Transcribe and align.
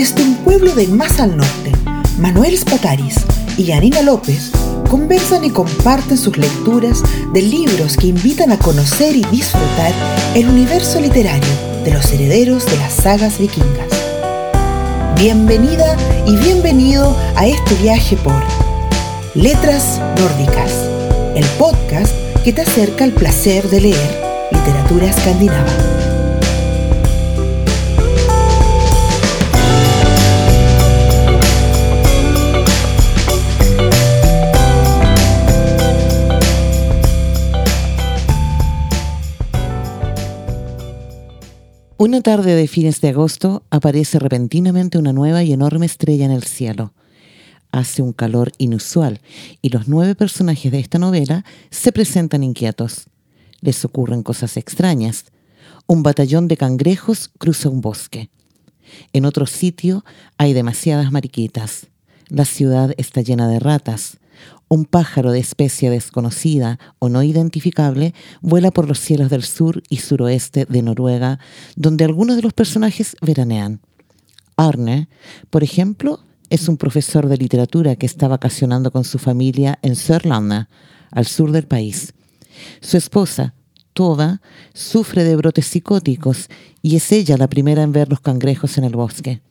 Desde 0.00 0.22
un 0.22 0.34
pueblo 0.36 0.74
del 0.74 0.92
más 0.92 1.20
al 1.20 1.36
norte, 1.36 1.72
Manuel 2.16 2.56
Spataris 2.56 3.16
y 3.58 3.64
Yanina 3.64 4.00
López 4.00 4.50
conversan 4.88 5.44
y 5.44 5.50
comparten 5.50 6.16
sus 6.16 6.38
lecturas 6.38 7.02
de 7.34 7.42
libros 7.42 7.98
que 7.98 8.06
invitan 8.06 8.50
a 8.50 8.58
conocer 8.58 9.14
y 9.14 9.22
disfrutar 9.24 9.92
el 10.34 10.48
universo 10.48 11.02
literario 11.02 11.52
de 11.84 11.92
los 11.92 12.10
herederos 12.12 12.64
de 12.64 12.78
las 12.78 12.94
sagas 12.94 13.38
vikingas. 13.38 13.90
Bienvenida 15.16 15.94
y 16.26 16.34
bienvenido 16.34 17.14
a 17.36 17.46
este 17.46 17.74
viaje 17.74 18.16
por 18.16 18.42
Letras 19.34 20.00
Nórdicas, 20.18 20.72
el 21.36 21.44
podcast 21.58 22.14
que 22.42 22.54
te 22.54 22.62
acerca 22.62 23.04
al 23.04 23.12
placer 23.12 23.68
de 23.68 23.82
leer 23.82 24.48
literatura 24.50 25.10
escandinava. 25.10 25.89
Una 42.00 42.22
tarde 42.22 42.54
de 42.54 42.66
fines 42.66 43.02
de 43.02 43.10
agosto 43.10 43.62
aparece 43.68 44.18
repentinamente 44.18 44.96
una 44.96 45.12
nueva 45.12 45.42
y 45.42 45.52
enorme 45.52 45.84
estrella 45.84 46.24
en 46.24 46.30
el 46.30 46.44
cielo. 46.44 46.94
Hace 47.72 48.00
un 48.00 48.14
calor 48.14 48.52
inusual 48.56 49.20
y 49.60 49.68
los 49.68 49.86
nueve 49.86 50.14
personajes 50.14 50.72
de 50.72 50.78
esta 50.78 50.98
novela 50.98 51.44
se 51.68 51.92
presentan 51.92 52.42
inquietos. 52.42 53.08
Les 53.60 53.84
ocurren 53.84 54.22
cosas 54.22 54.56
extrañas. 54.56 55.26
Un 55.86 56.02
batallón 56.02 56.48
de 56.48 56.56
cangrejos 56.56 57.32
cruza 57.36 57.68
un 57.68 57.82
bosque. 57.82 58.30
En 59.12 59.26
otro 59.26 59.44
sitio 59.44 60.02
hay 60.38 60.54
demasiadas 60.54 61.12
mariquitas. 61.12 61.88
La 62.28 62.46
ciudad 62.46 62.94
está 62.96 63.20
llena 63.20 63.46
de 63.46 63.60
ratas. 63.60 64.16
Un 64.72 64.84
pájaro 64.84 65.32
de 65.32 65.40
especie 65.40 65.90
desconocida 65.90 66.78
o 67.00 67.08
no 67.08 67.24
identificable 67.24 68.14
vuela 68.40 68.70
por 68.70 68.86
los 68.86 69.00
cielos 69.00 69.28
del 69.28 69.42
sur 69.42 69.82
y 69.88 69.96
suroeste 69.96 70.64
de 70.64 70.80
Noruega, 70.80 71.40
donde 71.74 72.04
algunos 72.04 72.36
de 72.36 72.42
los 72.42 72.52
personajes 72.52 73.16
veranean. 73.20 73.80
Arne, 74.56 75.08
por 75.50 75.64
ejemplo, 75.64 76.20
es 76.50 76.68
un 76.68 76.76
profesor 76.76 77.28
de 77.28 77.36
literatura 77.36 77.96
que 77.96 78.06
está 78.06 78.28
vacacionando 78.28 78.92
con 78.92 79.02
su 79.02 79.18
familia 79.18 79.80
en 79.82 79.96
Sørlandet, 79.96 80.68
al 81.10 81.26
sur 81.26 81.50
del 81.50 81.66
país. 81.66 82.14
Su 82.80 82.96
esposa, 82.96 83.54
Tova, 83.92 84.40
sufre 84.72 85.24
de 85.24 85.34
brotes 85.34 85.66
psicóticos 85.66 86.48
y 86.80 86.94
es 86.94 87.10
ella 87.10 87.36
la 87.36 87.48
primera 87.48 87.82
en 87.82 87.90
ver 87.90 88.08
los 88.08 88.20
cangrejos 88.20 88.78
en 88.78 88.84
el 88.84 88.94
bosque. 88.94 89.42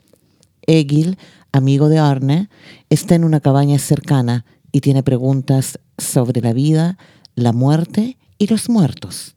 Egil, 0.65 1.17
amigo 1.51 1.89
de 1.89 1.99
Arne, 1.99 2.49
está 2.89 3.15
en 3.15 3.25
una 3.25 3.41
cabaña 3.41 3.79
cercana 3.79 4.45
y 4.71 4.81
tiene 4.81 5.03
preguntas 5.03 5.79
sobre 5.97 6.41
la 6.41 6.53
vida, 6.53 6.97
la 7.35 7.53
muerte 7.53 8.17
y 8.37 8.47
los 8.47 8.69
muertos. 8.69 9.35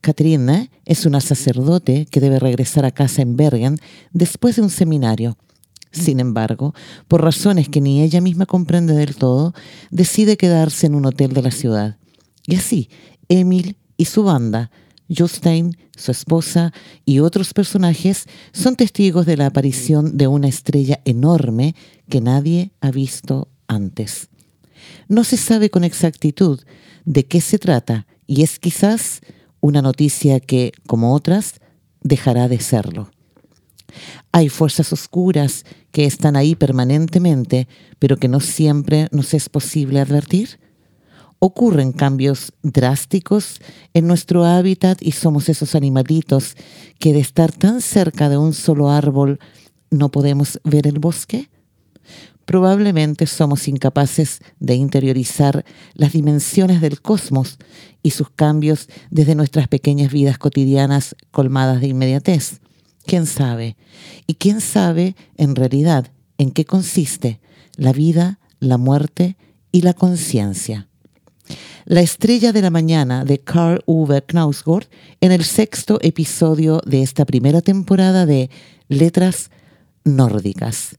Katrina 0.00 0.68
es 0.84 1.06
una 1.06 1.20
sacerdote 1.20 2.06
que 2.10 2.20
debe 2.20 2.38
regresar 2.38 2.84
a 2.84 2.90
casa 2.90 3.22
en 3.22 3.36
Bergen 3.36 3.78
después 4.12 4.56
de 4.56 4.62
un 4.62 4.70
seminario. 4.70 5.38
Sin 5.92 6.20
embargo, 6.20 6.74
por 7.08 7.22
razones 7.22 7.68
que 7.68 7.80
ni 7.80 8.02
ella 8.02 8.20
misma 8.20 8.46
comprende 8.46 8.94
del 8.94 9.16
todo, 9.16 9.54
decide 9.90 10.36
quedarse 10.36 10.86
en 10.86 10.94
un 10.94 11.06
hotel 11.06 11.32
de 11.32 11.42
la 11.42 11.50
ciudad. 11.50 11.96
Y 12.46 12.56
así, 12.56 12.90
Emil 13.28 13.76
y 13.96 14.04
su 14.06 14.24
banda, 14.24 14.70
Jostein, 15.08 15.76
su 15.96 16.10
esposa 16.10 16.72
y 17.04 17.20
otros 17.20 17.54
personajes 17.54 18.26
son 18.52 18.76
testigos 18.76 19.24
de 19.24 19.36
la 19.36 19.46
aparición 19.46 20.16
de 20.16 20.26
una 20.26 20.48
estrella 20.48 21.00
enorme 21.04 21.74
que 22.08 22.20
nadie 22.20 22.72
ha 22.80 22.90
visto 22.90 23.48
antes. 23.68 24.28
No 25.08 25.24
se 25.24 25.36
sabe 25.36 25.70
con 25.70 25.84
exactitud 25.84 26.60
de 27.04 27.26
qué 27.26 27.40
se 27.40 27.58
trata 27.58 28.06
y 28.26 28.42
es 28.42 28.58
quizás 28.58 29.20
una 29.60 29.82
noticia 29.82 30.40
que, 30.40 30.72
como 30.86 31.14
otras, 31.14 31.60
dejará 32.02 32.48
de 32.48 32.60
serlo. 32.60 33.10
Hay 34.32 34.48
fuerzas 34.48 34.92
oscuras 34.92 35.64
que 35.92 36.04
están 36.04 36.36
ahí 36.36 36.54
permanentemente, 36.54 37.68
pero 37.98 38.16
que 38.16 38.28
no 38.28 38.40
siempre 38.40 39.08
nos 39.12 39.32
es 39.34 39.48
posible 39.48 40.00
advertir. 40.00 40.58
Ocurren 41.38 41.92
cambios 41.92 42.52
drásticos 42.62 43.60
en 43.92 44.06
nuestro 44.06 44.44
hábitat 44.44 45.00
y 45.02 45.12
somos 45.12 45.48
esos 45.48 45.74
animalitos 45.74 46.56
que 46.98 47.12
de 47.12 47.20
estar 47.20 47.52
tan 47.52 47.80
cerca 47.80 48.28
de 48.28 48.38
un 48.38 48.54
solo 48.54 48.90
árbol 48.90 49.38
no 49.90 50.10
podemos 50.10 50.60
ver 50.64 50.86
el 50.86 50.98
bosque 50.98 51.50
probablemente 52.44 53.26
somos 53.26 53.68
incapaces 53.68 54.40
de 54.60 54.74
interiorizar 54.74 55.64
las 55.94 56.12
dimensiones 56.12 56.80
del 56.80 57.00
cosmos 57.00 57.58
y 58.02 58.10
sus 58.10 58.30
cambios 58.30 58.88
desde 59.10 59.34
nuestras 59.34 59.68
pequeñas 59.68 60.12
vidas 60.12 60.38
cotidianas 60.38 61.16
colmadas 61.30 61.80
de 61.80 61.88
inmediatez. 61.88 62.60
¿Quién 63.06 63.26
sabe? 63.26 63.76
¿Y 64.26 64.34
quién 64.34 64.60
sabe 64.60 65.16
en 65.36 65.54
realidad 65.54 66.10
en 66.38 66.50
qué 66.50 66.64
consiste 66.64 67.40
la 67.76 67.92
vida, 67.92 68.38
la 68.60 68.78
muerte 68.78 69.36
y 69.72 69.82
la 69.82 69.94
conciencia? 69.94 70.88
La 71.84 72.00
estrella 72.00 72.52
de 72.52 72.62
la 72.62 72.70
mañana 72.70 73.24
de 73.26 73.40
Carl 73.40 73.82
Uwe 73.84 74.22
Knausgård 74.22 74.86
en 75.20 75.32
el 75.32 75.44
sexto 75.44 75.98
episodio 76.00 76.80
de 76.86 77.02
esta 77.02 77.26
primera 77.26 77.60
temporada 77.60 78.24
de 78.24 78.48
Letras 78.88 79.50
Nórdicas. 80.04 80.96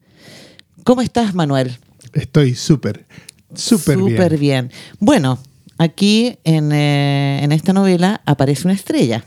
¿Cómo 0.85 1.01
estás, 1.01 1.33
Manuel? 1.33 1.79
Estoy 2.13 2.53
súper, 2.53 3.07
súper 3.55 3.97
bien. 3.97 4.09
Súper 4.11 4.37
bien. 4.37 4.71
Bueno, 4.99 5.39
aquí 5.79 6.37
eh, 6.43 7.39
en, 7.41 7.51
esta 7.51 7.73
novela 7.73 8.21
aparece 8.23 8.67
una 8.67 8.75
estrella. 8.75 9.25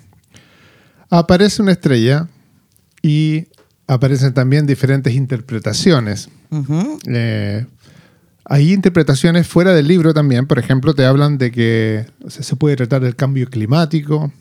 Aparece 1.10 1.60
una 1.60 1.72
estrella 1.72 2.28
y 3.02 3.48
aparecen 3.88 4.34
también 4.34 4.68
diferentes 4.68 5.12
interpretaciones. 5.12 6.28
Eh, 7.08 7.66
hay 8.44 8.72
interpretaciones 8.72 9.48
fuera 9.48 9.74
del 9.74 9.88
libro 9.88 10.14
también, 10.14 10.46
por 10.46 10.60
ejemplo, 10.60 10.94
te 10.94 11.06
hablan 11.06 11.38
de 11.38 11.50
que 11.50 12.06
se 12.28 12.54
puede 12.54 12.76
tratar 12.76 13.02
del 13.02 13.16
cambio 13.16 13.50
climático, 13.50 14.32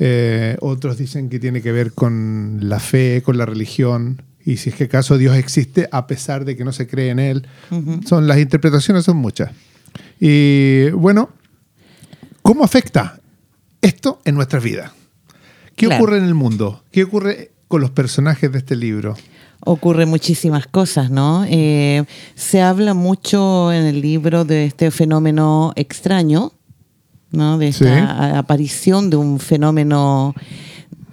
eh, 0.00 0.56
otros 0.60 0.98
dicen 0.98 1.28
que 1.28 1.38
tiene 1.38 1.62
que 1.62 1.70
ver 1.70 1.92
con 1.92 2.58
la 2.60 2.80
fe, 2.80 3.22
con 3.24 3.38
la 3.38 3.46
religión, 3.46 4.22
y 4.44 4.56
si 4.56 4.70
es 4.70 4.76
que 4.76 4.84
acaso 4.84 5.18
Dios 5.18 5.36
existe 5.36 5.88
a 5.92 6.06
pesar 6.06 6.44
de 6.44 6.56
que 6.56 6.64
no 6.64 6.72
se 6.72 6.86
cree 6.86 7.10
en 7.10 7.18
Él. 7.18 7.46
son, 8.06 8.26
las 8.26 8.38
interpretaciones 8.38 9.04
son 9.04 9.16
muchas. 9.16 9.50
Y 10.18 10.90
bueno, 10.90 11.30
¿cómo 12.42 12.64
afecta 12.64 13.20
esto 13.82 14.20
en 14.24 14.34
nuestras 14.34 14.62
vidas? 14.62 14.92
¿Qué 15.76 15.86
ocurre 15.86 16.18
en 16.18 16.24
el 16.24 16.34
mundo? 16.34 16.84
¿Qué 16.90 17.04
ocurre 17.04 17.52
con 17.68 17.80
los 17.80 17.90
personajes 17.90 18.52
de 18.52 18.58
este 18.58 18.76
libro? 18.76 19.16
Ocurre 19.60 20.06
muchísimas 20.06 20.66
cosas, 20.66 21.10
¿no? 21.10 21.44
Eh, 21.48 22.04
se 22.34 22.62
habla 22.62 22.94
mucho 22.94 23.72
en 23.72 23.84
el 23.84 24.00
libro 24.00 24.44
de 24.44 24.64
este 24.64 24.90
fenómeno 24.90 25.72
extraño, 25.76 26.52
¿no? 27.30 27.58
De 27.58 27.68
esta 27.68 28.38
aparición 28.38 29.10
de 29.10 29.16
un 29.16 29.38
fenómeno 29.38 30.34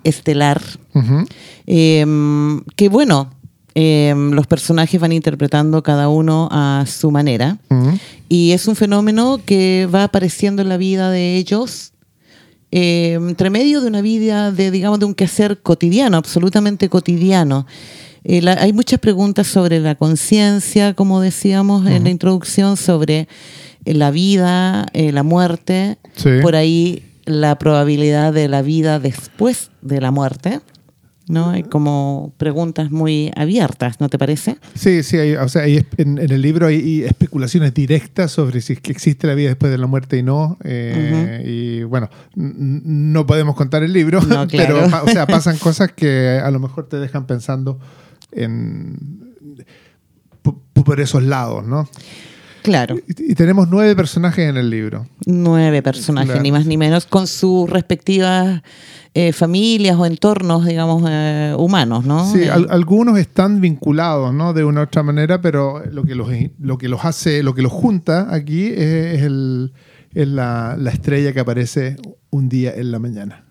estelar, 0.07 0.61
em, 1.65 2.61
que 2.75 2.89
bueno, 2.89 3.29
em, 3.75 4.31
los 4.31 4.47
personajes 4.47 4.99
van 4.99 5.11
interpretando 5.11 5.83
cada 5.83 6.09
uno 6.09 6.49
a 6.51 6.85
su 6.87 7.11
manera, 7.11 7.57
y 8.29 8.51
es 8.51 8.67
un 8.67 8.75
fenómeno 8.75 9.39
que 9.45 9.87
va 9.93 10.03
apareciendo 10.03 10.61
en 10.61 10.69
la 10.69 10.77
vida 10.77 11.11
de 11.11 11.35
ellos 11.37 11.93
em, 12.69 13.29
entre 13.29 13.49
medio 13.49 13.79
de 13.79 13.87
una 13.87 14.01
vida, 14.01 14.51
de 14.51 14.71
digamos, 14.71 14.99
de 14.99 15.05
un 15.05 15.13
quehacer 15.13 15.61
cotidiano, 15.61 16.17
absolutamente 16.17 16.89
cotidiano. 16.89 17.65
Eh, 18.29 18.41
hay 18.59 18.73
muchas 18.73 18.99
preguntas 18.99 19.47
sobre 19.47 19.79
la 19.79 19.95
conciencia, 19.95 20.93
como 20.93 21.21
decíamos 21.21 21.87
en 21.87 22.03
la 22.03 22.09
introducción, 22.09 22.75
sobre 22.75 23.29
eh, 23.85 23.93
la 23.93 24.11
vida, 24.11 24.85
eh, 24.91 25.13
la 25.13 25.23
muerte. 25.23 25.97
Por 26.41 26.57
ahí 26.57 27.03
la 27.27 27.59
probabilidad 27.59 28.33
de 28.33 28.47
la 28.47 28.61
vida 28.61 28.99
después 28.99 29.69
de 29.81 30.01
la 30.01 30.11
muerte. 30.11 30.61
¿no? 31.27 31.49
Hay 31.49 31.63
como 31.63 32.33
preguntas 32.37 32.89
muy 32.89 33.31
abiertas, 33.35 33.99
¿no 33.99 34.07
te 34.07 34.17
parece? 34.17 34.57
Sí, 34.75 35.03
sí, 35.03 35.35
o 35.35 35.49
sea, 35.49 35.65
en, 35.65 36.17
el 36.17 36.41
libro 36.41 36.67
hay, 36.67 37.03
especulaciones 37.03 37.73
directas 37.73 38.31
sobre 38.31 38.61
si 38.61 38.73
existe 38.73 39.27
la 39.27 39.33
vida 39.33 39.49
después 39.49 39.69
de 39.69 39.77
la 39.77 39.87
muerte 39.87 40.17
y 40.17 40.23
no. 40.23 40.57
Eh, 40.63 41.43
y 41.45 41.83
bueno, 41.83 42.09
no 42.35 43.27
podemos 43.27 43.55
contar 43.55 43.83
el 43.83 43.91
libro, 43.91 44.21
pero 44.51 44.85
o 44.85 45.07
sea, 45.09 45.27
pasan 45.27 45.57
cosas 45.57 45.91
que 45.91 46.39
a 46.41 46.49
lo 46.49 46.59
mejor 46.59 46.87
te 46.87 46.97
dejan 46.97 47.27
pensando 47.27 47.77
en, 48.31 49.35
por 50.73 51.01
esos 51.01 51.23
lados, 51.23 51.67
¿no? 51.67 51.89
Claro. 52.67 52.97
Y, 53.07 53.31
y 53.31 53.35
tenemos 53.35 53.69
nueve 53.69 53.95
personajes 53.95 54.49
en 54.49 54.57
el 54.57 54.69
libro. 54.69 55.07
Nueve 55.25 55.81
personajes, 55.81 56.27
Claro. 56.31 56.43
ni 56.43 56.51
más 56.51 56.65
ni 56.65 56.75
menos, 56.75 57.05
con 57.05 57.25
sus 57.27 57.69
respectivas 57.69 58.61
eh, 59.13 59.31
familias 59.31 59.95
o 59.97 60.05
entornos, 60.05 60.65
digamos, 60.65 61.01
eh, 61.09 61.55
humanos, 61.57 62.05
¿no? 62.05 62.29
Sí, 62.31 62.41
Eh, 62.41 62.49
al- 62.49 62.67
algunos 62.69 63.17
están 63.17 63.61
vinculados, 63.61 64.33
¿no? 64.33 64.53
De 64.53 64.63
una 64.65 64.81
u 64.81 64.83
otra 64.83 65.01
manera, 65.01 65.39
pero 65.41 65.81
lo 65.91 66.03
que 66.03 66.13
los, 66.13 66.27
lo 66.59 66.77
que 66.77 66.89
los 66.89 67.05
hace, 67.05 67.41
lo 67.41 67.55
que 67.55 67.61
los 67.61 67.71
junta 67.71 68.27
aquí 68.33 68.65
es, 68.67 69.15
es 69.15 69.21
el- 69.23 69.71
es 70.13 70.27
la, 70.27 70.75
la 70.77 70.91
estrella 70.91 71.31
que 71.33 71.39
aparece 71.39 71.95
un 72.29 72.49
día 72.49 72.73
en 72.75 72.91
la 72.91 72.99
mañana. 72.99 73.45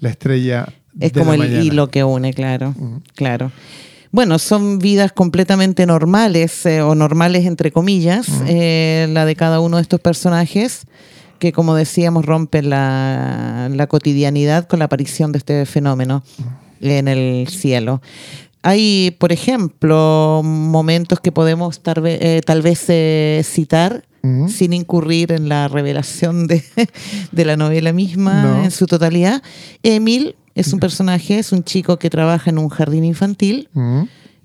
La 0.00 0.08
estrella 0.08 0.66
Es 0.98 1.12
como 1.12 1.34
el 1.34 1.40
mañana. 1.40 1.62
hilo 1.62 1.88
que 1.90 2.02
une, 2.02 2.32
claro, 2.32 2.74
claro. 3.14 3.52
Bueno, 4.12 4.38
son 4.38 4.78
vidas 4.80 5.12
completamente 5.12 5.86
normales 5.86 6.66
eh, 6.66 6.82
o 6.82 6.94
normales 6.94 7.46
entre 7.46 7.70
comillas, 7.70 8.26
eh, 8.46 9.06
la 9.10 9.24
de 9.24 9.36
cada 9.36 9.60
uno 9.60 9.76
de 9.76 9.82
estos 9.82 10.00
personajes 10.00 10.82
que 11.38 11.52
como 11.52 11.74
decíamos 11.74 12.26
rompen 12.26 12.68
la, 12.68 13.70
la 13.72 13.86
cotidianidad 13.86 14.66
con 14.66 14.78
la 14.80 14.86
aparición 14.86 15.32
de 15.32 15.38
este 15.38 15.64
fenómeno 15.64 16.22
en 16.82 17.08
el 17.08 17.48
cielo. 17.48 18.02
Hay, 18.62 19.16
por 19.18 19.32
ejemplo, 19.32 20.42
momentos 20.44 21.18
que 21.20 21.32
podemos 21.32 21.80
tal 21.82 22.02
vez, 22.02 22.18
eh, 22.20 22.40
tal 22.44 22.60
vez 22.60 22.84
eh, 22.88 23.40
citar 23.44 24.04
sin 24.48 24.74
incurrir 24.74 25.32
en 25.32 25.48
la 25.48 25.66
revelación 25.68 26.46
de, 26.46 26.62
de 27.32 27.44
la 27.46 27.56
novela 27.56 27.94
misma 27.94 28.42
No. 28.42 28.64
en 28.64 28.70
su 28.70 28.86
totalidad. 28.86 29.42
Emil 29.82 30.36
es 30.60 30.72
un 30.72 30.80
personaje, 30.80 31.38
es 31.38 31.52
un 31.52 31.64
chico 31.64 31.98
que 31.98 32.10
trabaja 32.10 32.50
en 32.50 32.58
un 32.58 32.68
jardín 32.68 33.04
infantil. 33.04 33.68
Mm, 33.72 34.02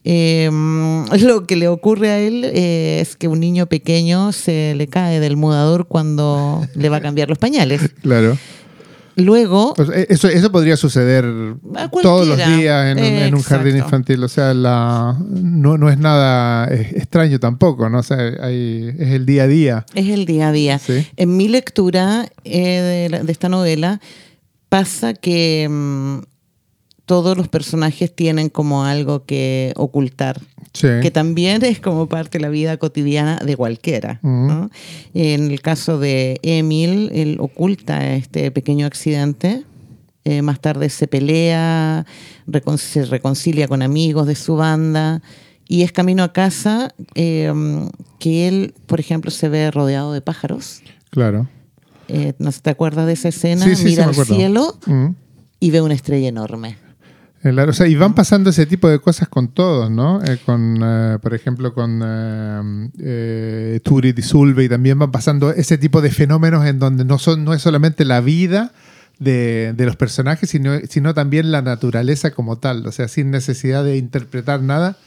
Eh, 0.08 0.50
lo 1.22 1.48
que 1.48 1.56
le 1.56 1.68
ocurre 1.68 2.12
a 2.12 2.20
él 2.20 2.44
eh, 2.46 3.00
es 3.02 3.16
que 3.16 3.28
un 3.28 3.40
niño 3.40 3.66
pequeño 3.66 4.32
se 4.34 4.76
le 4.76 4.86
cae 4.88 5.20
del 5.20 5.36
mudador 5.36 5.88
cuando 5.88 6.64
le 6.76 6.90
va 6.90 6.98
a 6.98 7.02
cambiar 7.02 7.28
los 7.30 7.40
pañales. 7.40 7.82
Claro. 8.04 8.38
Luego, 9.18 9.74
eh, 9.94 10.08
eso, 10.10 10.28
eso 10.28 10.52
podría 10.52 10.76
suceder 10.76 11.24
todos 12.02 12.28
los 12.28 12.36
días 12.38 12.86
en, 12.92 12.98
un- 13.00 13.04
en 13.06 13.34
un 13.36 13.42
jardín 13.44 13.78
infantil. 13.78 14.22
O 14.22 14.28
sea, 14.28 14.54
la, 14.54 15.18
no, 15.30 15.78
no 15.78 15.90
es 15.90 15.98
nada 15.98 16.68
eh, 16.70 16.92
extraño 16.98 17.40
tampoco, 17.40 17.90
¿no? 17.90 18.00
O 18.00 18.04
sea, 18.04 18.18
hay- 18.42 18.94
es 19.00 19.12
el 19.12 19.26
día 19.26 19.44
a 19.44 19.48
día. 19.48 19.86
es 19.96 20.10
el 20.10 20.26
día 20.26 20.50
a 20.50 20.52
día. 20.52 20.80
Sí. 20.80 21.08
En 21.16 21.38
mi 21.38 21.48
lectura 21.48 22.28
eh, 22.44 22.82
de, 22.82 23.10
la- 23.10 23.24
de 23.24 23.32
esta 23.32 23.48
novela 23.48 24.02
pasa 24.80 25.14
que 25.14 25.68
mm, 25.70 26.20
todos 27.06 27.38
los 27.38 27.48
personajes 27.48 28.14
tienen 28.16 28.50
como 28.50 28.84
algo 28.84 29.26
que 29.26 29.72
ocultar. 29.76 30.42
Sí. 30.74 30.88
que 31.02 31.10
también 31.10 31.64
es 31.64 31.80
como 31.80 32.08
parte 32.10 32.38
de 32.38 32.42
la 32.42 32.50
vida 32.50 32.76
cotidiana 32.76 33.38
de 33.38 33.56
cualquiera. 33.56 34.20
En 35.14 35.50
el 35.52 35.62
caso 35.62 36.00
de 36.00 36.38
Emil, 36.44 37.10
él 37.14 37.38
oculta 37.40 38.14
este 38.16 38.52
pequeño 38.52 38.86
accidente. 38.86 39.64
eh, 40.26 40.42
más 40.42 40.60
tarde 40.60 40.90
se 40.90 41.08
pelea, 41.08 42.06
recon- 42.48 42.78
se 42.78 43.06
reconcilia 43.06 43.68
con 43.70 43.82
amigos 43.84 44.26
de 44.28 44.36
su 44.36 44.56
banda 44.58 45.22
y 45.68 45.84
es 45.84 45.92
camino 45.94 46.24
a 46.24 46.34
casa 46.34 46.94
eh, 47.14 47.54
que 48.20 48.48
él, 48.50 48.74
por 48.88 49.00
ejemplo, 49.00 49.32
se 49.32 49.48
ve 49.50 49.72
rodeado 49.72 50.12
de 50.14 50.20
pájaros. 50.22 50.82
Claro. 51.12 51.48
Eh, 52.08 52.34
¿No 52.40 52.52
se 52.52 52.62
te 52.62 52.70
acuerdas 52.70 53.08
de 53.08 53.14
esa 53.14 53.30
escena? 53.30 53.66
Sí, 53.76 53.84
Mira 53.84 54.06
al 54.06 54.14
cielo 54.16 54.78
Mm. 54.86 55.08
y 55.60 55.72
ve 55.72 55.82
una 55.82 55.94
estrella 55.94 56.28
enorme. 56.28 56.78
Claro, 57.42 57.70
o 57.70 57.74
sea, 57.74 57.88
y 57.88 57.94
van 57.96 58.16
pasando 58.16 58.50
ese 58.50 58.66
tipo 58.66 58.90
de 58.90 58.98
cosas 58.98 59.28
con 59.28 59.50
todos, 59.50 59.92
¿no? 59.92 60.20
Eh, 60.24 60.40
con, 60.44 60.80
eh, 60.82 61.20
por 61.22 61.36
ejemplo, 61.36 61.76
con 61.76 62.02
eh, 62.04 62.90
eh, 63.00 63.80
Turit 63.84 64.18
y 64.18 64.24
Sulve, 64.24 64.64
y 64.64 64.70
también 64.70 64.98
van 64.98 65.12
pasando 65.12 65.52
ese 65.52 65.78
tipo 65.78 66.02
de 66.02 66.10
fenómenos 66.10 66.66
en 66.66 66.80
donde 66.80 67.06
no, 67.06 67.20
son, 67.20 67.44
no 67.44 67.54
es 67.54 67.62
solamente 67.62 68.04
la 68.04 68.20
vida 68.20 68.72
de, 69.20 69.74
de 69.78 69.86
los 69.86 69.96
personajes, 69.96 70.50
sino, 70.50 70.72
sino 70.90 71.14
también 71.14 71.52
la 71.52 71.62
naturaleza 71.62 72.32
como 72.32 72.58
tal. 72.58 72.86
O 72.88 72.92
sea, 72.92 73.08
sin 73.08 73.30
necesidad 73.30 73.84
de 73.84 73.98
interpretar 73.98 74.64
nada, 74.64 74.98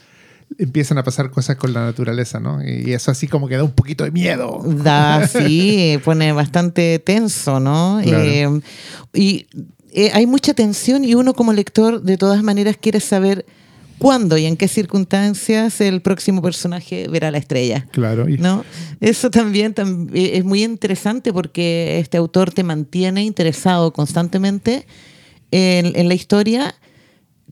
empiezan 0.57 0.97
a 0.97 1.03
pasar 1.03 1.31
cosas 1.31 1.55
con 1.57 1.73
la 1.73 1.85
naturaleza, 1.85 2.39
¿no? 2.39 2.61
Y 2.67 2.91
eso 2.93 3.11
así 3.11 3.27
como 3.27 3.47
que 3.47 3.55
da 3.57 3.63
un 3.63 3.71
poquito 3.71 4.03
de 4.03 4.11
miedo. 4.11 4.61
Da, 4.65 5.27
sí, 5.31 5.99
pone 6.03 6.31
bastante 6.33 6.99
tenso, 6.99 7.59
¿no? 7.59 7.99
Claro. 8.03 8.23
Eh, 8.23 8.61
y 9.13 9.47
eh, 9.93 10.11
hay 10.13 10.25
mucha 10.25 10.53
tensión 10.53 11.05
y 11.05 11.15
uno 11.15 11.33
como 11.33 11.53
lector 11.53 12.01
de 12.01 12.17
todas 12.17 12.43
maneras 12.43 12.77
quiere 12.79 12.99
saber 12.99 13.45
cuándo 13.99 14.37
y 14.37 14.45
en 14.45 14.55
qué 14.55 14.67
circunstancias 14.67 15.81
el 15.81 16.01
próximo 16.01 16.41
personaje 16.41 17.07
verá 17.09 17.31
la 17.31 17.37
estrella. 17.37 17.85
Claro. 17.91 18.25
¿No? 18.37 18.63
Eso 19.01 19.29
también 19.29 19.73
tam- 19.75 20.09
eh, 20.13 20.37
es 20.37 20.43
muy 20.45 20.63
interesante 20.63 21.33
porque 21.33 21.99
este 21.99 22.17
autor 22.17 22.51
te 22.51 22.63
mantiene 22.63 23.23
interesado 23.23 23.91
constantemente 23.93 24.85
en, 25.51 25.93
en 25.95 26.07
la 26.07 26.13
historia 26.13 26.75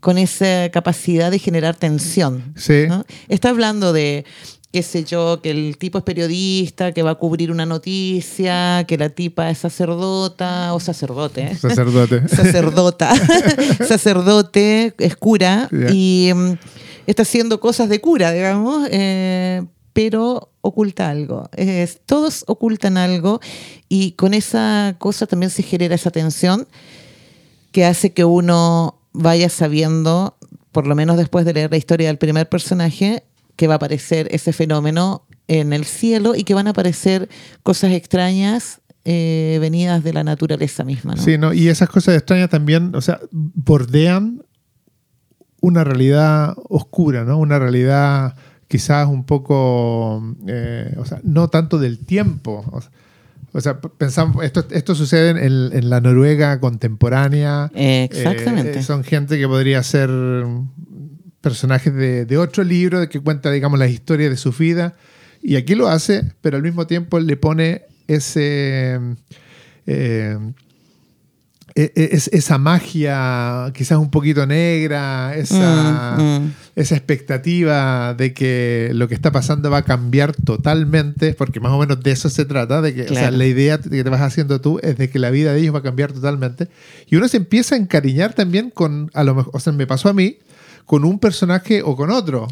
con 0.07 0.17
esa 0.17 0.69
capacidad 0.71 1.29
de 1.31 1.37
generar 1.37 1.75
tensión. 1.75 2.53
Sí. 2.55 2.85
¿no? 2.87 3.03
Está 3.27 3.49
hablando 3.49 3.91
de, 3.91 4.23
qué 4.71 4.81
sé 4.81 5.03
yo, 5.03 5.41
que 5.41 5.51
el 5.51 5.77
tipo 5.77 5.97
es 5.97 6.05
periodista, 6.05 6.93
que 6.93 7.03
va 7.03 7.11
a 7.11 7.15
cubrir 7.15 7.51
una 7.51 7.65
noticia, 7.65 8.85
que 8.87 8.97
la 8.97 9.09
tipa 9.09 9.49
es 9.49 9.57
sacerdota 9.57 10.73
o 10.73 10.79
sacerdote. 10.79 11.41
¿eh? 11.47 11.55
Sacerdote. 11.57 12.25
Sacerdota. 12.29 13.13
Sacerdote, 13.85 14.93
es 14.97 15.17
cura. 15.17 15.67
Y 15.91 16.31
mm, 16.33 16.53
está 17.05 17.23
haciendo 17.23 17.59
cosas 17.59 17.89
de 17.89 17.99
cura, 17.99 18.31
digamos, 18.31 18.87
eh, 18.89 19.61
pero 19.91 20.51
oculta 20.61 21.09
algo. 21.09 21.49
Es- 21.51 21.99
todos 22.05 22.45
ocultan 22.47 22.95
algo 22.95 23.41
y 23.89 24.13
con 24.13 24.33
esa 24.33 24.95
cosa 24.99 25.27
también 25.27 25.49
se 25.49 25.63
genera 25.63 25.95
esa 25.95 26.11
tensión 26.11 26.65
que 27.73 27.83
hace 27.83 28.13
que 28.13 28.23
uno 28.23 28.96
vaya 29.17 29.49
sabiendo, 29.49 30.37
por 30.71 30.87
lo 30.87 30.95
menos 30.95 31.17
después 31.17 31.45
de 31.45 31.53
leer 31.53 31.71
la 31.71 31.77
historia 31.77 32.07
del 32.07 32.17
primer 32.17 32.47
personaje, 32.47 33.23
que 33.55 33.67
va 33.67 33.73
a 33.73 33.77
aparecer 33.77 34.27
ese 34.31 34.53
fenómeno 34.53 35.25
en 35.47 35.73
el 35.73 35.85
cielo 35.85 36.35
y 36.35 36.43
que 36.43 36.53
van 36.53 36.67
a 36.67 36.71
aparecer 36.71 37.27
cosas 37.63 37.91
extrañas 37.91 38.81
eh, 39.03 39.57
venidas 39.59 40.03
de 40.03 40.13
la 40.13 40.23
naturaleza 40.23 40.83
misma. 40.83 41.17
Sí, 41.17 41.37
¿no? 41.37 41.53
y 41.53 41.69
esas 41.69 41.89
cosas 41.89 42.15
extrañas 42.15 42.49
también, 42.49 42.93
o 42.93 43.01
sea, 43.01 43.19
bordean 43.31 44.43
una 45.61 45.83
realidad 45.83 46.53
oscura, 46.69 47.23
¿no? 47.23 47.39
Una 47.39 47.57
realidad 47.57 48.35
quizás 48.67 49.07
un 49.07 49.23
poco, 49.23 50.35
eh, 50.45 50.93
o 50.97 51.05
sea, 51.05 51.19
no 51.23 51.47
tanto 51.47 51.79
del 51.79 51.99
tiempo. 51.99 52.63
O 52.71 52.81
sea, 52.81 52.91
o 53.57 53.61
sea, 53.61 53.81
pensamos, 53.81 54.45
esto, 54.45 54.67
esto 54.69 54.93
sucede 54.93 55.31
en, 55.31 55.37
en 55.39 55.89
la 55.89 55.99
Noruega 55.99 56.59
contemporánea. 56.59 57.71
Exactamente. 57.73 58.77
Eh, 58.77 58.83
son 58.83 59.03
gente 59.03 59.39
que 59.39 59.47
podría 59.47 59.81
ser 59.81 60.11
personajes 61.41 61.91
de, 61.91 62.25
de 62.25 62.37
otro 62.37 62.63
libro 62.63 62.99
de 62.99 63.09
que 63.09 63.19
cuenta, 63.19 63.49
digamos, 63.51 63.79
las 63.79 63.89
historias 63.89 64.29
de 64.29 64.37
su 64.37 64.51
vida. 64.51 64.93
Y 65.41 65.55
aquí 65.55 65.73
lo 65.73 65.87
hace, 65.87 66.33
pero 66.41 66.57
al 66.57 66.61
mismo 66.61 66.85
tiempo 66.85 67.19
le 67.19 67.35
pone 67.35 67.81
ese... 68.07 68.93
eh, 68.95 69.15
e- 69.87 70.37
e- 70.37 70.66
es- 71.95 72.27
esa 72.33 72.57
magia 72.57 73.71
quizás 73.73 73.97
un 73.97 74.09
poquito 74.09 74.45
negra, 74.45 75.35
esa, 75.35 76.15
Mm, 76.17 76.21
mm. 76.45 76.53
esa 76.75 76.95
expectativa 76.95 78.13
de 78.15 78.33
que 78.33 78.89
lo 78.93 79.07
que 79.07 79.13
está 79.13 79.31
pasando 79.31 79.69
va 79.69 79.77
a 79.77 79.81
cambiar 79.85 80.33
totalmente, 80.35 81.33
porque 81.33 81.59
más 81.59 81.71
o 81.71 81.77
menos 81.79 82.01
de 82.01 82.11
eso 82.11 82.29
se 82.29 82.45
trata, 82.45 82.81
de 82.81 82.93
que 82.95 83.01
o 83.03 83.07
sea, 83.09 83.15
Claro. 83.29 83.37
la 83.37 83.45
idea 83.45 83.77
que 83.77 84.03
te 84.03 84.09
vas 84.09 84.21
haciendo 84.21 84.59
tú 84.61 84.79
es 84.81 84.97
de 84.97 85.09
que 85.09 85.19
la 85.19 85.29
vida 85.29 85.53
de 85.53 85.59
ellos 85.61 85.73
va 85.75 85.79
a 85.79 85.83
cambiar 85.83 86.11
totalmente. 86.13 86.67
Y 87.07 87.15
uno 87.15 87.27
se 87.27 87.37
empieza 87.37 87.75
a 87.75 87.77
encariñar 87.77 88.33
también 88.33 88.69
con, 88.71 89.11
a 89.13 89.23
lo 89.23 89.35
mejor, 89.35 89.51
o 89.55 89.59
sea, 89.59 89.73
me 89.73 89.85
pasó 89.87 90.09
a 90.09 90.13
mí, 90.13 90.37
con 90.85 91.03
un 91.03 91.19
personaje 91.19 91.81
o 91.83 91.97
con 91.97 92.09
otro, 92.11 92.47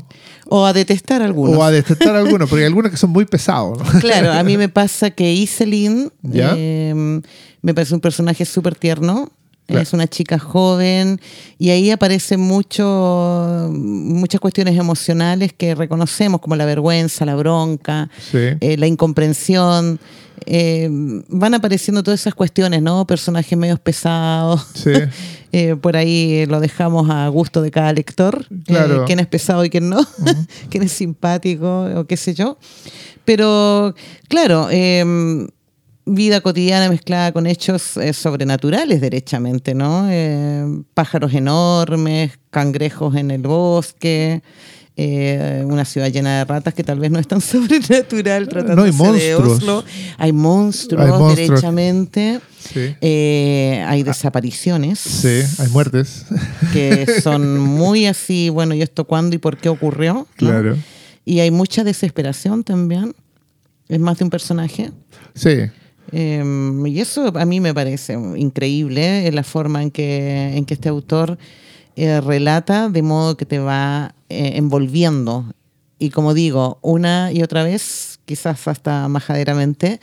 O 0.48 0.66
a 0.66 0.74
detestar 0.74 1.22
a 1.22 1.26
algunos. 1.26 1.56
o 1.58 1.64
a 1.64 1.72
detectar 1.72 2.14
algunos, 2.18 2.50
porque 2.50 2.64
hay 2.64 2.68
algunos 2.68 2.92
que 2.92 2.98
son 2.98 3.10
muy 3.12 3.24
pesados. 3.26 3.80
¿no? 3.80 4.00
Claro, 4.02 4.34
a 4.34 4.44
mí 4.44 4.58
me 4.58 4.68
pasa 4.68 5.10
que 5.12 5.32
Iselin 5.32 6.12
¿Ya? 6.22 6.54
eh, 6.58 7.22
me 7.66 7.74
parece 7.74 7.96
un 7.96 8.00
personaje 8.02 8.46
súper 8.46 8.76
tierno. 8.76 9.32
Claro. 9.68 9.82
Es 9.82 9.94
una 9.94 10.06
chica 10.08 10.38
joven 10.38 11.20
y 11.58 11.72
ahí 11.72 11.90
aparecen 11.90 12.40
mucho, 12.40 13.68
muchas 13.74 14.40
cuestiones 14.40 14.78
emocionales 14.78 15.54
que 15.54 15.74
reconocemos, 15.74 16.40
como 16.40 16.56
la 16.56 16.66
vergüenza, 16.66 17.26
la 17.26 17.34
bronca, 17.36 18.08
Sí. 18.32 18.38
eh, 18.62 18.78
la 18.78 18.86
incomprensión. 18.86 20.00
Eh, 20.46 20.88
van 21.30 21.56
apareciendo 21.56 22.04
todas 22.04 22.20
esas 22.20 22.36
cuestiones, 22.36 22.84
¿no? 22.84 23.08
Personajes 23.08 23.58
medios 23.58 23.80
pesados. 23.80 24.66
Sí. 24.76 24.92
Eh, 25.58 25.78
por 25.78 25.96
ahí 25.96 26.46
lo 26.48 26.60
dejamos 26.60 27.10
a 27.10 27.30
gusto 27.30 27.62
de 27.62 27.72
cada 27.72 27.94
lector, 27.94 28.46
Claro. 28.66 29.06
quién 29.06 29.22
es 29.22 29.28
pesado 29.28 29.64
y 29.64 29.70
quién 29.70 29.88
no, 29.88 30.06
quién 30.70 30.84
es 30.84 30.92
simpático 30.92 31.86
o 31.96 32.04
qué 32.06 32.18
sé 32.18 32.34
yo. 32.34 32.58
Pero 33.24 33.96
claro, 34.28 34.68
eh, 34.70 35.48
vida 36.06 36.42
cotidiana 36.42 36.90
mezclada 36.90 37.32
con 37.32 37.48
hechos 37.48 37.98
eh, 37.98 38.14
sobrenaturales, 38.14 39.02
derechamente, 39.02 39.74
¿no? 39.74 40.08
Eh, 40.10 40.66
pájaros 40.94 41.34
enormes, 41.34 42.32
cangrejos 42.52 43.16
en 43.16 43.32
el 43.32 43.42
bosque, 43.42 44.44
eh, 44.98 45.64
una 45.66 45.84
ciudad 45.84 46.10
llena 46.10 46.38
de 46.40 46.46
ratas 46.46 46.74
que 46.74 46.84
tal 46.84 47.00
vez 47.00 47.12
no 47.12 47.20
es 47.20 47.28
tan 47.28 47.42
sobrenatural 47.42 48.44
No, 48.44 48.48
hay 48.48 48.48
tratándose 48.66 48.92
de 48.92 48.98
monstruos. 48.98 49.58
Oslo. 49.58 49.84
Hay 50.18 50.32
monstruos, 50.32 51.04
Hay 51.06 51.10
monstruos. 51.12 51.50
derechamente. 51.50 52.40
Sí. 52.60 52.96
Eh, 53.02 53.84
hay 53.88 54.04
desapariciones 54.04 55.00
Sí, 55.00 55.42
hay 55.60 55.68
muertes. 55.70 56.26
que 56.72 57.06
son 57.22 57.60
muy 57.60 58.06
así, 58.06 58.50
bueno, 58.50 58.74
¿y 58.74 58.82
esto 58.82 59.06
cuándo 59.06 59.36
y 59.36 59.40
por 59.40 59.58
qué 59.58 59.70
ocurrió? 59.70 60.14
¿no? 60.14 60.28
Claro. 60.38 60.78
Y 61.26 61.40
hay 61.40 61.52
mucha 61.52 61.84
desesperación 61.84 62.64
también. 62.64 63.14
Es 63.90 64.00
más 64.00 64.18
de 64.18 64.24
un 64.24 64.30
personaje. 64.30 64.92
Sí. 65.36 65.58
Eh, 66.12 66.44
y 66.86 67.00
eso 67.00 67.32
a 67.38 67.46
mí 67.46 67.60
me 67.60 67.74
parece 67.74 68.14
increíble, 68.38 69.28
eh, 69.28 69.32
la 69.32 69.44
forma 69.44 69.82
en 69.84 69.92
que, 69.92 70.56
en 70.58 70.66
que 70.66 70.76
este 70.76 70.90
autor 70.90 71.38
eh, 71.96 72.22
relata, 72.22 72.90
de 72.90 73.02
modo 73.02 73.38
que 73.38 73.46
te 73.46 73.60
va 73.60 74.14
eh, 74.30 74.54
envolviendo. 74.56 75.46
Y 76.00 76.10
como 76.10 76.34
digo, 76.34 76.78
una 76.82 77.32
y 77.32 77.42
otra 77.42 77.64
vez, 77.64 78.20
quizás 78.26 78.68
hasta 78.68 79.08
majaderamente, 79.08 80.00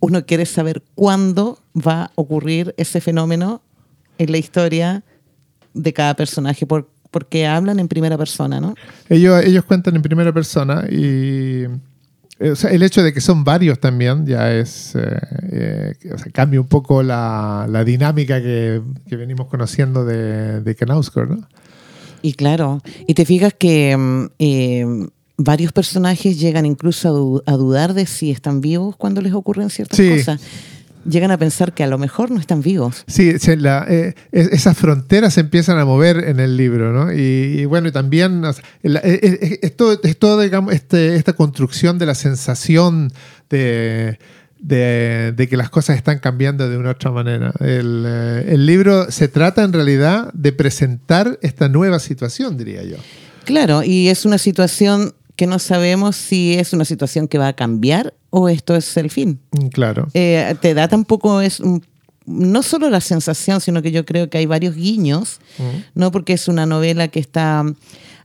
uno 0.00 0.26
quiere 0.26 0.44
saber 0.46 0.82
cuándo 0.94 1.58
va 1.74 2.04
a 2.04 2.10
ocurrir 2.16 2.74
ese 2.76 3.00
fenómeno 3.00 3.62
en 4.18 4.30
la 4.30 4.38
historia 4.38 5.02
de 5.74 5.92
cada 5.92 6.14
personaje, 6.14 6.66
por- 6.66 6.88
porque 7.10 7.46
hablan 7.46 7.78
en 7.80 7.88
primera 7.88 8.18
persona, 8.18 8.60
¿no? 8.60 8.74
Ellos, 9.08 9.42
ellos 9.44 9.64
cuentan 9.64 9.96
en 9.96 10.02
primera 10.02 10.32
persona 10.34 10.84
y 10.90 11.64
o 12.38 12.54
sea, 12.56 12.70
el 12.70 12.82
hecho 12.82 13.02
de 13.02 13.12
que 13.12 13.20
son 13.20 13.44
varios 13.44 13.78
también 13.80 14.26
ya 14.26 14.52
es, 14.52 14.94
eh, 14.94 15.18
eh, 15.52 15.94
que, 16.00 16.12
o 16.12 16.18
sea, 16.18 16.30
cambia 16.32 16.60
un 16.60 16.66
poco 16.68 17.02
la, 17.02 17.66
la 17.70 17.82
dinámica 17.84 18.40
que, 18.42 18.82
que 19.08 19.16
venimos 19.16 19.46
conociendo 19.48 20.04
de, 20.04 20.60
de 20.60 20.74
Knausgård, 20.74 21.30
¿no? 21.30 21.48
Y 22.22 22.34
claro, 22.34 22.82
y 23.06 23.14
te 23.14 23.24
fijas 23.24 23.54
que 23.56 23.96
mm, 23.96 24.26
eh, 24.38 24.84
varios 25.38 25.72
personajes 25.72 26.40
llegan 26.40 26.66
incluso 26.66 27.08
a, 27.08 27.12
du- 27.12 27.42
a 27.46 27.52
dudar 27.52 27.94
de 27.94 28.06
si 28.06 28.30
están 28.30 28.60
vivos 28.60 28.96
cuando 28.96 29.20
les 29.20 29.32
ocurren 29.32 29.70
ciertas 29.70 29.96
Sí. 29.98 30.10
cosas. 30.10 30.40
Llegan 31.08 31.30
a 31.30 31.38
pensar 31.38 31.72
que 31.72 31.84
a 31.84 31.86
lo 31.86 31.98
mejor 31.98 32.30
no 32.30 32.40
están 32.40 32.62
vivos. 32.62 33.04
Sí, 33.06 33.32
la- 33.56 33.86
eh, 33.88 34.14
es- 34.32 34.48
esas 34.52 34.76
fronteras 34.76 35.34
se 35.34 35.40
empiezan 35.40 35.78
a 35.78 35.84
mover 35.84 36.24
en 36.28 36.40
el 36.40 36.56
libro, 36.56 36.92
¿no? 36.92 37.12
Y, 37.12 37.18
y 37.60 37.64
bueno, 37.64 37.88
y 37.88 37.92
también 37.92 38.44
o 38.44 38.52
sea, 38.52 38.64
el- 38.82 38.96
es, 39.02 39.76
todo, 39.76 39.98
es 40.02 40.18
todo, 40.18 40.40
digamos, 40.40 40.74
este, 40.74 41.16
esta 41.16 41.32
construcción 41.34 41.98
de 41.98 42.06
la 42.06 42.14
sensación 42.14 43.12
de, 43.50 44.18
de- 44.58 45.32
de 45.36 45.48
que 45.48 45.56
las 45.56 45.70
cosas 45.70 45.96
están 45.96 46.18
cambiando 46.18 46.68
de 46.68 46.76
una 46.76 46.90
otra 46.90 47.10
manera. 47.10 47.52
El, 47.60 48.04
eh, 48.06 48.44
el 48.48 48.66
libro 48.66 49.10
se 49.10 49.28
trata 49.28 49.62
en 49.64 49.72
realidad 49.72 50.32
de 50.32 50.52
presentar 50.52 51.38
esta 51.42 51.68
nueva 51.68 51.98
situación, 51.98 52.56
diría 52.56 52.82
yo. 52.82 52.96
Claro, 53.44 53.82
y 53.84 54.08
es 54.08 54.24
una 54.24 54.38
situación 54.38 55.12
que 55.36 55.46
no 55.46 55.58
sabemos 55.58 56.16
si 56.16 56.54
es 56.54 56.72
una 56.72 56.84
situación 56.84 57.28
que 57.28 57.38
va 57.38 57.48
a 57.48 57.52
cambiar 57.52 58.14
o 58.30 58.48
esto 58.48 58.74
es 58.74 58.96
el 58.96 59.10
fin. 59.10 59.38
Mm, 59.52 59.66
Claro. 59.68 60.08
Eh, 60.14 60.54
te 60.60 60.74
da 60.74 60.88
tampoco 60.88 61.40
es 61.40 61.60
un- 61.60 61.84
no 62.26 62.62
solo 62.62 62.90
la 62.90 63.00
sensación, 63.00 63.60
sino 63.60 63.82
que 63.82 63.92
yo 63.92 64.04
creo 64.04 64.28
que 64.28 64.38
hay 64.38 64.46
varios 64.46 64.74
guiños, 64.74 65.38
no 65.94 66.10
porque 66.10 66.32
es 66.32 66.48
una 66.48 66.66
novela 66.66 67.06
que 67.08 67.20
está 67.20 67.64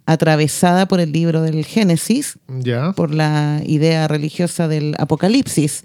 atravesada 0.08 0.88
por 0.88 1.00
el 1.00 1.12
libro 1.12 1.42
del 1.44 1.64
Génesis, 1.66 2.40
Ya. 2.48 2.94
por 2.94 3.14
la 3.14 3.62
idea 3.66 4.08
religiosa 4.08 4.68
del 4.68 4.96
Apocalipsis. 4.98 5.84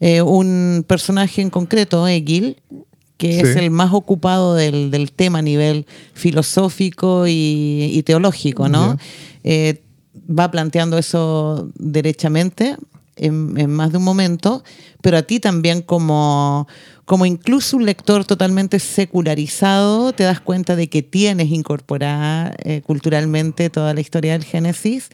Eh, 0.00 0.22
un 0.22 0.84
personaje 0.88 1.40
en 1.42 1.50
concreto, 1.50 2.08
Egil, 2.08 2.56
que 3.16 3.38
es 3.40 3.54
el 3.54 3.70
más 3.70 3.92
ocupado 3.92 4.56
del, 4.56 4.90
del 4.90 5.12
tema 5.12 5.38
a 5.38 5.42
nivel 5.42 5.86
filosófico 6.14 7.28
y, 7.28 7.90
y 7.94 8.02
teológico, 8.02 8.68
¿no? 8.68 8.96
Eh, 9.44 9.80
va 10.28 10.50
planteando 10.50 10.98
eso 10.98 11.70
derechamente 11.78 12.76
en, 13.16 13.54
en 13.58 13.70
más 13.70 13.92
de 13.92 13.98
un 13.98 14.04
momento, 14.04 14.64
pero 15.02 15.18
a 15.18 15.22
ti 15.22 15.38
también 15.40 15.82
como, 15.82 16.66
como 17.04 17.26
incluso 17.26 17.76
un 17.76 17.84
lector 17.84 18.24
totalmente 18.24 18.78
secularizado, 18.78 20.12
te 20.12 20.24
das 20.24 20.40
cuenta 20.40 20.76
de 20.76 20.88
que 20.88 21.02
tienes 21.02 21.48
incorporada 21.50 22.54
eh, 22.64 22.80
culturalmente 22.84 23.70
toda 23.70 23.94
la 23.94 24.00
historia 24.00 24.32
del 24.32 24.44
Génesis 24.44 25.10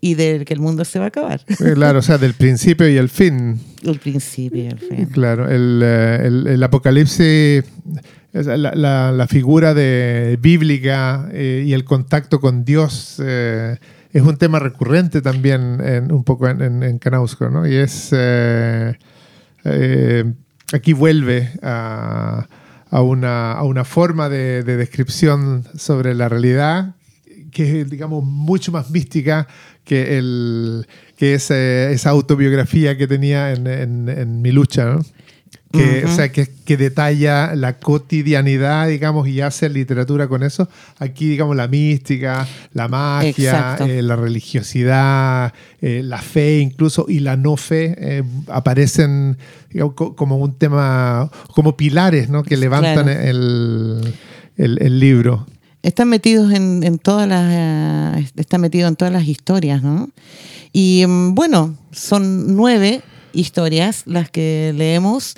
y 0.00 0.14
de 0.14 0.44
que 0.44 0.52
el 0.54 0.60
mundo 0.60 0.84
se 0.84 0.98
va 0.98 1.06
a 1.06 1.08
acabar. 1.08 1.40
Eh, 1.48 1.72
Claro, 1.74 1.98
o 2.00 2.02
sea, 2.02 2.18
del 2.18 2.34
principio 2.34 2.88
y 2.88 2.96
el 2.96 3.08
fin. 3.08 3.58
El 3.82 3.98
principio 3.98 4.64
y 4.64 4.66
el 4.66 4.78
fin. 4.78 5.06
Claro, 5.06 5.48
el, 5.48 5.80
eh, 5.82 6.20
el- 6.24 6.46
el 6.46 6.62
apocalipsis, 6.62 7.64
la, 8.32 8.56
la- 8.74 9.12
la 9.12 9.26
figura 9.28 9.72
de, 9.74 10.38
bíblica 10.40 11.28
eh, 11.32 11.64
y 11.66 11.72
el 11.72 11.84
contacto 11.84 12.40
con 12.40 12.64
Dios 12.64 13.16
eh, 13.24 13.78
es 14.14 14.22
un 14.22 14.36
tema 14.38 14.58
recurrente 14.58 15.20
también 15.20 15.80
en- 15.82 16.10
un 16.10 16.24
poco 16.24 16.48
en, 16.48 16.82
en, 16.82 16.98
Knausgård, 16.98 17.52
¿no? 17.52 17.66
Y 17.66 17.74
es, 17.74 18.08
eh, 18.12 18.96
eh, 19.64 20.24
aquí 20.72 20.92
vuelve 20.94 21.50
a, 21.62 22.46
a 22.90 23.02
una, 23.02 23.52
a 23.52 23.62
una 23.64 23.84
forma 23.84 24.28
de, 24.30 24.62
de 24.62 24.76
descripción 24.78 25.64
sobre 25.76 26.14
la 26.14 26.28
realidad 26.30 26.94
que 27.50 27.82
es, 27.82 27.90
digamos, 27.90 28.24
mucho 28.24 28.72
más 28.72 28.90
mística 28.90 29.46
que, 29.84 30.18
el, 30.18 30.86
que 31.16 31.34
ese- 31.34 31.92
esa 31.92 32.10
autobiografía 32.10 32.96
que 32.96 33.06
tenía 33.06 33.52
en, 33.52 33.66
en- 34.08 34.42
Mi 34.42 34.50
lucha. 34.50 34.96
Que. 35.76 36.04
O 36.04 36.08
sea, 36.14 36.30
que, 36.32 36.48
que 36.64 36.76
detalla 36.76 37.54
la 37.54 37.78
cotidianidad, 37.78 38.88
digamos, 38.88 39.28
y 39.28 39.40
hace 39.40 39.68
literatura 39.68 40.28
con 40.28 40.42
eso. 40.42 40.68
Aquí, 40.98 41.28
digamos, 41.28 41.56
la 41.56 41.68
mística, 41.68 42.46
la 42.72 42.88
magia, 42.88 43.76
eh, 43.80 44.00
la 44.02 44.16
religiosidad, 44.16 45.52
eh, 45.80 46.02
la 46.04 46.18
fe 46.18 46.58
incluso, 46.60 47.06
y 47.08 47.20
la 47.20 47.36
no 47.36 47.56
fe, 47.56 47.94
eh, 47.98 48.22
aparecen 48.48 49.36
digamos, 49.70 49.94
co- 49.94 50.14
como 50.16 50.36
un 50.38 50.54
tema, 50.54 51.30
como 51.54 51.76
pilares, 51.76 52.28
¿no? 52.28 52.42
Que 52.42 52.56
levantan 52.56 53.04
Claro. 53.04 53.20
el, 53.20 54.14
el- 54.56 54.78
el 54.80 55.00
libro. 55.00 55.46
Están 55.82 56.08
metidos 56.08 56.52
en, 56.52 56.82
en 56.82 56.98
todas 56.98 57.28
las 57.28 58.24
están 58.36 58.60
metidos 58.62 58.88
en 58.88 58.96
todas 58.96 59.12
las 59.12 59.26
historias, 59.28 59.82
¿no? 59.82 60.08
Y 60.72 61.04
mm, 61.06 61.34
bueno, 61.34 61.76
son 61.92 62.56
nueve 62.56 63.02
historias 63.34 64.02
las 64.06 64.30
que 64.30 64.72
leemos 64.76 65.34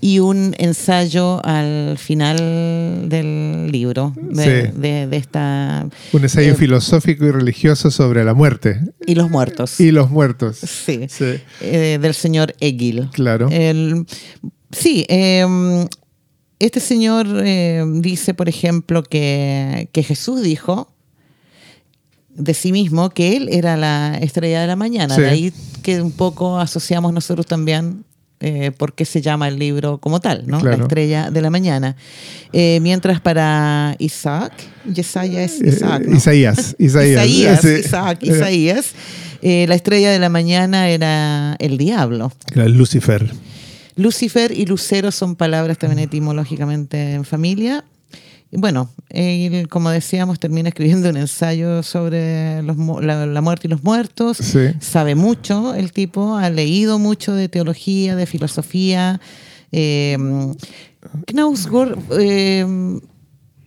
y 0.00 0.18
un 0.20 0.54
ensayo 0.58 1.44
al 1.44 1.98
final 1.98 3.08
del 3.08 3.70
libro 3.72 4.12
de, 4.16 4.44
Sí. 4.72 4.78
de- 4.80 5.06
de 5.06 5.16
esta 5.16 5.88
Un 6.12 6.22
ensayo 6.22 6.52
Eh, 6.52 6.54
filosófico 6.54 7.24
y 7.26 7.30
religioso 7.30 7.90
sobre 7.90 8.24
la 8.24 8.34
muerte 8.34 8.80
y 9.06 9.14
los 9.14 9.30
muertos. 9.30 9.80
y 9.80 9.90
los 9.90 10.10
muertos. 10.10 10.58
Sí. 10.58 11.06
Sí, 11.08 11.40
eh, 11.60 11.98
del 12.00 12.14
señor 12.14 12.54
Egil. 12.60 13.08
claro. 13.12 13.48
El- 13.50 14.06
sí, 14.70 15.04
eh, 15.08 15.46
este 16.58 16.80
señor 16.80 17.26
eh, 17.44 17.84
dice, 18.00 18.34
por 18.34 18.48
ejemplo, 18.48 19.02
que, 19.02 19.88
que 19.92 20.02
Jesús 20.02 20.42
dijo 20.42 20.92
de 22.38 22.54
sí 22.54 22.72
mismo 22.72 23.10
que 23.10 23.36
él 23.36 23.48
era 23.52 23.76
la 23.76 24.16
estrella 24.18 24.60
de 24.62 24.66
la 24.66 24.76
mañana. 24.76 25.14
Sí. 25.14 25.20
De 25.20 25.28
ahí 25.28 25.52
que 25.82 26.00
un 26.00 26.12
poco 26.12 26.58
asociamos 26.58 27.12
nosotros 27.12 27.46
también 27.46 28.04
eh, 28.40 28.70
por 28.70 28.92
qué 28.94 29.04
se 29.04 29.20
llama 29.20 29.48
el 29.48 29.58
libro 29.58 29.98
como 29.98 30.20
tal, 30.20 30.44
¿no? 30.46 30.60
Claro. 30.60 30.76
La 30.76 30.82
estrella 30.84 31.30
de 31.32 31.42
la 31.42 31.50
mañana. 31.50 31.96
Eh, 32.52 32.78
mientras 32.80 33.20
para 33.20 33.96
Isaac, 33.98 34.52
Yesaya 34.92 35.42
es 35.42 35.60
Eh, 35.60 35.68
Isaac, 35.70 36.02
¿no? 36.06 36.16
Isaías, 36.16 36.76
Isaías. 36.78 37.26
Isaías, 37.26 37.60
Sí. 37.60 37.68
Isaac, 37.80 38.18
Eh, 38.22 38.26
Isaías. 38.28 38.86
eh, 39.42 39.66
la 39.68 39.74
estrella 39.74 40.10
de 40.12 40.20
la 40.20 40.28
mañana 40.28 40.88
era 40.88 41.56
el 41.58 41.76
diablo. 41.78 42.30
era 42.54 42.68
Lucifer. 42.68 43.28
Lucifer 43.96 44.52
y 44.56 44.64
lucero 44.66 45.10
son 45.10 45.34
palabras 45.34 45.76
también 45.78 45.98
etimológicamente 45.98 47.14
en 47.14 47.24
familia. 47.24 47.84
Bueno, 48.50 48.88
él, 49.10 49.68
como 49.68 49.90
decíamos, 49.90 50.40
termina 50.40 50.70
escribiendo 50.70 51.10
un 51.10 51.18
ensayo 51.18 51.82
sobre 51.82 52.62
los 52.62 52.78
la, 53.02 53.26
la 53.26 53.40
muerte 53.42 53.66
y 53.66 53.70
los 53.70 53.84
muertos. 53.84 54.38
Sí. 54.38 54.70
Sabe 54.80 55.14
mucho 55.14 55.74
el 55.74 55.92
tipo, 55.92 56.36
ha 56.36 56.48
leído 56.48 56.98
mucho 56.98 57.34
de 57.34 57.48
teología, 57.48 58.16
de 58.16 58.24
filosofía. 58.24 59.20
Eh, 59.70 60.16
Knausgård, 61.26 61.98
eh, 62.18 62.64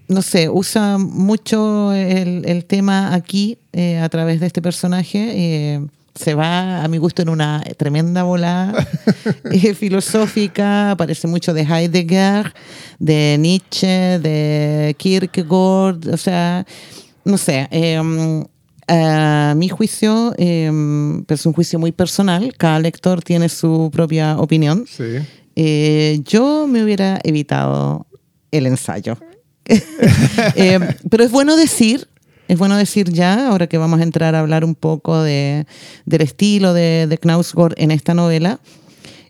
no 0.08 0.22
sé, 0.22 0.50
usa 0.50 0.98
mucho 0.98 1.94
el, 1.94 2.44
el 2.46 2.66
tema 2.66 3.14
aquí 3.14 3.60
eh, 3.74 4.00
a 4.00 4.10
través 4.10 4.40
de 4.40 4.48
este 4.48 4.62
personaje. 4.64 5.80
Se 6.15 6.36
va, 6.36 6.84
a 6.84 6.88
mi 6.88 6.98
gusto, 6.98 7.22
en 7.22 7.30
una 7.30 7.63
tremenda 7.77 8.24
volada 8.24 8.88
eh, 9.51 9.74
filosófica. 9.74 10.91
Aparece 10.91 11.27
mucho 11.27 11.53
de 11.53 11.62
Heidegger, 11.62 12.53
de 13.00 13.38
Nietzsche, 13.39 14.20
de 14.20 14.96
Kierkegaard. 14.98 16.08
O 16.13 16.18
sea, 16.18 16.65
no 17.24 17.38
sé. 17.38 17.68
eh, 17.72 18.00
a 18.88 19.53
mi 19.56 19.70
juicio, 19.70 20.34
eh, 20.38 20.70
pero 21.25 21.36
es 21.36 21.46
un 21.46 21.53
juicio 21.53 21.80
muy 21.80 21.91
personal. 21.91 22.53
Cada 22.58 22.80
lector 22.80 23.22
tiene 23.22 23.48
su 23.48 23.89
propia 23.91 24.38
opinión. 24.38 24.86
Sí. 24.88 25.20
Eh, 25.56 26.20
yo 26.25 26.68
me 26.68 26.84
hubiera 26.84 27.20
evitado 27.24 28.06
el 28.51 28.65
ensayo. 28.68 29.18
Eh, 30.56 30.80
pero 31.10 31.24
es 31.24 31.32
bueno 31.32 31.56
decir 31.56 32.08
es 32.51 32.58
bueno 32.60 32.75
decir 32.75 33.10
ya, 33.13 33.48
ahora 33.48 33.67
que 33.67 33.77
vamos 33.77 34.01
a 34.01 34.03
entrar 34.03 34.36
a 34.36 34.41
hablar 34.41 34.65
un 34.65 34.75
poco 34.75 35.24
de, 35.24 35.65
del 36.05 36.22
estilo 36.22 36.74
de, 36.74 37.08
de 37.08 37.17
Knausgård 37.17 37.75
en 37.77 37.91
esta 37.91 38.13
novela, 38.13 38.60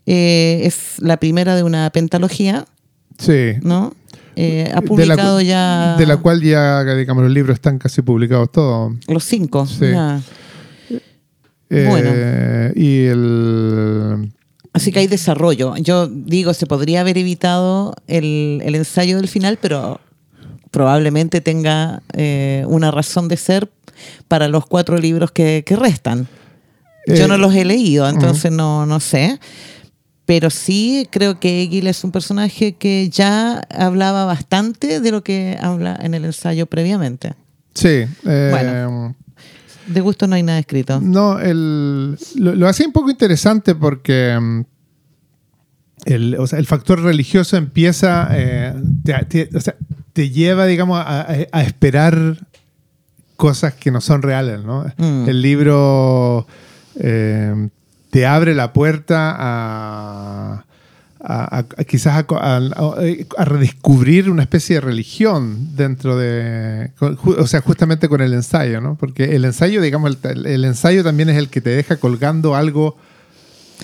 eh, 0.06 0.62
es 0.64 0.94
la 0.98 1.18
primera 1.18 1.54
de 1.54 1.62
una 1.62 1.88
pentalogía, 1.90 2.64
Sí. 3.18 3.52
¿no? 3.62 3.94
Eh, 4.34 4.64
ha 4.64 4.68
De 4.68 4.74
la 4.74 4.82
publicado 4.82 5.40
ya 5.40 5.94
De 5.96 6.06
la 6.06 6.16
cual 6.16 6.42
ya, 6.42 6.82
digamos, 6.96 7.22
los 7.22 7.32
libros 7.32 7.54
están 7.54 7.78
casi 7.78 8.02
publicados 8.02 8.50
todos. 8.50 8.92
los 9.06 9.22
cinco. 9.24 9.66
Sí. 9.66 9.90
ya. 9.92 10.20
Eh, 11.70 11.86
Bueno. 11.88 12.10
Y 12.74 13.04
el. 13.06 14.32
Así 14.72 14.90
que 14.90 14.98
hay 15.00 15.06
desarrollo. 15.06 15.76
Yo 15.76 16.08
digo, 16.08 16.54
se 16.54 16.66
podría 16.66 17.02
haber 17.02 17.18
evitado 17.18 17.94
el, 18.08 18.60
el 18.64 18.74
ensayo 18.74 19.16
del 19.18 19.28
final, 19.28 19.58
pero 19.60 20.00
probablemente 20.72 21.40
tenga 21.40 22.02
eh, 22.14 22.64
una 22.66 22.90
razón 22.90 23.28
de 23.28 23.36
ser 23.36 23.70
para 24.26 24.48
los 24.48 24.66
cuatro 24.66 24.98
libros 24.98 25.30
que, 25.30 25.62
que 25.64 25.76
restan. 25.76 26.26
Yo 27.06 27.24
Eh, 27.24 27.28
no 27.28 27.36
los 27.38 27.54
he 27.54 27.64
leído, 27.64 28.08
entonces 28.08 28.50
no, 28.50 28.84
no 28.86 28.98
sé. 28.98 29.38
Pero 30.24 30.50
sí 30.50 31.06
creo 31.10 31.38
que 31.38 31.62
Egil 31.62 31.86
es 31.88 32.02
un 32.04 32.10
personaje 32.12 32.72
que 32.74 33.08
ya 33.10 33.58
hablaba 33.70 34.24
bastante 34.24 35.00
de 35.00 35.10
lo 35.10 35.22
que 35.22 35.56
habla 35.60 35.98
en 36.02 36.14
el 36.14 36.24
ensayo 36.24 36.66
previamente. 36.66 37.34
Sí. 37.74 38.04
eh, 38.24 38.48
Bueno. 38.50 39.14
De 39.88 40.00
gusto 40.00 40.26
no 40.28 40.36
hay 40.36 40.44
nada 40.44 40.60
escrito. 40.60 41.00
No, 41.00 41.40
el, 41.40 42.16
lo, 42.36 42.54
lo 42.54 42.68
hace 42.68 42.86
un 42.86 42.92
poco 42.92 43.10
interesante 43.10 43.74
porque 43.74 44.38
mm, 44.40 44.60
el, 46.04 46.36
o 46.38 46.46
sea, 46.46 46.58
el 46.60 46.66
factor 46.66 47.02
religioso 47.02 47.56
empieza, 47.56 48.28
eh, 48.32 48.74
te, 49.04 49.12
te- 49.46 49.56
o 49.56 49.60
sea, 49.60 49.74
te 50.12 50.30
lleva, 50.30 50.66
digamos, 50.66 51.02
a, 51.04 51.26
esperar 51.62 52.36
cosas 53.36 53.74
que 53.74 53.90
no 53.90 54.00
son 54.00 54.22
reales, 54.22 54.62
¿no? 54.64 54.84
Mm. 54.98 55.28
El 55.28 55.42
libro 55.42 56.46
eh, 57.00 57.68
te 58.10 58.26
abre 58.26 58.54
la 58.54 58.72
puerta 58.72 59.34
a, 59.36 60.64
a- 61.24 61.58
a- 61.58 61.58
a 61.78 61.84
quizás 61.84 62.24
a, 62.28 63.44
redescubrir 63.44 64.28
una 64.30 64.42
especie 64.42 64.76
de 64.76 64.80
religión 64.82 65.74
dentro 65.76 66.16
de, 66.18 66.90
con- 66.98 67.16
ju- 67.16 67.36
o 67.38 67.46
sea, 67.46 67.60
justamente 67.62 68.08
con 68.08 68.20
el 68.20 68.34
ensayo, 68.34 68.80
¿no? 68.80 68.96
Porque 68.96 69.34
el 69.36 69.44
ensayo, 69.44 69.80
digamos, 69.80 70.18
el, 70.24 70.46
el 70.46 70.64
ensayo 70.64 71.02
también 71.02 71.30
es 71.30 71.36
el 71.38 71.48
que 71.48 71.60
te 71.60 71.70
deja 71.70 71.96
colgando 71.96 72.54
algo, 72.54 72.96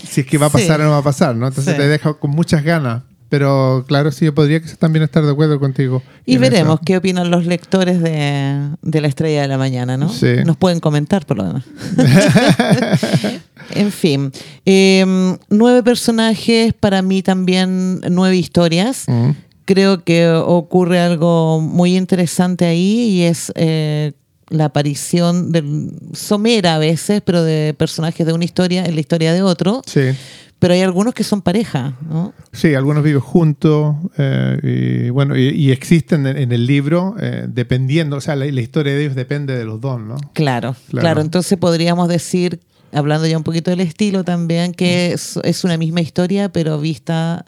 si 0.08 0.20
es 0.20 0.26
que 0.26 0.38
va 0.38 0.46
a 0.46 0.50
pasar 0.50 0.76
Sí. 0.76 0.82
o 0.82 0.84
no 0.84 0.90
va 0.90 0.98
a 0.98 1.02
pasar, 1.02 1.34
¿no? 1.34 1.48
Entonces 1.48 1.74
Sí. 1.74 1.80
te 1.80 1.88
deja 1.88 2.14
con 2.14 2.30
muchas 2.30 2.62
ganas. 2.62 3.02
Pero 3.28 3.84
claro, 3.86 4.10
sí, 4.10 4.24
yo 4.24 4.34
podría 4.34 4.60
quizás 4.60 4.78
también 4.78 5.02
estar 5.02 5.24
de 5.24 5.30
acuerdo 5.30 5.60
contigo. 5.60 6.02
Y 6.24 6.38
veremos 6.38 6.76
eso. 6.76 6.82
qué 6.84 6.96
opinan 6.96 7.30
los 7.30 7.44
lectores 7.44 8.00
de, 8.00 8.70
de 8.80 9.00
La 9.00 9.08
Estrella 9.08 9.42
de 9.42 9.48
la 9.48 9.58
Mañana, 9.58 9.96
¿no? 9.98 10.08
Sí. 10.08 10.36
Nos 10.46 10.56
pueden 10.56 10.80
comentar 10.80 11.26
por 11.26 11.36
lo 11.36 11.44
demás. 11.44 11.64
en 13.74 13.92
fin, 13.92 14.32
eh, 14.64 15.36
nueve 15.50 15.82
personajes, 15.82 16.72
para 16.72 17.02
mí 17.02 17.22
también 17.22 18.00
nueve 18.08 18.36
historias. 18.36 19.04
Mm. 19.06 19.30
Creo 19.66 20.02
que 20.02 20.30
ocurre 20.30 20.98
algo 20.98 21.60
muy 21.60 21.96
interesante 21.96 22.64
ahí 22.64 23.10
y 23.10 23.22
es 23.24 23.52
eh, 23.54 24.12
la 24.48 24.66
aparición 24.66 25.52
del, 25.52 25.92
somera 26.14 26.76
a 26.76 26.78
veces, 26.78 27.20
pero 27.22 27.42
de 27.42 27.74
personajes 27.74 28.26
de 28.26 28.32
una 28.32 28.46
historia 28.46 28.86
en 28.86 28.94
la 28.94 29.00
historia 29.00 29.34
de 29.34 29.42
otro. 29.42 29.82
Sí. 29.86 30.12
Pero 30.58 30.74
hay 30.74 30.80
algunos 30.82 31.14
que 31.14 31.22
son 31.22 31.40
pareja, 31.42 31.94
¿no? 32.10 32.34
Sí, 32.52 32.74
algunos 32.74 33.04
viven 33.04 33.20
juntos 33.20 33.94
eh, 34.16 35.04
y 35.06 35.10
bueno, 35.10 35.36
y, 35.36 35.50
y 35.50 35.70
existen 35.70 36.26
en, 36.26 36.36
en 36.36 36.50
el 36.52 36.66
libro 36.66 37.14
eh, 37.20 37.46
dependiendo, 37.48 38.16
o 38.16 38.20
sea, 38.20 38.34
la, 38.34 38.44
la 38.46 38.60
historia 38.60 38.92
de 38.94 39.02
ellos 39.04 39.14
depende 39.14 39.56
de 39.56 39.64
los 39.64 39.80
dos, 39.80 40.00
¿no? 40.00 40.16
Claro, 40.32 40.74
Claro. 40.88 41.00
claro, 41.00 41.20
Entonces 41.20 41.56
podríamos 41.58 42.08
decir, 42.08 42.58
hablando 42.92 43.26
ya 43.28 43.36
un 43.38 43.44
poquito 43.44 43.70
del 43.70 43.80
estilo 43.80 44.24
también, 44.24 44.72
que 44.72 45.12
es, 45.12 45.38
es 45.44 45.62
una 45.62 45.76
misma 45.76 46.00
historia, 46.00 46.48
pero 46.48 46.80
vista 46.80 47.44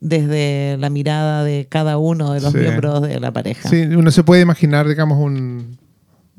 desde 0.00 0.76
la 0.78 0.90
mirada 0.90 1.44
de 1.44 1.66
cada 1.68 1.98
uno 1.98 2.32
de 2.32 2.40
los 2.40 2.52
Sí. 2.52 2.58
miembros 2.58 3.02
de 3.02 3.20
la 3.20 3.32
pareja. 3.32 3.68
Sí, 3.68 3.82
uno 3.82 4.10
se 4.10 4.24
puede 4.24 4.42
imaginar, 4.42 4.88
digamos, 4.88 5.18
un 5.18 5.78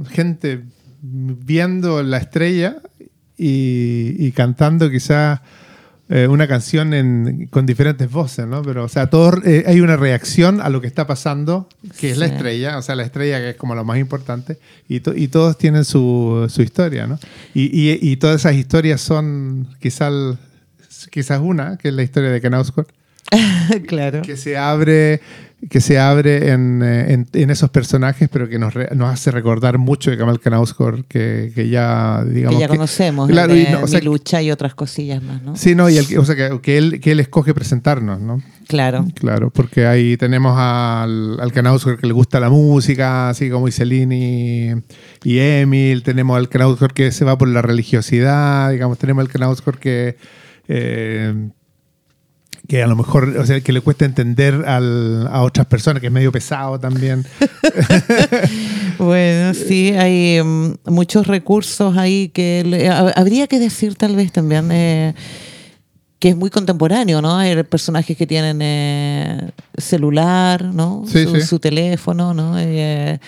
gente 0.09 0.63
viendo 1.01 2.03
la 2.03 2.17
estrella 2.17 2.77
y, 3.37 4.15
y 4.17 4.31
cantando 4.33 4.89
quizás 4.89 5.39
eh, 6.13 6.27
una 6.27 6.45
canción 6.47 6.93
en- 6.93 7.47
con 7.47 7.65
diferentes 7.65 8.11
voces, 8.11 8.45
¿no? 8.45 8.61
Pero, 8.61 8.83
o 8.83 8.89
sea, 8.89 9.09
todo, 9.09 9.33
eh, 9.45 9.63
hay 9.65 9.79
una 9.79 9.95
reacción 9.95 10.59
a 10.61 10.69
lo 10.69 10.81
que 10.81 10.87
está 10.87 11.07
pasando, 11.07 11.67
que 11.99 12.11
es 12.11 12.17
la 12.17 12.25
estrella, 12.27 12.77
o 12.77 12.81
sea, 12.81 12.95
la 12.95 13.03
estrella 13.03 13.39
que 13.39 13.49
es 13.51 13.55
como 13.55 13.73
lo 13.75 13.83
más 13.85 13.97
importante, 13.97 14.59
y, 14.89 14.99
to- 14.99 15.15
y 15.15 15.29
todos 15.29 15.57
tienen 15.57 15.85
su, 15.85 16.47
su 16.49 16.61
historia, 16.61 17.07
¿no? 17.07 17.17
Y, 17.53 17.63
y- 17.71 17.97
y 18.01 18.17
todas 18.17 18.41
esas 18.41 18.55
historias 18.55 18.99
son 19.01 19.67
quizás 19.79 20.11
quizás 21.09 21.39
una, 21.41 21.77
que 21.77 21.87
es 21.87 21.93
la 21.93 22.03
historia 22.03 22.29
de 22.29 22.39
Knausgård, 22.41 22.87
claro. 23.87 24.21
que 24.21 24.37
se 24.37 24.57
abre 24.57 25.21
que 25.69 25.79
se 25.79 25.99
abre 25.99 26.49
en, 26.53 26.81
eh, 26.81 27.13
en- 27.13 27.27
en 27.33 27.49
esos 27.51 27.69
personajes 27.69 28.27
pero 28.33 28.49
que 28.49 28.57
nos, 28.57 28.73
re- 28.73 28.89
nos 28.95 29.13
hace 29.13 29.29
recordar 29.29 29.77
mucho 29.77 30.09
de 30.09 30.17
Kamal 30.17 30.39
Knausgård 30.39 31.05
que, 31.07 31.51
que 31.53 31.69
ya 31.69 32.23
digamos 32.25 32.55
que 32.55 32.61
ya 32.61 32.67
conocemos, 32.67 33.29
claro, 33.29 33.53
de 33.53 33.61
y 33.61 33.67
no, 33.71 33.83
o 33.83 33.87
sea, 33.87 33.99
Mi 33.99 34.05
lucha 34.05 34.41
y 34.41 34.49
otras 34.49 34.73
cosillas 34.73 35.21
más, 35.21 35.39
¿no? 35.43 35.55
sí 35.55 35.75
no 35.75 35.87
y 35.87 35.97
el, 35.97 36.07
que- 36.07 36.17
o 36.17 36.25
sea 36.25 36.35
que, 36.35 36.59
que 36.61 36.77
él 36.79 36.99
que 36.99 37.11
él 37.11 37.19
escoge 37.19 37.53
presentarnos 37.53 38.19
no 38.19 38.41
Claro. 38.67 39.05
claro 39.13 39.51
porque 39.51 39.85
ahí 39.85 40.17
tenemos 40.17 40.55
al, 40.57 41.39
al 41.39 41.51
Knausgård 41.51 41.99
que 41.99 42.07
le 42.07 42.13
gusta 42.13 42.39
la 42.39 42.49
música 42.49 43.29
así 43.29 43.49
como 43.51 43.67
Iselin 43.67 44.11
y, 44.13 44.69
y 45.23 45.39
Emil 45.39 46.01
tenemos 46.01 46.37
al 46.37 46.49
Knausgård 46.49 46.93
que 46.93 47.11
se 47.11 47.23
va 47.23 47.37
por 47.37 47.47
la 47.49 47.61
religiosidad 47.61 48.71
digamos 48.71 48.97
tenemos 48.97 49.23
al 49.25 49.29
Knausgård 49.31 49.77
que 49.77 50.15
eh, 50.67 51.49
que 52.71 52.81
a 52.81 52.87
lo 52.87 52.95
mejor, 52.95 53.35
o 53.37 53.45
sea, 53.45 53.59
que 53.59 53.73
le 53.73 53.81
cuesta 53.81 54.05
entender 54.05 54.63
al- 54.65 55.27
a 55.27 55.41
otras 55.41 55.65
personas, 55.67 55.99
que 55.99 56.07
es 56.07 56.13
medio 56.13 56.31
pesado 56.31 56.79
también. 56.79 57.25
Bueno, 58.97 59.53
sí, 59.53 59.89
hay 59.97 60.41
mm, 60.43 60.75
muchos 60.85 61.27
recursos 61.27 61.97
ahí 61.97 62.29
que 62.29 62.63
le- 62.65 62.87
habría 62.89 63.47
que 63.47 63.59
decir 63.59 63.95
tal 63.95 64.15
vez 64.15 64.31
también 64.31 64.69
eh, 64.71 65.13
que 66.19 66.29
es 66.29 66.35
muy 66.37 66.49
contemporáneo, 66.49 67.21
¿no? 67.21 67.35
Hay 67.37 67.61
personajes 67.63 68.15
que 68.15 68.27
tienen 68.27 68.59
eh, 68.61 69.49
celular, 69.77 70.63
¿no? 70.65 71.03
Sí, 71.07 71.23
su, 71.25 71.35
sí. 71.35 71.41
su 71.41 71.59
teléfono, 71.59 72.33
¿no? 72.33 72.55
Eh, 72.59 73.19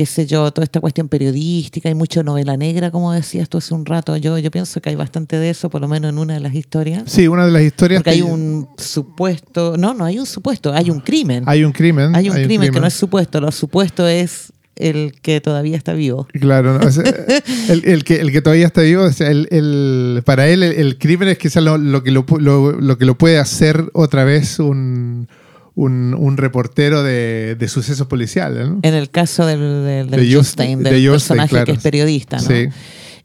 qué 0.00 0.06
sé 0.06 0.24
yo, 0.26 0.50
toda 0.50 0.64
esta 0.64 0.80
cuestión 0.80 1.08
periodística, 1.10 1.86
hay 1.90 1.94
mucha 1.94 2.22
novela 2.22 2.56
negra, 2.56 2.90
como 2.90 3.12
decías 3.12 3.50
tú 3.50 3.58
hace 3.58 3.74
un 3.74 3.84
rato. 3.84 4.16
Yo, 4.16 4.38
yo 4.38 4.50
pienso 4.50 4.80
que 4.80 4.88
hay 4.88 4.96
bastante 4.96 5.36
de 5.36 5.50
eso, 5.50 5.68
por 5.68 5.82
lo 5.82 5.88
menos 5.88 6.08
en 6.10 6.16
una 6.16 6.32
de 6.32 6.40
las 6.40 6.54
historias. 6.54 7.02
Sí, 7.04 7.28
una 7.28 7.44
de 7.44 7.52
las 7.52 7.60
historias... 7.60 7.98
Porque 7.98 8.08
hay 8.08 8.16
que- 8.22 8.22
un 8.22 8.66
supuesto, 8.78 9.76
no, 9.76 9.92
no 9.92 10.06
hay 10.06 10.18
un 10.18 10.24
supuesto, 10.24 10.72
hay 10.72 10.88
un 10.88 11.00
crimen. 11.00 11.44
hay 11.46 11.64
un 11.64 11.72
crimen. 11.72 12.16
Hay 12.16 12.30
un 12.30 12.36
crimen 12.42 12.72
que 12.72 12.80
no 12.80 12.86
es 12.86 12.94
supuesto, 12.94 13.42
lo 13.42 13.52
supuesto 13.52 14.08
es 14.08 14.54
el 14.76 15.12
que 15.20 15.42
todavía 15.42 15.76
está 15.76 15.92
vivo. 15.92 16.26
Claro, 16.32 16.78
¿no? 16.78 16.88
El, 17.68 17.84
el 17.84 18.02
que, 18.02 18.22
el 18.22 18.32
que 18.32 18.40
todavía 18.40 18.68
está 18.68 18.80
vivo, 18.80 19.02
o 19.02 19.12
sea, 19.12 19.30
el, 19.30 19.48
el- 19.50 20.22
para 20.24 20.48
él 20.48 20.62
el, 20.62 20.96
crimen 20.96 21.28
es 21.28 21.36
quizás 21.36 21.62
lo, 21.62 21.76
lo 21.76 22.02
que 22.02 22.10
lo, 22.10 22.24
lo- 22.38 22.72
lo 22.72 22.96
que 22.96 23.04
lo 23.04 23.18
puede 23.18 23.36
hacer 23.38 23.84
otra 23.92 24.24
vez 24.24 24.58
un, 24.60 25.28
un, 25.74 26.14
un 26.14 26.36
reportero 26.36 27.02
de, 27.02 27.56
de 27.58 27.68
sucesos 27.68 28.06
policiales. 28.06 28.68
¿no? 28.68 28.80
En 28.82 28.94
el 28.94 29.10
caso 29.10 29.46
del, 29.46 29.60
del, 29.60 30.10
del 30.10 30.20
De 30.20 30.26
Just- 30.26 30.36
Justin, 30.56 30.82
de 30.82 30.90
del 30.90 31.00
Justin, 31.00 31.10
personaje 31.12 31.48
claro. 31.50 31.66
que 31.66 31.72
es 31.72 31.78
periodista, 31.82 32.36
¿no? 32.38 32.42
Sí. 32.42 32.68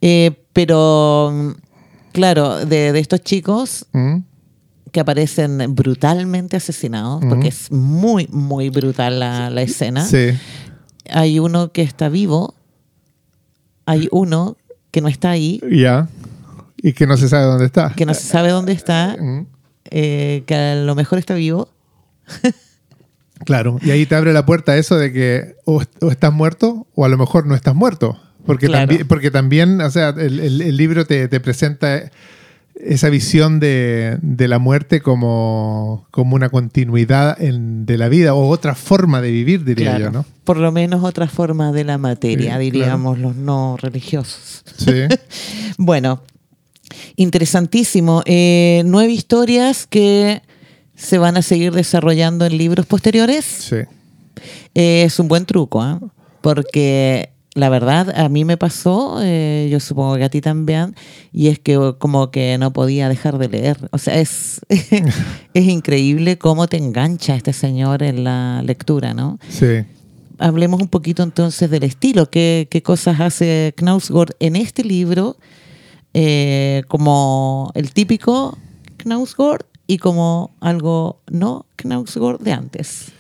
Eh, 0.02 0.32
pero, 0.54 1.32
mm, 1.34 1.52
claro, 2.12 2.66
de, 2.66 2.92
de 2.94 3.00
estos 3.00 3.22
chicos 3.22 3.86
¿Mm? 3.94 4.18
que 4.92 5.00
aparecen 5.00 5.76
brutalmente 5.76 6.56
asesinados, 6.56 7.24
porque 7.28 7.50
es 7.50 7.72
muy, 7.72 8.28
muy 8.32 8.70
brutal 8.70 9.20
la, 9.20 9.50
la 9.50 9.62
escena. 9.62 10.06
Sí, 10.06 10.28
Hay 11.10 11.40
uno 11.40 11.72
que 11.74 11.82
está 11.82 12.08
vivo, 12.10 12.56
hay 13.86 14.08
uno 14.12 14.58
que 14.92 15.02
no 15.02 15.08
está 15.08 15.32
ahí, 15.32 15.62
ya. 15.72 16.08
Y 16.78 16.94
que 16.94 17.08
no 17.08 17.18
se 17.18 17.28
sabe 17.28 17.46
dónde 17.46 17.66
está. 17.66 17.92
que 17.96 18.06
no 18.06 18.14
se 18.14 18.22
sabe 18.24 18.50
dónde 18.52 18.72
está, 18.74 19.18
Mm. 19.20 19.48
eh, 19.92 20.44
que 20.46 20.56
a 20.56 20.76
lo 20.76 20.96
mejor 20.96 21.20
está 21.20 21.34
vivo. 21.34 21.70
Claro, 23.44 23.80
y 23.82 23.92
ahí 23.92 24.06
te 24.06 24.16
abre 24.16 24.32
la 24.34 24.46
puerta 24.46 24.72
a 24.74 24.78
eso 24.78 24.98
de 24.98 25.12
que 25.12 25.56
o, 25.66 25.84
o 26.02 26.12
estás 26.12 26.32
muerto 26.34 26.88
o 26.96 27.06
a 27.06 27.10
lo 27.10 27.18
mejor 27.18 27.46
no 27.46 27.54
estás 27.56 27.76
muerto. 27.76 28.20
Porque, 28.46 28.68
Claro. 28.68 28.88
también, 28.88 29.08
porque 29.08 29.32
también, 29.32 29.82
o 29.82 29.90
sea, 29.90 30.10
el, 30.10 30.40
el- 30.40 30.62
el 30.62 30.78
libro 30.78 31.06
te, 31.06 31.28
te 31.28 31.40
presenta 31.40 32.12
esa 32.76 33.10
visión 33.10 33.60
de, 33.60 34.18
de 34.22 34.48
la 34.48 34.60
muerte 34.60 35.02
como, 35.02 36.08
como 36.12 36.36
una 36.36 36.50
continuidad 36.50 37.42
en- 37.42 37.86
de 37.86 37.98
la 37.98 38.08
vida 38.10 38.34
o 38.36 38.48
otra 38.48 38.76
forma 38.76 39.22
de 39.22 39.32
vivir, 39.32 39.64
diría 39.66 39.92
Claro. 39.96 40.06
yo, 40.06 40.12
¿no? 40.12 40.26
Por 40.44 40.58
lo 40.58 40.72
menos 40.72 41.04
otra 41.04 41.28
forma 41.28 41.72
de 41.72 41.84
la 41.86 41.98
materia, 41.98 42.56
Sí, 42.58 42.60
diríamos 42.64 43.18
los 43.20 43.36
no 43.36 43.78
religiosos. 43.82 44.64
Sí, 44.78 44.92
Bueno, 45.78 46.22
interesantísimo. 47.16 48.22
Eh, 48.26 48.84
nueve 48.86 49.12
historias 49.14 49.88
que 49.88 50.42
se 50.96 51.18
van 51.18 51.38
a 51.38 51.42
seguir 51.42 51.74
desarrollando 51.74 52.46
en 52.46 52.58
libros 52.58 52.86
posteriores. 52.86 53.46
sí. 53.46 53.78
Eh, 54.74 55.04
es 55.04 55.18
un 55.20 55.30
buen 55.30 55.46
truco, 55.46 55.82
¿ah? 55.82 56.00
porque 56.42 57.30
la 57.56 57.70
verdad, 57.70 58.14
a 58.20 58.28
mí 58.28 58.44
me 58.44 58.58
pasó, 58.58 59.20
eh, 59.22 59.70
yo 59.72 59.80
supongo 59.80 60.18
que 60.18 60.26
a 60.26 60.30
ti 60.30 60.42
también, 60.42 60.94
y 61.32 61.48
es 61.48 61.58
que 61.58 61.96
como 61.98 62.30
que 62.30 62.58
no 62.58 62.74
podía 62.74 63.08
dejar 63.08 63.38
de 63.38 63.48
leer. 63.48 63.78
O 63.92 63.98
sea, 63.98 64.20
es, 64.20 64.60
es 64.70 65.66
increíble 65.66 66.38
cómo 66.38 66.68
te 66.68 66.76
engancha 66.76 67.36
este 67.36 67.54
señor 67.54 68.04
en 68.04 68.26
la 68.26 68.62
lectura, 68.62 69.14
¿no? 69.14 69.40
Sí. 69.48 69.86
Hablemos 70.38 70.82
un 70.82 70.90
poquito 70.90 71.24
entonces 71.24 71.70
del 71.70 71.84
estilo, 71.84 72.30
qué, 72.30 72.68
qué 72.70 72.84
cosas 72.84 73.22
hace 73.22 73.74
Knausgård 73.78 74.36
en 74.42 74.58
este 74.58 74.84
libro, 74.84 75.38
eh, 76.14 76.84
como 76.90 77.72
el 77.74 77.94
típico 77.94 78.58
Knausgård 78.98 79.66
y 79.88 79.98
como 79.98 80.56
algo 80.60 81.22
no 81.30 81.66
Knausgård 81.76 82.42
de 82.42 82.54
antes. 82.54 83.12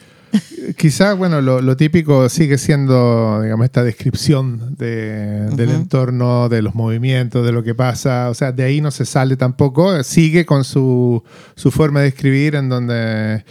Quizá, 0.77 1.13
bueno, 1.13 1.41
lo, 1.41 1.77
típico 1.77 2.27
sigue 2.29 2.57
siendo, 2.57 3.41
digamos, 3.41 3.65
esta 3.65 3.83
descripción 3.83 4.75
del 4.75 5.69
entorno, 5.69 6.49
de 6.49 6.61
los 6.61 6.75
movimientos, 6.75 7.45
de 7.45 7.51
lo 7.51 7.63
que 7.63 7.75
pasa. 7.75 8.29
O 8.29 8.33
sea, 8.33 8.51
de 8.51 8.63
ahí 8.63 8.81
no 8.81 8.91
se 8.91 9.05
sale 9.05 9.37
tampoco. 9.37 10.03
Sigue 10.03 10.45
con 10.45 10.63
su, 10.63 11.23
forma 11.55 12.01
de 12.01 12.07
escribir 12.07 12.55
en 12.55 12.69
donde 12.69 13.45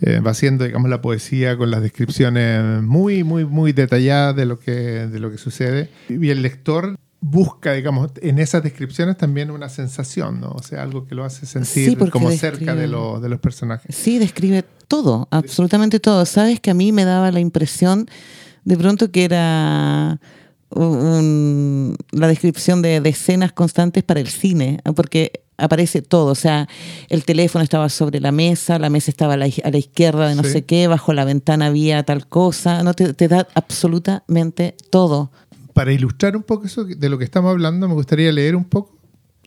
eh, 0.00 0.20
va 0.20 0.30
haciendo, 0.30 0.64
digamos, 0.64 0.90
la 0.90 1.00
poesía 1.00 1.56
con 1.56 1.70
las 1.70 1.82
descripciones 1.82 2.82
muy, 2.82 3.24
muy, 3.24 3.44
muy 3.44 3.72
detalladas 3.72 4.36
de 4.36 4.46
lo 4.46 4.58
que, 4.58 4.72
de 4.72 5.18
lo 5.18 5.30
que 5.30 5.38
sucede. 5.38 5.90
Y 6.08 6.28
el 6.28 6.42
lector 6.42 6.96
busca, 7.20 7.72
digamos, 7.72 8.10
en 8.22 8.38
esas 8.38 8.62
descripciones 8.62 9.16
también 9.16 9.50
una 9.50 9.68
sensación, 9.68 10.40
¿no? 10.40 10.50
O 10.50 10.62
sea, 10.62 10.82
algo 10.82 11.06
que 11.06 11.14
lo 11.14 11.24
hace 11.24 11.46
sentir 11.46 11.98
como 12.10 12.30
cerca 12.30 12.74
de, 12.74 12.82
de, 12.82 13.28
los 13.28 13.40
personajes. 13.40 13.94
Sí, 13.94 14.18
describe 14.18 14.64
todo, 14.86 15.26
absolutamente 15.30 16.00
todo. 16.00 16.24
Sabes 16.26 16.60
que 16.60 16.70
a 16.70 16.74
mí 16.74 16.92
me 16.92 17.04
daba 17.04 17.32
la 17.32 17.40
impresión 17.40 18.08
de 18.64 18.76
pronto 18.76 19.10
que 19.10 19.24
era 19.24 20.20
la 20.70 22.28
descripción 22.28 22.82
de, 22.82 23.00
escenas 23.04 23.52
constantes 23.52 24.04
para 24.04 24.20
el 24.20 24.28
cine, 24.28 24.80
porque 24.94 25.44
aparece 25.56 26.02
todo, 26.02 26.30
o 26.30 26.34
sea, 26.34 26.68
el 27.08 27.24
teléfono 27.24 27.64
estaba 27.64 27.88
sobre 27.88 28.20
la 28.20 28.30
mesa, 28.30 28.78
la 28.78 28.90
mesa 28.90 29.10
estaba 29.10 29.34
a 29.34 29.36
la, 29.38 29.48
izquierda 29.48 30.28
de 30.28 30.34
no 30.34 30.44
sé 30.44 30.64
qué, 30.64 30.86
bajo 30.86 31.12
la 31.14 31.24
ventana 31.24 31.66
había 31.66 32.02
tal 32.04 32.28
cosa, 32.28 32.82
no 32.82 32.94
te, 32.94 33.14
te 33.14 33.28
da 33.28 33.48
absolutamente 33.54 34.76
todo, 34.90 35.32
para 35.78 35.92
ilustrar 35.92 36.36
un 36.36 36.42
poco 36.42 36.66
eso 36.66 36.84
de 36.84 37.08
lo 37.08 37.18
que 37.18 37.24
estamos 37.24 37.52
hablando, 37.52 37.86
me 37.86 37.94
gustaría 37.94 38.32
leer 38.32 38.56
un 38.56 38.64
poco 38.64 38.98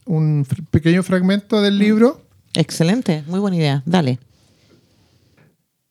un 0.06 0.48
pequeño 0.70 1.04
fragmento 1.04 1.62
del 1.62 1.78
libro. 1.78 2.22
Excelente, 2.54 3.26
muy 3.28 3.42
buena 3.42 3.58
idea. 3.58 3.84
Dale. 3.86 4.18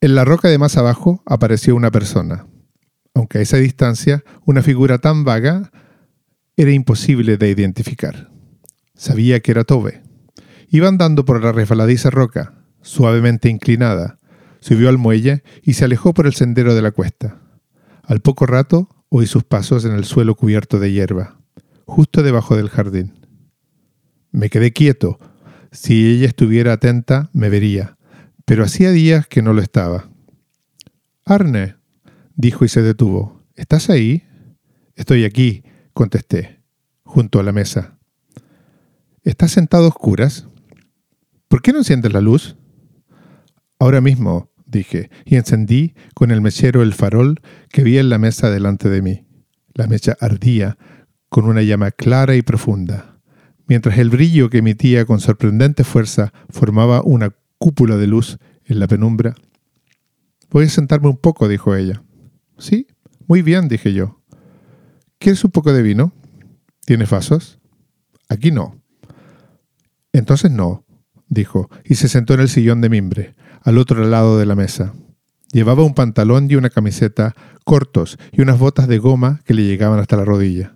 En 0.00 0.14
la 0.14 0.24
roca 0.24 0.48
de 0.48 0.56
más 0.56 0.78
abajo 0.78 1.22
apareció 1.26 1.76
una 1.76 1.90
persona, 1.90 2.46
aunque 3.12 3.36
a 3.36 3.40
esa 3.42 3.58
distancia 3.58 4.24
una 4.46 4.62
figura 4.62 4.96
tan 4.96 5.24
vaga 5.24 5.72
era 6.56 6.72
imposible 6.72 7.36
de 7.36 7.50
identificar. 7.50 8.30
Sabía 8.94 9.40
que 9.40 9.50
era 9.50 9.64
Tobe. 9.64 10.02
Iba 10.70 10.88
andando 10.88 11.26
por 11.26 11.44
la 11.44 11.52
resbaladiza 11.52 12.08
roca, 12.08 12.54
suavemente 12.80 13.50
inclinada, 13.50 14.18
subió 14.60 14.88
al 14.88 14.96
muelle 14.96 15.42
y 15.62 15.74
se 15.74 15.84
alejó 15.84 16.14
por 16.14 16.26
el 16.26 16.32
sendero 16.32 16.74
de 16.74 16.80
la 16.80 16.92
cuesta. 16.92 17.42
Al 18.04 18.20
poco 18.20 18.46
rato 18.46 18.88
Oí 19.12 19.26
sus 19.26 19.42
pasos 19.42 19.84
en 19.84 19.92
el 19.92 20.04
suelo 20.04 20.36
cubierto 20.36 20.78
de 20.78 20.92
hierba, 20.92 21.40
justo 21.84 22.22
debajo 22.22 22.56
del 22.56 22.68
jardín. 22.68 23.12
Me 24.30 24.50
quedé 24.50 24.72
quieto. 24.72 25.18
Si 25.72 26.14
ella 26.14 26.28
estuviera 26.28 26.74
atenta, 26.74 27.28
me 27.32 27.48
vería, 27.48 27.98
pero 28.44 28.62
hacía 28.62 28.92
días 28.92 29.26
que 29.26 29.42
no 29.42 29.52
lo 29.52 29.62
estaba. 29.62 30.08
Arne, 31.24 31.74
dijo 32.36 32.64
y 32.64 32.68
se 32.68 32.82
detuvo. 32.82 33.42
¿Estás 33.56 33.90
ahí? 33.90 34.22
Estoy 34.94 35.24
aquí, 35.24 35.64
contesté, 35.92 36.62
junto 37.02 37.40
a 37.40 37.42
la 37.42 37.50
mesa. 37.50 37.98
¿Estás 39.24 39.50
sentado 39.50 39.86
a 39.86 39.88
oscuras? 39.88 40.46
¿Por 41.48 41.62
qué 41.62 41.72
no 41.72 41.78
enciendes 41.78 42.12
la 42.12 42.20
luz? 42.20 42.56
Ahora 43.80 44.00
mismo, 44.00 44.49
dije, 44.70 45.10
y 45.24 45.36
encendí 45.36 45.94
con 46.14 46.30
el 46.30 46.40
mechero 46.40 46.82
el 46.82 46.94
farol 46.94 47.40
que 47.70 47.82
vi 47.82 47.98
en 47.98 48.08
la 48.08 48.18
mesa 48.18 48.50
delante 48.50 48.88
de 48.88 49.02
mí. 49.02 49.26
La 49.74 49.86
mecha 49.86 50.16
ardía 50.20 50.78
con 51.28 51.44
una 51.44 51.62
llama 51.62 51.90
clara 51.90 52.34
y 52.36 52.42
profunda, 52.42 53.20
mientras 53.66 53.98
el 53.98 54.10
brillo 54.10 54.50
que 54.50 54.58
emitía 54.58 55.04
con 55.04 55.20
sorprendente 55.20 55.84
fuerza 55.84 56.32
formaba 56.48 57.02
una 57.02 57.30
cúpula 57.58 57.96
de 57.96 58.06
luz 58.06 58.38
en 58.64 58.80
la 58.80 58.88
penumbra. 58.88 59.34
Voy 60.50 60.64
a 60.64 60.68
sentarme 60.68 61.08
un 61.08 61.16
poco, 61.16 61.48
dijo 61.48 61.74
ella. 61.76 62.02
Sí, 62.58 62.88
muy 63.26 63.42
bien, 63.42 63.68
dije 63.68 63.92
yo. 63.92 64.20
¿Quieres 65.18 65.44
un 65.44 65.50
poco 65.50 65.72
de 65.72 65.82
vino? 65.82 66.12
¿Tienes 66.84 67.10
vasos? 67.10 67.60
Aquí 68.28 68.50
no. 68.50 68.80
Entonces 70.12 70.50
no, 70.50 70.84
dijo, 71.28 71.70
y 71.84 71.94
se 71.94 72.08
sentó 72.08 72.34
en 72.34 72.40
el 72.40 72.48
sillón 72.48 72.80
de 72.80 72.88
mimbre, 72.88 73.34
al 73.62 73.78
otro 73.78 74.04
lado 74.04 74.38
de 74.38 74.46
la 74.46 74.54
mesa. 74.54 74.92
Llevaba 75.52 75.82
un 75.82 75.94
pantalón 75.94 76.48
y 76.50 76.54
una 76.54 76.70
camiseta 76.70 77.34
cortos 77.64 78.18
y 78.32 78.40
unas 78.40 78.58
botas 78.58 78.88
de 78.88 78.98
goma 78.98 79.40
que 79.44 79.54
le 79.54 79.64
llegaban 79.64 79.98
hasta 79.98 80.16
la 80.16 80.24
rodilla. 80.24 80.74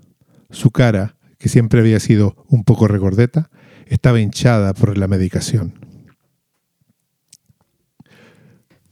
Su 0.51 0.71
cara, 0.71 1.17
que 1.39 1.49
siempre 1.49 1.81
había 1.81 2.01
sido 2.01 2.45
un 2.49 2.65
poco 2.65 2.89
regordeta, 2.89 3.51
estaba 3.87 4.21
hinchada 4.21 4.75
por 4.75 4.97
la 4.99 5.07
medicación. 5.07 5.75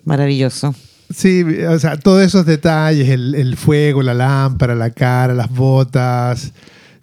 Maravilloso. 0.05 0.75
Sí, 1.13 1.43
o 1.43 1.79
sea, 1.79 1.99
todos 1.99 2.23
esos 2.23 2.47
detalles, 2.47 3.09
el, 3.11 3.57
fuego, 3.57 4.03
la 4.03 4.15
lámpara, 4.15 4.75
la 4.75 4.91
cara, 4.91 5.35
las 5.35 5.51
botas, 5.51 6.53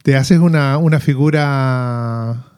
te 0.04 0.16
haces 0.16 0.40
una, 0.40 0.78
una 0.78 1.00
figura 1.00 2.49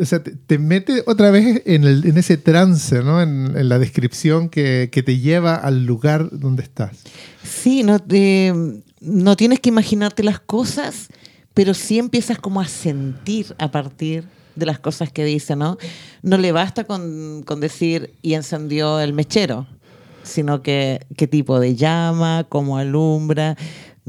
o 0.00 0.04
sea, 0.04 0.22
te, 0.22 0.58
mete 0.58 1.02
otra 1.06 1.30
vez 1.30 1.62
en, 1.66 1.84
ese 2.16 2.36
trance, 2.36 3.02
¿no? 3.02 3.20
En, 3.22 3.68
la 3.68 3.78
descripción 3.78 4.48
que, 4.48 4.88
te 4.90 5.18
lleva 5.18 5.54
al 5.54 5.84
lugar 5.84 6.28
donde 6.32 6.62
estás. 6.62 7.02
Sí, 7.42 7.82
no, 7.82 7.98
no 9.00 9.36
tienes 9.36 9.60
que 9.60 9.68
imaginarte 9.68 10.22
las 10.22 10.40
cosas, 10.40 11.08
pero 11.54 11.74
sí 11.74 11.98
empiezas 11.98 12.38
como 12.38 12.60
a 12.60 12.68
sentir 12.68 13.54
a 13.58 13.70
partir 13.70 14.24
de 14.56 14.66
las 14.66 14.78
cosas 14.78 15.12
que 15.12 15.24
dice, 15.24 15.56
¿no? 15.56 15.78
No 16.22 16.38
le 16.38 16.52
basta 16.52 16.84
con, 16.84 17.42
con 17.44 17.60
decir 17.60 18.14
y 18.22 18.34
encendió 18.34 19.00
el 19.00 19.12
mechero, 19.12 19.66
sino 20.22 20.62
que 20.62 21.06
qué 21.16 21.26
tipo 21.26 21.60
de 21.60 21.76
llama, 21.76 22.46
cómo 22.48 22.78
alumbra 22.78 23.56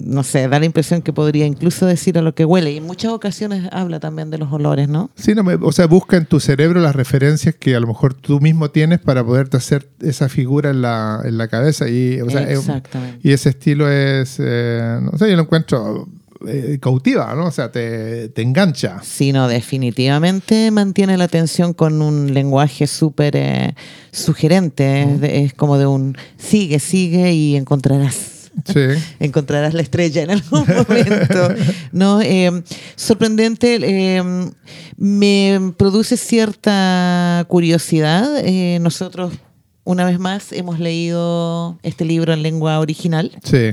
no 0.03 0.23
sé, 0.23 0.47
da 0.47 0.59
la 0.59 0.65
impresión 0.65 1.01
que 1.01 1.13
podría 1.13 1.45
incluso 1.45 1.85
decir 1.85 2.17
a 2.17 2.21
lo 2.21 2.33
que 2.35 2.45
huele. 2.45 2.71
Y 2.71 2.77
en 2.77 2.85
muchas 2.85 3.11
ocasiones 3.11 3.67
habla 3.71 3.99
también 3.99 4.29
de 4.29 4.37
los 4.37 4.51
olores, 4.51 4.89
¿no? 4.89 5.09
Sí, 5.15 5.33
no, 5.35 5.43
o 5.61 5.71
sea, 5.71 5.87
busca 5.87 6.17
en 6.17 6.25
tu 6.25 6.39
cerebro 6.39 6.79
las 6.81 6.95
referencias 6.95 7.55
que 7.55 7.75
a 7.75 7.79
lo 7.79 7.87
mejor 7.87 8.13
tú 8.13 8.39
mismo 8.39 8.71
tienes 8.71 8.99
para 8.99 9.23
poderte 9.23 9.57
hacer 9.57 9.89
esa 10.01 10.29
figura 10.29 10.71
en 10.71 10.81
la, 10.81 11.21
en 11.23 11.37
la 11.37 11.47
cabeza. 11.47 11.89
Y, 11.89 12.21
o 12.21 12.29
sea, 12.29 12.43
Exactamente. 12.43 13.19
y 13.23 13.31
ese 13.31 13.49
estilo 13.49 13.89
es, 13.89 14.37
eh, 14.39 14.99
no 15.01 15.17
sé, 15.17 15.29
yo 15.29 15.35
lo 15.35 15.43
encuentro 15.43 16.07
eh, 16.47 16.79
cautiva, 16.81 17.35
¿no? 17.35 17.45
O 17.45 17.51
sea, 17.51 17.71
te, 17.71 18.29
te, 18.29 18.41
engancha. 18.41 18.99
Sí, 19.03 19.31
no, 19.31 19.47
definitivamente 19.47 20.71
mantiene 20.71 21.15
la 21.17 21.25
atención 21.25 21.73
con 21.73 22.01
un 22.01 22.33
lenguaje 22.33 22.87
súper 22.87 23.35
eh, 23.35 23.75
sugerente. 24.11 25.43
es 25.43 25.53
como 25.53 25.77
de 25.77 25.85
un 25.85 26.17
sigue, 26.37 26.79
sigue 26.79 27.33
y 27.33 27.55
encontrarás 27.55 28.40
Encontrarás 29.19 29.73
la 29.73 29.81
estrella 29.81 30.23
en 30.23 30.31
algún 30.31 30.65
momento. 30.89 31.49
¿no? 31.91 32.21
Eh, 32.21 32.63
sorprendente, 32.95 33.79
eh, 33.81 34.23
me 34.97 35.73
produce 35.77 36.17
cierta 36.17 37.45
curiosidad. 37.47 38.39
Eh, 38.43 38.79
nosotros, 38.81 39.33
una 39.83 40.05
vez 40.05 40.19
más, 40.19 40.51
hemos 40.51 40.79
leído 40.79 41.79
este 41.83 42.05
libro 42.05 42.33
en 42.33 42.43
lengua 42.43 42.79
original. 42.79 43.31
Sí. 43.43 43.71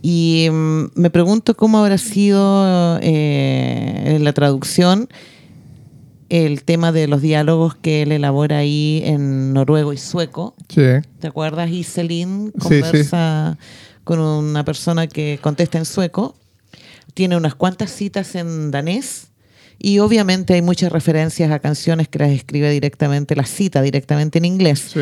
Y 0.00 0.48
mm, 0.50 0.84
me 0.94 1.10
pregunto 1.10 1.56
cómo 1.56 1.78
habrá 1.78 1.98
sido 1.98 2.98
en 3.00 4.24
la 4.24 4.32
traducción 4.32 5.08
el 6.28 6.62
tema 6.64 6.92
de 6.92 7.08
los 7.08 7.22
diálogos 7.22 7.74
que 7.74 8.02
él 8.02 8.12
elabora 8.12 8.58
ahí 8.58 9.02
en 9.04 9.52
noruego 9.54 9.92
y 9.92 9.96
sueco. 9.96 10.54
Sí. 10.68 10.82
¿Te 11.20 11.26
acuerdas? 11.26 11.70
Iselin 11.70 12.52
conversa 12.52 13.56
con 14.08 14.20
una 14.20 14.64
persona 14.64 15.06
que 15.06 15.38
contesta 15.42 15.76
en 15.76 15.84
sueco, 15.84 16.34
tiene 17.12 17.36
unas 17.36 17.54
cuantas 17.54 17.90
citas 17.90 18.36
en 18.36 18.70
danés 18.70 19.26
y 19.78 19.98
obviamente 19.98 20.54
hay 20.54 20.62
muchas 20.62 20.90
referencias 20.90 21.52
a 21.52 21.58
canciones 21.58 22.08
que 22.08 22.18
las 22.18 22.30
escribe 22.30 22.70
directamente, 22.70 23.36
las 23.36 23.50
cita 23.50 23.82
directamente 23.82 24.38
en 24.38 24.46
inglés. 24.46 24.94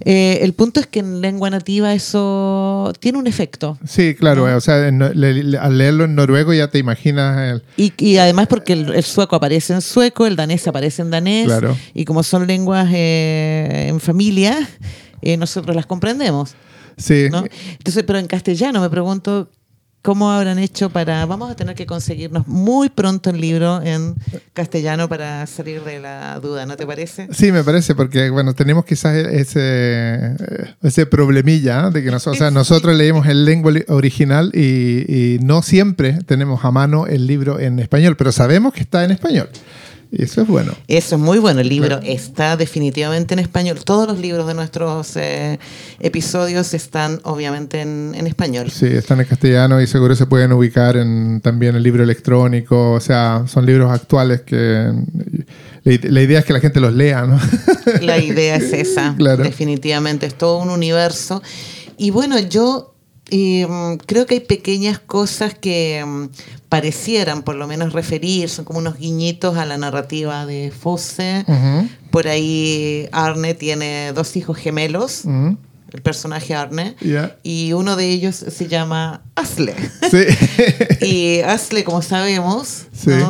Eh, 0.00 0.38
el 0.40 0.54
punto 0.54 0.80
es 0.80 0.86
que 0.86 1.00
en 1.00 1.20
lengua 1.20 1.50
nativa 1.50 1.92
eso 1.92 2.90
tiene 3.00 3.18
un 3.18 3.26
efecto. 3.26 3.76
Sí, 3.86 4.14
claro, 4.14 4.44
o 4.44 4.60
sea, 4.62 4.88
al 4.88 5.78
leerlo 5.78 6.04
en 6.04 6.14
noruego 6.14 6.54
ya 6.54 6.68
te 6.68 6.78
imaginas... 6.78 7.60
Y, 7.76 8.16
además 8.16 8.46
porque 8.46 8.72
el, 8.72 9.02
sueco 9.02 9.36
aparece 9.36 9.74
en 9.74 9.82
sueco, 9.82 10.26
el 10.26 10.36
danés 10.36 10.66
aparece 10.66 11.02
en 11.02 11.10
danés, 11.10 11.52
y 11.92 12.06
como 12.06 12.22
son 12.22 12.46
lenguas 12.46 12.88
eh, 12.94 13.88
en 13.90 14.00
familia, 14.00 14.66
eh, 15.20 15.36
nosotros 15.36 15.76
las 15.76 15.84
comprendemos. 15.84 16.56
Sí. 16.96 17.24
Entonces, 17.24 18.04
pero 18.04 18.18
en 18.18 18.26
castellano 18.26 18.80
me 18.80 18.90
pregunto 18.90 19.50
¿Cómo 20.04 20.30
habrán 20.30 20.58
hecho 20.58 20.90
para.? 20.90 21.24
Vamos 21.24 21.50
a 21.50 21.56
tener 21.56 21.74
que 21.74 21.86
conseguirnos 21.86 22.46
muy 22.46 22.90
pronto 22.90 23.30
el 23.30 23.40
libro 23.40 23.80
en 23.80 24.14
castellano 24.52 25.08
para 25.08 25.46
salir 25.46 25.82
de 25.82 25.98
la 25.98 26.38
duda, 26.40 26.66
¿no 26.66 26.76
te 26.76 26.86
parece? 26.86 27.26
Sí, 27.32 27.52
me 27.52 27.64
parece, 27.64 27.94
porque 27.94 28.28
bueno, 28.28 28.52
tenemos 28.52 28.84
quizás 28.84 29.14
ese, 29.14 30.36
ese 30.82 31.06
problemilla 31.06 31.88
de 31.88 32.04
que 32.04 32.10
nosotros, 32.10 32.36
o 32.36 32.38
sea, 32.38 32.50
nosotros 32.50 32.94
leímos 32.94 33.26
el 33.28 33.46
lengua 33.46 33.72
original 33.88 34.50
y, 34.52 35.06
y 35.08 35.38
no 35.38 35.62
siempre 35.62 36.18
tenemos 36.26 36.66
a 36.66 36.70
mano 36.70 37.06
el 37.06 37.26
libro 37.26 37.58
en 37.58 37.78
español, 37.78 38.14
pero 38.18 38.30
sabemos 38.30 38.74
que 38.74 38.80
está 38.80 39.04
en 39.04 39.10
español. 39.10 39.48
Eso 40.16 40.42
es 40.42 40.48
bueno. 40.48 40.74
Eso 40.86 41.16
es 41.16 41.20
muy 41.20 41.38
bueno. 41.38 41.60
El 41.60 41.68
libro 41.68 42.00
está 42.02 42.56
definitivamente 42.56 43.34
en 43.34 43.40
español. 43.40 43.78
Todos 43.84 44.06
los 44.06 44.18
libros 44.18 44.46
de 44.46 44.54
nuestros 44.54 45.16
eh, 45.16 45.58
episodios 46.00 46.72
están 46.72 47.20
obviamente 47.24 47.80
en, 47.80 48.26
español. 48.26 48.70
Sí, 48.70 48.86
están 48.86 49.20
en 49.20 49.26
castellano 49.26 49.80
y 49.80 49.86
seguro 49.86 50.14
se 50.14 50.26
pueden 50.26 50.52
ubicar 50.52 50.96
en 50.96 51.40
también 51.40 51.74
el 51.74 51.82
libro 51.82 52.04
electrónico. 52.04 52.92
O 52.92 53.00
sea, 53.00 53.44
son 53.46 53.66
libros 53.66 53.90
actuales 53.90 54.42
que 54.42 54.92
la 55.82 56.22
idea 56.22 56.38
es 56.38 56.44
que 56.44 56.52
la 56.52 56.60
gente 56.60 56.80
los 56.80 56.94
lea, 56.94 57.22
¿no? 57.22 57.38
La 58.00 58.18
idea 58.18 58.56
es 58.56 58.72
esa. 58.72 59.14
Definitivamente. 59.18 60.26
Es 60.26 60.34
todo 60.36 60.58
un 60.58 60.70
universo. 60.70 61.42
Y 61.96 62.10
bueno, 62.10 62.38
yo 62.38 62.93
y 63.30 63.64
mm, 63.66 63.96
creo 64.06 64.26
que 64.26 64.34
hay 64.34 64.40
pequeñas 64.40 64.98
cosas 64.98 65.54
que 65.54 66.04
mm, 66.06 66.28
parecieran 66.68 67.42
por 67.42 67.56
lo 67.56 67.66
menos 67.66 67.92
referir, 67.92 68.48
son 68.48 68.64
como 68.64 68.78
unos 68.78 68.98
guiñitos 68.98 69.56
a 69.56 69.64
la 69.64 69.78
narrativa 69.78 70.46
de 70.46 70.70
Fosse. 70.70 71.44
Por 72.10 72.28
ahí 72.28 73.08
Arne 73.12 73.54
tiene 73.54 74.12
dos 74.12 74.36
hijos 74.36 74.56
gemelos. 74.56 75.24
El 75.92 76.02
personaje 76.02 76.56
Arne. 76.56 76.96
Y 77.44 77.72
uno 77.72 77.94
de 77.94 78.08
ellos 78.08 78.34
se 78.34 78.66
llama 78.66 79.22
Asle. 79.36 79.76
y 81.00 81.38
Asle, 81.42 81.84
como 81.84 82.02
sabemos, 82.02 82.86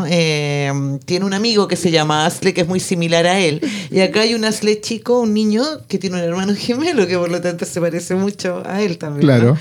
eh, 0.09 0.73
tiene 1.05 1.27
un 1.27 1.35
amigo 1.35 1.69
que 1.69 1.77
se 1.77 1.91
llama 1.91 2.25
Asle, 2.25 2.55
que 2.55 2.63
es 2.63 2.67
muy 2.67 2.81
similar 2.81 3.27
a 3.27 3.39
él. 3.39 3.61
Y 3.91 4.01
acá 4.01 4.23
hay 4.23 4.33
un 4.33 4.47
Asle 4.47 4.81
chico, 4.81 5.21
un 5.21 5.35
niño, 5.35 5.63
que 5.89 5.99
tiene 5.99 6.17
un 6.17 6.23
hermano 6.23 6.55
gemelo, 6.57 7.07
que 7.07 7.19
por 7.19 7.31
lo 7.31 7.43
tanto 7.43 7.67
se 7.67 7.83
parece 7.83 8.15
mucho 8.15 8.63
a 8.65 8.81
él 8.81 8.97
también. 8.97 9.27
Claro. 9.27 9.59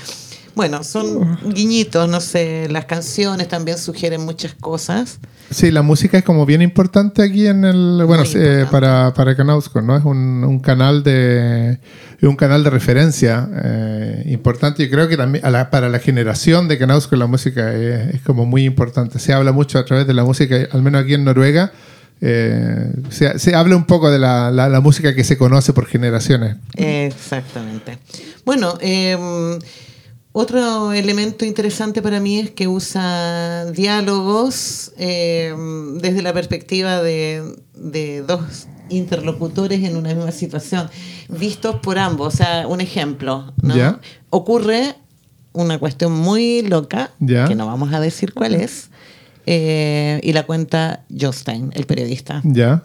Bueno, 0.54 0.84
son 0.84 1.38
guiñitos, 1.52 2.08
no 2.08 2.20
sé, 2.20 2.68
las 2.70 2.84
canciones 2.84 3.48
también 3.48 3.76
sugieren 3.78 4.24
muchas 4.24 4.54
cosas. 4.54 5.18
Sí, 5.50 5.70
la 5.70 5.82
música 5.82 6.18
es 6.18 6.24
como 6.24 6.46
bien 6.46 6.62
importante 6.62 7.22
aquí 7.22 7.46
en 7.46 7.64
el, 7.64 8.02
bueno, 8.06 8.24
eh, 8.34 8.66
para, 8.70 9.12
para 9.14 9.36
Canausko, 9.36 9.82
¿no? 9.82 9.96
Es 9.96 10.04
un, 10.04 10.60
canal 10.60 11.02
de 11.02 11.78
un 12.26 12.36
canal 12.36 12.64
de 12.64 12.70
referencia 12.70 13.48
eh, 13.62 14.22
importante 14.26 14.82
y 14.82 14.90
creo 14.90 15.08
que 15.08 15.16
también 15.16 15.44
para 15.70 15.88
la 15.88 15.98
generación 15.98 16.68
de 16.68 16.78
Canausko 16.78 17.16
la 17.16 17.26
música 17.26 17.74
es, 17.74 18.20
como 18.22 18.46
muy 18.46 18.64
importante. 18.64 19.18
Se 19.18 19.32
habla 19.32 19.52
mucho 19.52 19.78
a 19.78 19.84
través 19.84 20.06
de 20.06 20.14
la 20.14 20.24
música, 20.24 20.56
al 20.70 20.82
menos 20.82 21.02
aquí 21.02 21.14
en 21.14 21.24
Noruega. 21.24 21.72
Eh, 22.20 22.92
se, 23.10 23.54
habla 23.54 23.76
un 23.76 23.84
poco 23.84 24.10
de 24.10 24.18
la, 24.18 24.50
la, 24.50 24.80
música 24.80 25.14
que 25.14 25.24
se 25.24 25.36
conoce 25.36 25.72
por 25.72 25.86
generaciones. 25.86 26.56
Exactamente. 26.74 27.98
Bueno, 28.44 28.78
eh, 28.80 29.58
otro 30.36 30.92
elemento 30.92 31.44
interesante 31.44 32.02
para 32.02 32.18
mí 32.18 32.40
es 32.40 32.50
que 32.50 32.66
usa 32.66 33.66
diálogos 33.66 34.90
eh, 34.98 35.54
desde 36.00 36.22
la 36.22 36.32
perspectiva 36.32 37.00
de, 37.00 37.54
dos 38.26 38.66
interlocutores 38.88 39.84
en 39.84 39.96
una 39.96 40.12
misma 40.12 40.32
situación, 40.32 40.90
vistos 41.28 41.76
por 41.76 42.00
ambos. 42.00 42.34
O 42.34 42.36
sea, 42.36 42.66
un 42.66 42.80
ejemplo, 42.80 43.54
¿no? 43.62 44.00
Ocurre 44.30 44.96
una 45.52 45.78
cuestión 45.78 46.10
muy 46.10 46.62
loca, 46.62 47.12
que 47.20 47.54
no 47.54 47.66
vamos 47.66 47.92
a 47.92 48.00
decir 48.00 48.34
cuál 48.34 48.56
es, 48.56 48.90
eh, 49.46 50.18
y 50.24 50.32
la 50.32 50.42
cuenta 50.42 51.04
Jostein, 51.16 51.70
el 51.74 51.86
periodista. 51.86 52.40
Ya. 52.42 52.82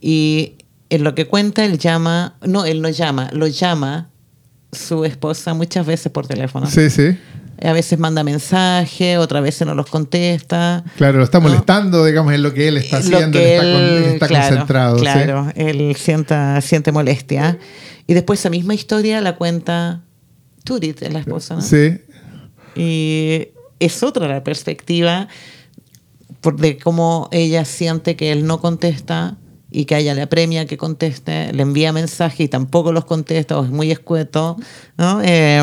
Y 0.00 0.54
en 0.88 1.02
lo 1.02 1.16
que 1.16 1.26
cuenta, 1.26 1.64
él 1.64 1.78
llama, 1.78 2.36
no, 2.46 2.64
él 2.64 2.80
no 2.80 2.90
llama, 2.90 3.28
lo 3.32 3.48
llama 3.48 4.10
su 4.72 5.04
esposa 5.04 5.54
muchas 5.54 5.86
veces 5.86 6.12
por 6.12 6.26
teléfono. 6.26 6.66
Sí, 6.66 6.90
sí. 6.90 7.16
A 7.62 7.72
veces 7.72 7.98
manda 7.98 8.24
mensaje, 8.24 9.18
otras 9.18 9.42
veces 9.42 9.66
no 9.66 9.74
los 9.74 9.86
contesta. 9.86 10.82
Claro, 10.96 11.18
lo 11.18 11.24
está 11.24 11.40
molestando, 11.40 12.04
digamos, 12.06 12.32
en 12.32 12.42
lo 12.42 12.54
que 12.54 12.68
él 12.68 12.78
está 12.78 12.98
haciendo, 12.98 13.38
está, 13.38 14.28
concentrado. 14.28 14.96
Claro, 14.96 15.52
él 15.54 15.94
sienta, 15.96 16.58
siente 16.62 16.90
molestia. 16.90 17.58
Y 18.06 18.14
después 18.14 18.40
esa 18.40 18.48
misma 18.48 18.72
historia 18.72 19.20
la 19.20 19.36
cuenta 19.36 20.02
Turit, 20.64 21.00
la 21.02 21.18
esposa. 21.18 21.56
¿no? 21.56 21.60
Sí. 21.60 21.98
Y 22.74 23.48
es 23.78 24.02
otra 24.02 24.26
la 24.26 24.42
perspectiva 24.42 25.28
de 26.56 26.78
cómo 26.78 27.28
ella 27.32 27.64
siente 27.64 28.16
que 28.16 28.32
él 28.32 28.46
no 28.46 28.60
contesta 28.60 29.36
y 29.70 29.84
que 29.84 29.94
haya 29.94 30.14
la 30.14 30.26
premia 30.26 30.66
que 30.66 30.76
conteste, 30.76 31.52
le 31.52 31.62
envía 31.62 31.92
mensaje 31.92 32.44
y 32.44 32.48
tampoco 32.48 32.92
los 32.92 33.04
contesta 33.04 33.58
o 33.58 33.64
es 33.64 33.70
muy 33.70 33.90
escueto. 33.90 34.56
Eh, 35.22 35.62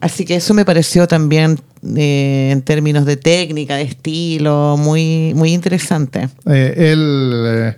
así 0.00 0.24
que 0.24 0.36
eso 0.36 0.54
me 0.54 0.64
pareció 0.64 1.06
también 1.08 1.58
eh, 1.96 2.50
en 2.52 2.62
términos 2.62 3.04
de 3.04 3.16
técnica, 3.16 3.76
de 3.76 3.82
estilo, 3.82 4.76
muy, 4.78 5.32
muy 5.34 5.52
interesante. 5.52 6.28
Eh, 6.46 7.74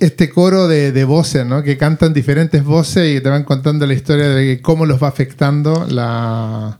este 0.00 0.30
coro 0.30 0.68
de, 0.68 1.04
voces, 1.04 1.46
¿no? 1.46 1.62
que 1.62 1.76
cantan 1.76 2.12
diferentes 2.12 2.64
voces 2.64 3.16
y 3.16 3.20
te 3.20 3.28
van 3.28 3.44
contando 3.44 3.86
la 3.86 3.94
historia 3.94 4.28
de 4.28 4.60
cómo 4.60 4.86
los 4.86 5.02
va 5.02 5.08
afectando 5.08 5.86
la 5.88 6.78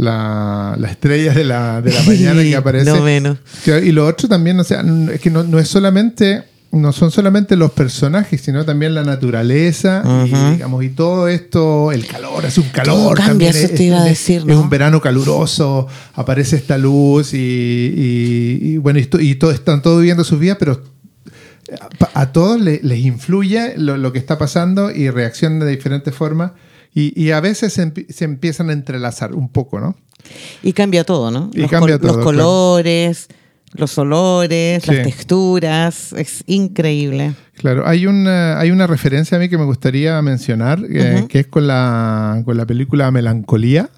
la, 0.00 0.76
la 0.78 0.90
estrella 0.90 1.34
de 1.34 1.44
la, 1.44 1.82
de 1.82 1.92
la 1.92 2.02
mañana 2.02 2.42
que 2.42 2.56
aparece. 2.56 2.90
No 2.90 3.02
menos. 3.02 3.38
Y 3.66 3.92
lo 3.92 4.06
otro 4.06 4.28
también, 4.28 4.58
o 4.58 4.64
sea, 4.64 4.82
es 5.12 5.20
que 5.20 5.30
no, 5.30 5.44
no 5.44 5.58
es 5.58 5.68
solamente 5.68 6.44
no 6.72 6.92
son 6.92 7.10
solamente 7.10 7.56
los 7.56 7.72
personajes, 7.72 8.40
sino 8.40 8.64
también 8.64 8.94
la 8.94 9.02
naturaleza 9.02 10.04
y, 10.24 10.52
digamos, 10.52 10.84
y 10.84 10.90
todo 10.90 11.26
esto, 11.26 11.90
el 11.90 12.06
calor, 12.06 12.44
es 12.44 12.58
un 12.58 12.68
calor. 12.68 13.16
cambia, 13.16 13.50
eso 13.50 13.68
te 13.74 13.82
iba 13.82 14.00
a 14.00 14.04
decir, 14.04 14.44
Es 14.46 14.56
un 14.56 14.70
verano 14.70 15.00
caluroso, 15.00 15.88
aparece 16.14 16.54
esta 16.56 16.78
luz 16.78 17.34
y, 17.34 18.76
bueno, 18.78 19.00
y, 19.00 19.34
todo, 19.34 19.50
están 19.50 19.82
todos 19.82 19.98
viviendo 19.98 20.22
sus 20.22 20.38
vidas, 20.38 20.58
pero 20.60 20.80
a, 22.14 22.30
todos 22.30 22.60
les, 22.60 22.98
influye 22.98 23.74
lo, 23.76 23.96
lo, 23.96 24.12
que 24.12 24.20
está 24.20 24.38
pasando 24.38 24.92
y 24.92 25.10
reaccionan 25.10 25.58
de 25.58 25.66
diferentes 25.66 26.14
formas. 26.14 26.52
Y, 26.92 27.30
a 27.30 27.40
veces 27.40 27.72
se, 27.72 28.24
empiezan 28.24 28.70
a 28.70 28.72
entrelazar 28.72 29.34
un 29.34 29.48
poco, 29.48 29.78
¿no? 29.80 29.96
Y 30.62 30.72
cambia 30.72 31.04
todo, 31.04 31.30
¿no? 31.30 31.50
Y 31.54 31.60
los, 31.60 31.70
cambia 31.70 31.98
todo, 31.98 32.16
los 32.16 32.24
colores, 32.24 33.28
los 33.74 33.96
olores, 33.96 34.86
las 34.86 35.02
texturas, 35.02 36.12
es 36.14 36.42
increíble. 36.46 37.34
Claro, 37.54 37.86
hay 37.86 38.06
una, 38.06 38.58
hay 38.58 38.70
una 38.70 38.86
referencia 38.86 39.36
a 39.36 39.40
mí 39.40 39.48
que 39.48 39.56
me 39.56 39.64
gustaría 39.64 40.20
mencionar, 40.22 40.80
eh, 40.90 41.26
que 41.28 41.40
es 41.40 41.46
con 41.46 41.66
la, 41.66 42.42
con 42.44 42.56
la 42.56 42.66
película 42.66 43.10
Melancolía 43.10 43.88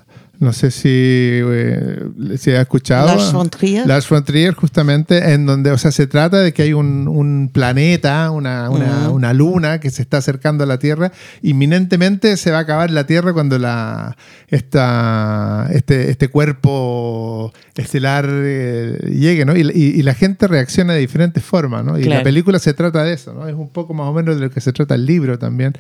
no 0.43 0.53
sé 0.53 0.73
si, 0.73 0.89
eh, 0.91 2.03
si 2.37 2.51
ha 2.51 2.63
escuchado. 2.63 3.07
Lars 3.07 3.33
von 3.33 3.49
Trier. 3.49 3.87
Lars 3.87 4.09
von 4.09 4.25
Trier, 4.25 4.55
justamente, 4.55 5.35
en 5.35 5.47
donde, 5.47 5.71
o 5.71 5.79
sea, 5.79 5.93
se 5.93 6.09
trata 6.09 6.41
de 6.41 6.53
que 6.53 6.63
hay 6.63 6.73
un, 6.73 7.07
un 7.07 7.49
planeta, 7.53 8.29
una, 8.33 8.69
una, 8.69 9.11
una, 9.11 9.33
luna 9.35 9.79
que 9.79 9.91
se 9.91 10.03
está 10.03 10.17
acercando 10.17 10.65
a 10.65 10.67
la 10.67 10.81
Tierra. 10.81 11.13
Inminentemente 11.43 12.37
se 12.37 12.51
va 12.51 12.59
a 12.59 12.63
acabar 12.63 12.91
la 12.91 13.07
Tierra 13.07 13.33
cuando 13.33 13.57
la, 13.57 14.17
esta, 14.49 15.69
este, 15.73 16.11
este 16.11 16.27
cuerpo 16.27 17.53
estelar 17.77 18.29
eh, 18.29 18.99
llegue, 19.13 19.45
¿no? 19.45 19.57
Y, 19.57 19.61
y, 19.61 20.03
la 20.03 20.15
gente 20.15 20.49
reacciona 20.49 20.93
de 20.93 20.99
diferentes 20.99 21.45
formas, 21.45 21.85
¿no? 21.85 21.99
Y 22.01 22.05
la 22.05 22.25
película 22.25 22.59
se 22.59 22.75
trata 22.75 23.05
de 23.05 23.13
eso, 23.13 23.33
¿no? 23.33 23.47
Es 23.47 23.55
un 23.55 23.69
poco 23.69 23.95
más 23.95 24.09
o 24.09 24.13
menos 24.13 24.35
de 24.35 24.43
lo 24.43 24.51
que 24.51 24.61
se 24.61 24.73
trata 24.73 24.97
el 24.97 25.07
libro 25.07 25.39
también, 25.39 25.73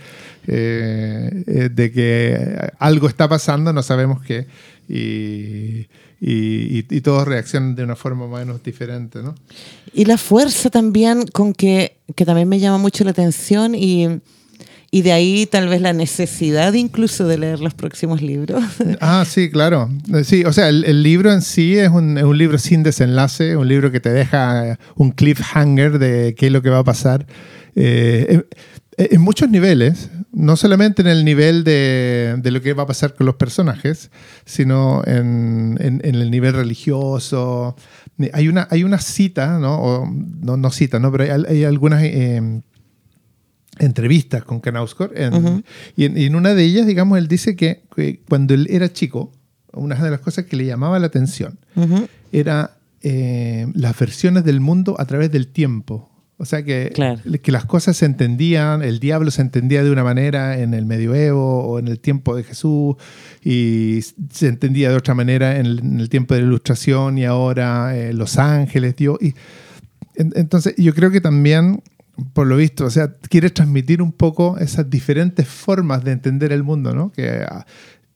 eh, 0.46 1.68
de 1.72 1.92
que 1.92 2.70
algo 2.78 3.08
está 3.08 3.28
pasando, 3.28 3.72
no 3.72 3.82
sabemos 3.82 4.22
qué 4.22 4.46
y, 4.88 5.86
y, 6.20 7.00
todos 7.00 7.26
reaccionan 7.26 7.74
de 7.74 7.84
una 7.84 7.96
forma 7.96 8.26
más 8.26 8.42
o 8.42 8.44
menos 8.44 8.62
diferente, 8.62 9.22
¿no? 9.22 9.34
Y 9.92 10.04
la 10.04 10.18
fuerza 10.18 10.70
también 10.70 11.26
con 11.26 11.52
que, 11.52 11.96
que 12.14 12.24
también 12.24 12.48
me 12.48 12.60
llama 12.60 12.78
mucho 12.78 13.02
la 13.04 13.10
atención 13.10 13.74
y, 13.74 14.20
y 14.90 15.02
de 15.02 15.12
ahí 15.12 15.46
tal 15.46 15.68
vez 15.68 15.80
la 15.80 15.92
necesidad 15.92 16.74
incluso 16.74 17.26
de 17.26 17.38
leer 17.38 17.60
los 17.60 17.74
próximos 17.74 18.20
libros. 18.22 18.62
Ah, 19.00 19.24
sí, 19.26 19.50
claro. 19.50 19.88
Sí, 20.24 20.44
o 20.44 20.52
sea, 20.52 20.68
el, 20.68 21.02
libro 21.02 21.32
en 21.32 21.42
sí 21.42 21.76
es 21.76 21.88
un, 21.88 22.22
un, 22.22 22.38
libro 22.38 22.58
sin 22.58 22.82
desenlace, 22.82 23.56
un 23.56 23.66
libro 23.66 23.90
que 23.90 24.00
te 24.00 24.12
deja 24.12 24.78
un 24.96 25.12
cliffhanger 25.12 25.98
de 25.98 26.34
qué 26.36 26.46
es 26.46 26.52
lo 26.52 26.62
que 26.62 26.70
va 26.70 26.80
a 26.80 26.84
pasar. 26.84 27.26
Eh, 27.74 28.42
en 28.96 29.20
muchos 29.20 29.48
niveles, 29.48 30.10
no 30.32 30.56
solamente 30.56 31.02
en 31.02 31.08
el 31.08 31.24
nivel 31.24 31.64
de, 31.64 32.40
lo 32.42 32.60
que 32.60 32.72
va 32.72 32.84
a 32.84 32.86
pasar 32.86 33.14
con 33.14 33.26
los 33.26 33.36
personajes, 33.36 34.10
sino 34.44 35.02
en, 35.06 35.78
el 35.80 36.30
nivel 36.30 36.54
religioso. 36.54 37.76
Hay 38.32 38.48
una, 38.48 38.68
hay 38.70 38.84
una 38.84 38.98
cita, 38.98 39.58
¿no? 39.58 40.04
no, 40.06 40.70
cita, 40.70 40.98
¿no? 40.98 41.12
Pero 41.12 41.46
hay, 41.48 41.64
algunas 41.64 42.02
em, 42.02 42.62
entrevistas 43.78 44.44
con 44.44 44.60
Knausgård 44.60 45.12
y, 45.96 46.04
en, 46.04 46.34
una 46.34 46.54
de 46.54 46.64
ellas, 46.64 46.86
digamos, 46.86 47.18
él 47.18 47.28
dice 47.28 47.56
que, 47.56 47.82
cuando 48.28 48.54
él 48.54 48.66
era 48.70 48.92
chico, 48.92 49.32
una 49.72 49.96
de 49.96 50.10
las 50.10 50.20
cosas 50.20 50.44
que 50.44 50.56
le 50.56 50.66
llamaba 50.66 50.98
la 50.98 51.06
atención 51.06 51.58
era 52.30 52.76
eh, 53.02 53.66
las 53.74 53.98
versiones 53.98 54.44
del 54.44 54.60
mundo 54.60 54.96
a 54.98 55.06
través 55.06 55.30
del 55.32 55.48
tiempo. 55.48 56.11
O 56.42 56.44
sea 56.44 56.64
que, 56.64 56.92
que 57.40 57.52
las 57.52 57.66
cosas 57.66 57.96
se 57.96 58.04
entendían, 58.04 58.82
el 58.82 58.98
diablo 58.98 59.30
se 59.30 59.42
entendía 59.42 59.84
de 59.84 59.92
una 59.92 60.02
manera 60.02 60.58
en 60.58 60.74
el 60.74 60.86
medioevo 60.86 61.62
o 61.62 61.78
en 61.78 61.86
el 61.86 62.00
tiempo 62.00 62.34
de 62.34 62.42
Jesús 62.42 62.96
y 63.44 64.00
se 64.32 64.48
entendía 64.48 64.90
de 64.90 64.96
otra 64.96 65.14
manera 65.14 65.58
en 65.58 66.00
el, 66.00 66.08
tiempo 66.08 66.34
de 66.34 66.40
la 66.40 66.48
ilustración 66.48 67.16
y 67.16 67.26
ahora 67.26 67.96
eh, 67.96 68.12
los 68.12 68.38
ángeles, 68.38 68.96
Dios. 68.96 69.18
Y, 69.20 69.36
entonces 70.16 70.74
yo 70.76 70.92
creo 70.94 71.12
que 71.12 71.20
también, 71.20 71.80
por 72.32 72.48
lo 72.48 72.56
visto, 72.56 72.86
o 72.86 72.90
sea, 72.90 73.14
quiere 73.28 73.50
transmitir 73.50 74.02
un 74.02 74.10
poco 74.10 74.58
esas 74.58 74.90
diferentes 74.90 75.46
formas 75.46 76.02
de 76.02 76.10
entender 76.10 76.50
el 76.50 76.64
mundo, 76.64 76.92
¿no? 76.92 77.12
Que 77.12 77.46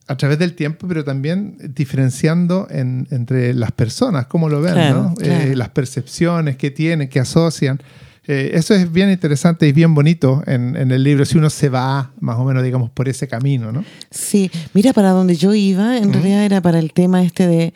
a, 0.08 0.16
través 0.16 0.40
del 0.40 0.54
tiempo, 0.54 0.88
pero 0.88 1.04
también 1.04 1.58
diferenciando 1.76 2.66
entre 2.70 3.54
las 3.54 3.70
personas, 3.70 4.26
cómo 4.26 4.48
lo 4.48 4.60
ven, 4.62 4.74
¿no? 4.74 5.14
Eh, 5.20 5.54
las 5.54 5.68
percepciones 5.68 6.56
que 6.56 6.72
tienen, 6.72 7.08
que 7.08 7.20
asocian. 7.20 7.80
Eh, 8.28 8.50
eso 8.54 8.74
es 8.74 8.90
bien 8.90 9.10
interesante 9.10 9.68
y 9.68 9.72
bien 9.72 9.94
bonito 9.94 10.42
en, 10.46 10.76
el 10.76 11.02
libro, 11.02 11.24
si 11.24 11.38
uno 11.38 11.48
se 11.48 11.68
va 11.68 12.10
más 12.20 12.36
o 12.38 12.44
menos, 12.44 12.62
digamos, 12.64 12.90
por 12.90 13.08
ese 13.08 13.28
camino, 13.28 13.70
¿no? 13.70 13.84
Sí, 14.10 14.50
mira, 14.74 14.92
para 14.92 15.10
donde 15.10 15.36
yo 15.36 15.54
iba, 15.54 15.96
en 15.98 16.12
realidad 16.12 16.44
era 16.44 16.60
para 16.60 16.78
el 16.78 16.92
tema 16.92 17.22
este 17.22 17.46
de 17.46 17.74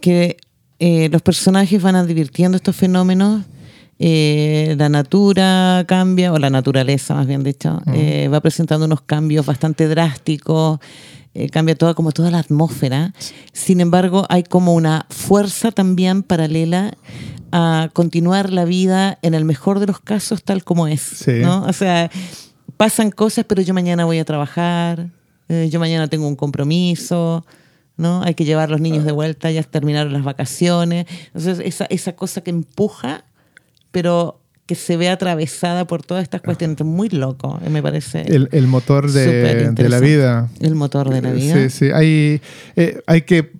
que 0.00 0.36
eh, 0.78 1.08
los 1.10 1.22
personajes 1.22 1.82
van 1.82 1.96
advirtiendo 1.96 2.56
estos 2.56 2.76
fenómenos, 2.76 3.44
eh, 3.98 4.74
la 4.76 4.90
natura 4.90 5.84
cambia, 5.88 6.32
o 6.32 6.38
la 6.38 6.50
naturaleza 6.50 7.14
más 7.14 7.26
bien 7.26 7.42
dicho, 7.42 7.80
va 7.86 8.40
presentando 8.42 8.84
unos 8.84 9.00
cambios 9.00 9.46
bastante 9.46 9.88
drásticos, 9.88 10.78
cambia 11.52 11.74
toda, 11.74 11.94
como 11.94 12.12
toda 12.12 12.30
la 12.30 12.38
atmósfera. 12.38 13.12
Sin 13.52 13.80
embargo, 13.80 14.26
hay 14.28 14.42
como 14.42 14.74
una 14.74 15.06
fuerza 15.10 15.70
también 15.72 16.22
paralela 16.22 16.96
a 17.52 17.90
continuar 17.92 18.52
la 18.52 18.64
vida 18.64 19.18
en 19.22 19.34
el 19.34 19.44
mejor 19.44 19.80
de 19.80 19.86
los 19.86 20.00
casos 20.00 20.42
tal 20.42 20.64
como 20.64 20.86
es. 20.88 21.26
¿no? 21.26 21.64
O 21.64 21.72
sea, 21.72 22.10
pasan 22.76 23.10
cosas, 23.10 23.44
pero 23.46 23.62
yo 23.62 23.74
mañana 23.74 24.04
voy 24.04 24.18
a 24.18 24.24
trabajar, 24.24 25.10
eh, 25.48 25.68
yo 25.70 25.80
mañana 25.80 26.08
tengo 26.08 26.26
un 26.26 26.36
compromiso, 26.36 27.44
¿no? 27.96 28.22
Hay 28.22 28.34
que 28.34 28.44
llevar 28.44 28.68
a 28.68 28.72
los 28.72 28.80
niños 28.80 29.04
de 29.04 29.12
vuelta, 29.12 29.50
ya 29.50 29.62
terminaron 29.62 30.12
las 30.12 30.24
vacaciones. 30.24 31.06
Entonces, 31.26 31.60
esa, 31.64 31.86
esa 31.86 32.14
cosa 32.14 32.42
que 32.42 32.50
empuja, 32.50 33.24
pero 33.90 34.40
que 34.66 34.74
se 34.74 34.96
ve 34.96 35.08
atravesada 35.08 35.86
por 35.86 36.02
todas 36.02 36.24
estas 36.24 36.42
cuestiones. 36.42 36.80
Muy 36.84 37.08
loco, 37.08 37.60
me 37.70 37.82
parece. 37.82 38.22
El, 38.22 38.66
motor 38.66 39.10
de, 39.10 39.72
la 39.88 40.00
vida. 40.00 40.48
El 40.60 40.74
motor 40.74 41.08
de 41.08 41.22
la 41.22 41.30
vida. 41.30 41.54
Sí, 41.54 41.70
sí. 41.70 41.90
Hay, 41.92 42.40
eh, 42.74 43.00
hay 43.06 43.22
que 43.22 43.52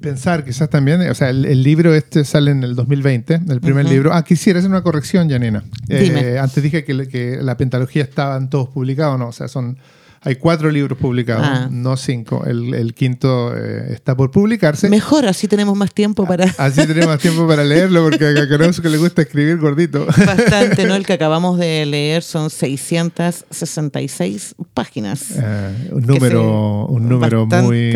pensar 0.00 0.44
quizás 0.44 0.70
también, 0.70 1.00
o 1.08 1.14
sea, 1.14 1.30
el, 1.30 1.62
libro 1.62 1.94
este 1.94 2.24
sale 2.24 2.50
en 2.50 2.62
el 2.64 2.74
2020, 2.74 3.42
el 3.48 3.60
primer 3.60 3.86
libro. 3.86 4.12
Ah, 4.12 4.24
quisiera 4.24 4.58
hacer 4.58 4.70
una 4.70 4.82
corrección, 4.82 5.30
Janina. 5.30 5.64
Eh, 5.88 6.38
antes 6.40 6.62
dije 6.62 6.84
que, 6.84 7.08
que 7.08 7.38
la 7.40 7.56
pentalogía 7.56 8.02
estaban 8.02 8.50
todos 8.50 8.68
publicados, 8.68 9.18
no, 9.18 9.28
o 9.28 9.32
sea, 9.32 9.48
son 9.48 9.78
hay 10.22 10.36
cuatro 10.36 10.70
libros 10.70 10.98
publicados, 10.98 11.46
ah. 11.46 11.68
no 11.70 11.96
cinco. 11.96 12.44
El, 12.44 12.94
quinto 12.94 13.56
eh, 13.56 13.92
está 13.92 14.16
por 14.16 14.30
publicarse. 14.30 14.88
Mejor, 14.88 15.26
así 15.26 15.48
tenemos 15.48 15.76
más 15.76 15.92
tiempo 15.92 16.26
para... 16.26 16.44
Así 16.58 16.86
tenemos 16.86 17.08
más 17.08 17.20
tiempo 17.20 17.46
para 17.46 17.64
leerlo, 17.64 18.04
porque 18.04 18.26
a 18.26 18.48
que 18.48 18.88
le 18.88 18.98
gusta 18.98 19.22
escribir 19.22 19.58
gordito. 19.58 20.06
Bastante, 20.26 20.86
¿no? 20.86 20.94
El 20.94 21.06
que 21.06 21.12
acabamos 21.12 21.58
de 21.58 21.86
leer 21.86 22.22
son 22.22 22.50
666 22.50 24.54
páginas. 24.74 25.26
Eh, 25.36 25.90
un 25.92 26.02
número, 26.02 26.86
un 26.86 27.08
número 27.08 27.46
muy... 27.46 27.94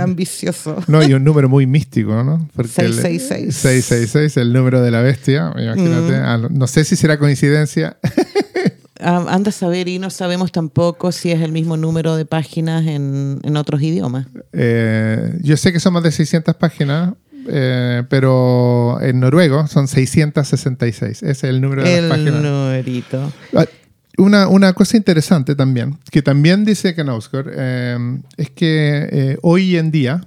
ambicioso. 0.00 0.76
No, 0.86 1.02
y 1.02 1.14
un 1.14 1.24
número 1.24 1.48
muy 1.48 1.66
místico, 1.66 2.22
¿no? 2.22 2.48
666. 2.56 3.54
666, 3.54 4.36
el 4.36 4.52
número 4.52 4.82
de 4.82 4.90
la 4.90 5.00
bestia, 5.00 5.52
imagínate. 5.56 6.12
Mm. 6.12 6.24
Ah, 6.24 6.48
no 6.50 6.66
sé 6.66 6.84
si 6.84 6.96
será 6.96 7.18
coincidencia. 7.18 7.96
Ah, 9.02 9.26
anda 9.28 9.48
a 9.48 9.52
saber 9.52 9.88
y 9.88 9.98
no 9.98 10.10
sabemos 10.10 10.52
tampoco 10.52 11.10
si 11.10 11.32
es 11.32 11.40
el 11.40 11.50
mismo 11.50 11.76
número 11.76 12.16
de 12.16 12.24
páginas 12.24 12.86
en, 12.86 13.56
otros 13.56 13.82
idiomas. 13.82 14.26
Eh, 14.52 15.38
yo 15.42 15.56
sé 15.56 15.72
que 15.72 15.80
son 15.80 15.94
más 15.94 16.04
de 16.04 16.12
600 16.12 16.54
páginas, 16.54 17.14
eh, 17.48 18.04
pero 18.08 19.00
en 19.00 19.20
noruego 19.20 19.66
son 19.66 19.88
666. 19.88 21.22
Ese 21.22 21.30
es 21.30 21.44
el 21.44 21.60
número 21.60 21.82
de 21.82 22.00
las 22.00 22.10
páginas. 22.10 22.36
El 22.36 22.42
numerito. 22.42 23.32
Ah, 23.56 23.66
una, 24.18 24.46
una, 24.48 24.72
cosa 24.72 24.96
interesante 24.96 25.54
también, 25.56 25.98
que 26.10 26.22
también 26.22 26.64
dice 26.64 26.94
Knausgård, 26.94 27.50
eh, 27.52 28.20
es 28.36 28.50
que 28.50 29.38
hoy 29.42 29.76
en 29.76 29.90
día 29.90 30.20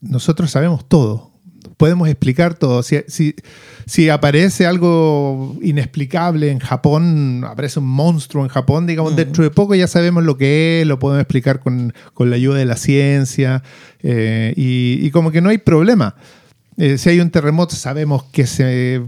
nosotros 0.00 0.50
sabemos 0.50 0.88
todo 0.88 1.27
podemos 1.78 2.08
explicar 2.08 2.54
todo. 2.54 2.82
Si, 2.82 2.98
si, 3.86 4.10
aparece 4.10 4.66
algo 4.66 5.56
inexplicable 5.62 6.50
en 6.50 6.58
Japón, 6.58 7.44
aparece 7.46 7.78
un 7.78 7.86
monstruo 7.86 8.44
en 8.44 8.50
Japón, 8.50 8.86
digamos, 8.86 9.16
dentro 9.16 9.44
de 9.44 9.50
poco 9.50 9.74
ya 9.74 9.86
sabemos 9.86 10.24
lo 10.24 10.36
que 10.36 10.82
es, 10.82 10.86
lo 10.86 10.98
podemos 10.98 11.22
explicar 11.22 11.60
con, 11.60 11.94
la 12.18 12.36
ayuda 12.36 12.58
de 12.58 12.66
la 12.66 12.76
ciencia 12.76 13.62
eh, 14.02 14.52
y, 14.56 15.10
como 15.12 15.30
que 15.30 15.40
no 15.40 15.48
hay 15.48 15.58
problema. 15.58 16.16
Eh, 16.76 16.98
si 16.98 17.10
hay 17.10 17.20
un 17.20 17.30
terremoto, 17.30 17.74
sabemos 17.74 18.24
que 18.24 18.46
se, 18.46 19.02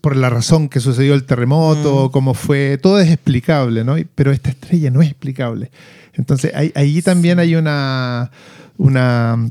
por 0.00 0.16
la 0.16 0.30
razón 0.30 0.68
que 0.68 0.80
sucedió 0.80 1.14
el 1.14 1.24
terremoto, 1.24 2.10
cómo 2.12 2.34
fue, 2.34 2.78
todo 2.78 3.00
es 3.00 3.10
explicable, 3.10 3.84
¿no? 3.84 3.96
Pero 4.14 4.32
esta 4.32 4.50
estrella 4.50 4.90
no 4.90 5.02
es 5.02 5.08
explicable. 5.08 5.70
Entonces, 6.12 6.52
ahí, 6.54 6.72
ahí 6.74 7.02
también 7.02 7.38
hay 7.38 7.54
una, 7.54 8.30
una 8.78 9.50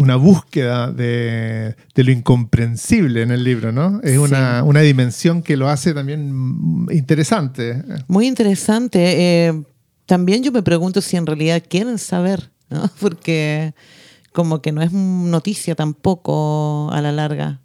una 0.00 0.16
búsqueda 0.16 0.90
de, 0.90 1.76
lo 1.94 2.10
incomprensible 2.10 3.20
en 3.20 3.30
el 3.30 3.44
libro, 3.44 3.70
¿no? 3.70 4.00
Es 4.02 4.16
una, 4.16 4.62
dimensión 4.80 5.42
que 5.42 5.58
lo 5.58 5.68
hace 5.68 5.92
también 5.92 6.86
interesante. 6.90 7.82
Muy 8.08 8.26
interesante. 8.26 9.48
Eh, 9.48 9.62
también 10.06 10.42
yo 10.42 10.52
me 10.52 10.62
pregunto 10.62 11.02
si 11.02 11.18
en 11.18 11.26
realidad 11.26 11.62
quieren 11.68 11.98
saber, 11.98 12.50
¿no? 12.70 12.90
Porque 13.00 13.74
como 14.32 14.62
que 14.62 14.72
no 14.72 14.80
es 14.80 14.90
noticia 14.90 15.74
tampoco 15.74 16.90
a 16.90 17.02
la 17.02 17.12
larga. 17.12 17.60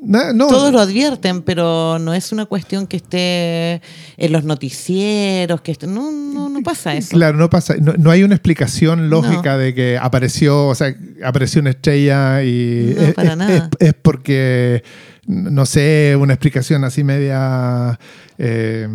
Todos 0.00 0.72
lo 0.72 0.80
advierten, 0.80 1.42
pero 1.42 1.98
no 1.98 2.14
es 2.14 2.32
una 2.32 2.46
cuestión 2.46 2.86
que 2.86 2.96
esté 2.96 3.82
en 4.16 4.32
los 4.32 4.44
noticieros, 4.44 5.60
que 5.60 5.76
no, 5.86 6.10
no, 6.10 6.62
pasa 6.62 6.94
eso. 6.96 7.10
Claro, 7.10 7.36
no 7.36 7.50
pasa. 7.50 7.74
No, 7.76 8.10
hay 8.10 8.22
una 8.22 8.34
explicación 8.34 9.10
lógica 9.10 9.58
de 9.58 9.74
que 9.74 9.98
apareció, 9.98 10.68
o 10.68 10.74
sea, 10.74 10.94
apareció 11.24 11.60
una 11.60 11.70
estrella 11.70 12.42
y 12.42 12.94
es, 12.96 13.14
para 13.14 13.36
nada. 13.36 13.68
Es, 13.78 13.94
porque, 13.94 14.82
no 15.26 15.66
sé, 15.66 16.16
una 16.18 16.32
explicación 16.32 16.84
así 16.84 17.04
media 17.04 17.98
eh, 18.38 18.88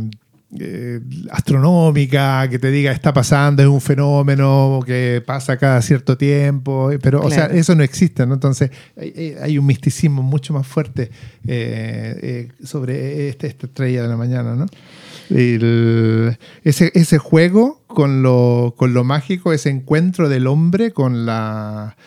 eh, 0.57 1.01
astronómica 1.31 2.47
que 2.49 2.59
te 2.59 2.71
diga 2.71 2.91
está 2.91 3.13
pasando, 3.13 3.61
es 3.61 3.67
un 3.67 3.81
fenómeno 3.81 4.79
que 4.85 5.21
pasa 5.25 5.57
cada 5.57 5.81
cierto 5.81 6.17
tiempo, 6.17 6.91
pero 7.01 7.21
o 7.21 7.29
sea, 7.29 7.47
eso 7.47 7.75
no 7.75 7.83
existe, 7.83 8.25
¿no? 8.25 8.35
Entonces 8.35 8.71
hay, 8.95 9.57
un 9.57 9.65
misticismo 9.65 10.23
mucho 10.23 10.53
más 10.53 10.65
fuerte 10.65 11.11
eh, 11.45 12.19
eh, 12.21 12.47
sobre 12.63 13.29
este, 13.29 13.47
esta 13.47 13.67
estrella 13.67 14.03
de 14.03 14.07
la 14.07 14.17
mañana, 14.17 14.55
¿no? 14.55 14.65
ese, 15.27 16.91
ese 16.93 17.17
juego 17.17 17.81
con 17.87 18.21
lo, 18.21 18.75
con 18.77 18.93
lo 18.93 19.03
mágico, 19.03 19.53
ese 19.53 19.69
encuentro 19.69 20.29
del 20.29 20.47
hombre 20.47 20.91
con 20.91 21.25
la... 21.25 21.97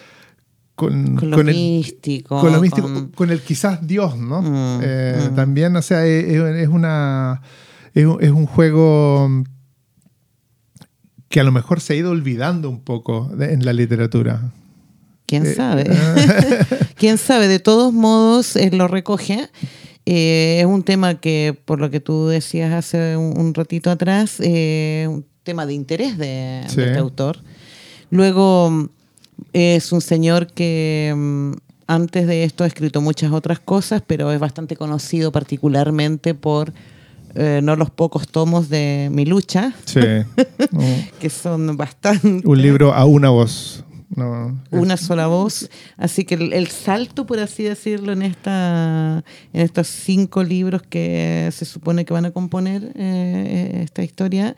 Con, 0.75 1.17
lo 1.21 1.43
místico. 1.43 2.41
Con 2.41 2.53
lo 2.53 2.61
místico, 2.61 3.11
con, 3.15 3.31
el 3.31 3.41
quizás 3.41 3.85
Dios, 3.85 4.17
¿no? 4.17 4.43
Mm, 4.43 4.79
mm. 4.79 5.35
También, 5.35 5.75
o 5.75 5.83
sea, 5.83 6.07
es 6.07 6.69
una 6.69 7.43
es, 7.95 8.05
un 8.05 8.47
juego 8.47 9.45
que 11.29 11.41
a 11.41 11.45
lo 11.45 11.53
mejor 11.53 11.81
se 11.81 11.93
ha 11.93 11.97
ido 11.97 12.11
olvidando 12.11 12.71
un 12.71 12.81
poco 12.81 13.31
en 13.39 13.65
la 13.65 13.73
literatura. 13.73 14.53
¿Quién 15.27 15.47
eh, 15.47 15.55
sabe? 15.55 15.85
¿Quién 16.97 17.19
sabe? 17.19 17.49
De 17.49 17.59
todos 17.59 17.93
modos, 17.93 18.57
él 18.57 18.79
lo 18.79 18.89
recoge. 18.89 19.49
Eh, 20.07 20.61
es 20.61 20.67
un 20.67 20.83
tema 20.83 21.21
que, 21.21 21.59
por 21.67 21.81
lo 21.81 21.91
que 21.91 22.01
tú 22.01 22.29
decías 22.29 22.73
hace 22.73 23.17
un, 23.17 23.53
ratito 23.53 23.91
atrás, 23.91 24.37
eh, 24.41 25.07
un 25.09 25.27
tema 25.43 25.67
de 25.67 25.75
interés 25.75 26.17
de, 26.17 26.61
este 26.61 26.97
autor. 26.97 27.43
Luego, 28.11 28.89
es 29.53 29.93
un 29.93 30.01
señor 30.01 30.47
que 30.47 31.13
mm, 31.15 31.53
antes 31.87 32.27
de 32.27 32.45
esto 32.45 32.65
ha 32.65 32.67
escrito 32.67 33.03
muchas 33.03 33.33
otras 33.33 33.61
cosas, 33.61 34.03
pero 34.07 34.33
es 34.33 34.41
bastante 34.41 34.77
conocido 34.77 35.31
particularmente 35.31 36.35
por 36.35 36.73
eh, 37.41 37.61
no 37.63 37.77
los 37.77 37.91
pocos 37.91 38.27
tomos 38.27 38.69
de 38.69 39.11
Mi 39.13 39.25
Lucha, 39.25 39.73
sí. 39.85 40.01
que 41.21 41.31
son 41.31 41.77
bastante... 41.77 42.43
Un 42.45 42.61
libro 42.61 42.93
a 42.93 43.05
una 43.05 43.31
voz. 43.31 43.85
una 44.73 44.97
sola 44.97 45.29
voz. 45.29 45.71
Así 45.97 46.25
que 46.25 46.35
el, 46.35 46.67
salto, 46.67 47.27
por 47.27 47.39
así 47.39 47.63
decirlo, 47.63 48.13
en, 48.13 48.23
esta, 48.23 49.23
en 49.53 49.61
estos 49.61 49.87
cinco 49.87 50.43
libros 50.43 50.83
que 50.83 51.49
se 51.53 51.65
supone 51.65 52.05
que 52.05 52.13
van 52.13 52.25
a 52.25 52.33
componer 52.33 52.91
eh, 52.97 53.83
esta 53.85 54.03
historia, 54.03 54.57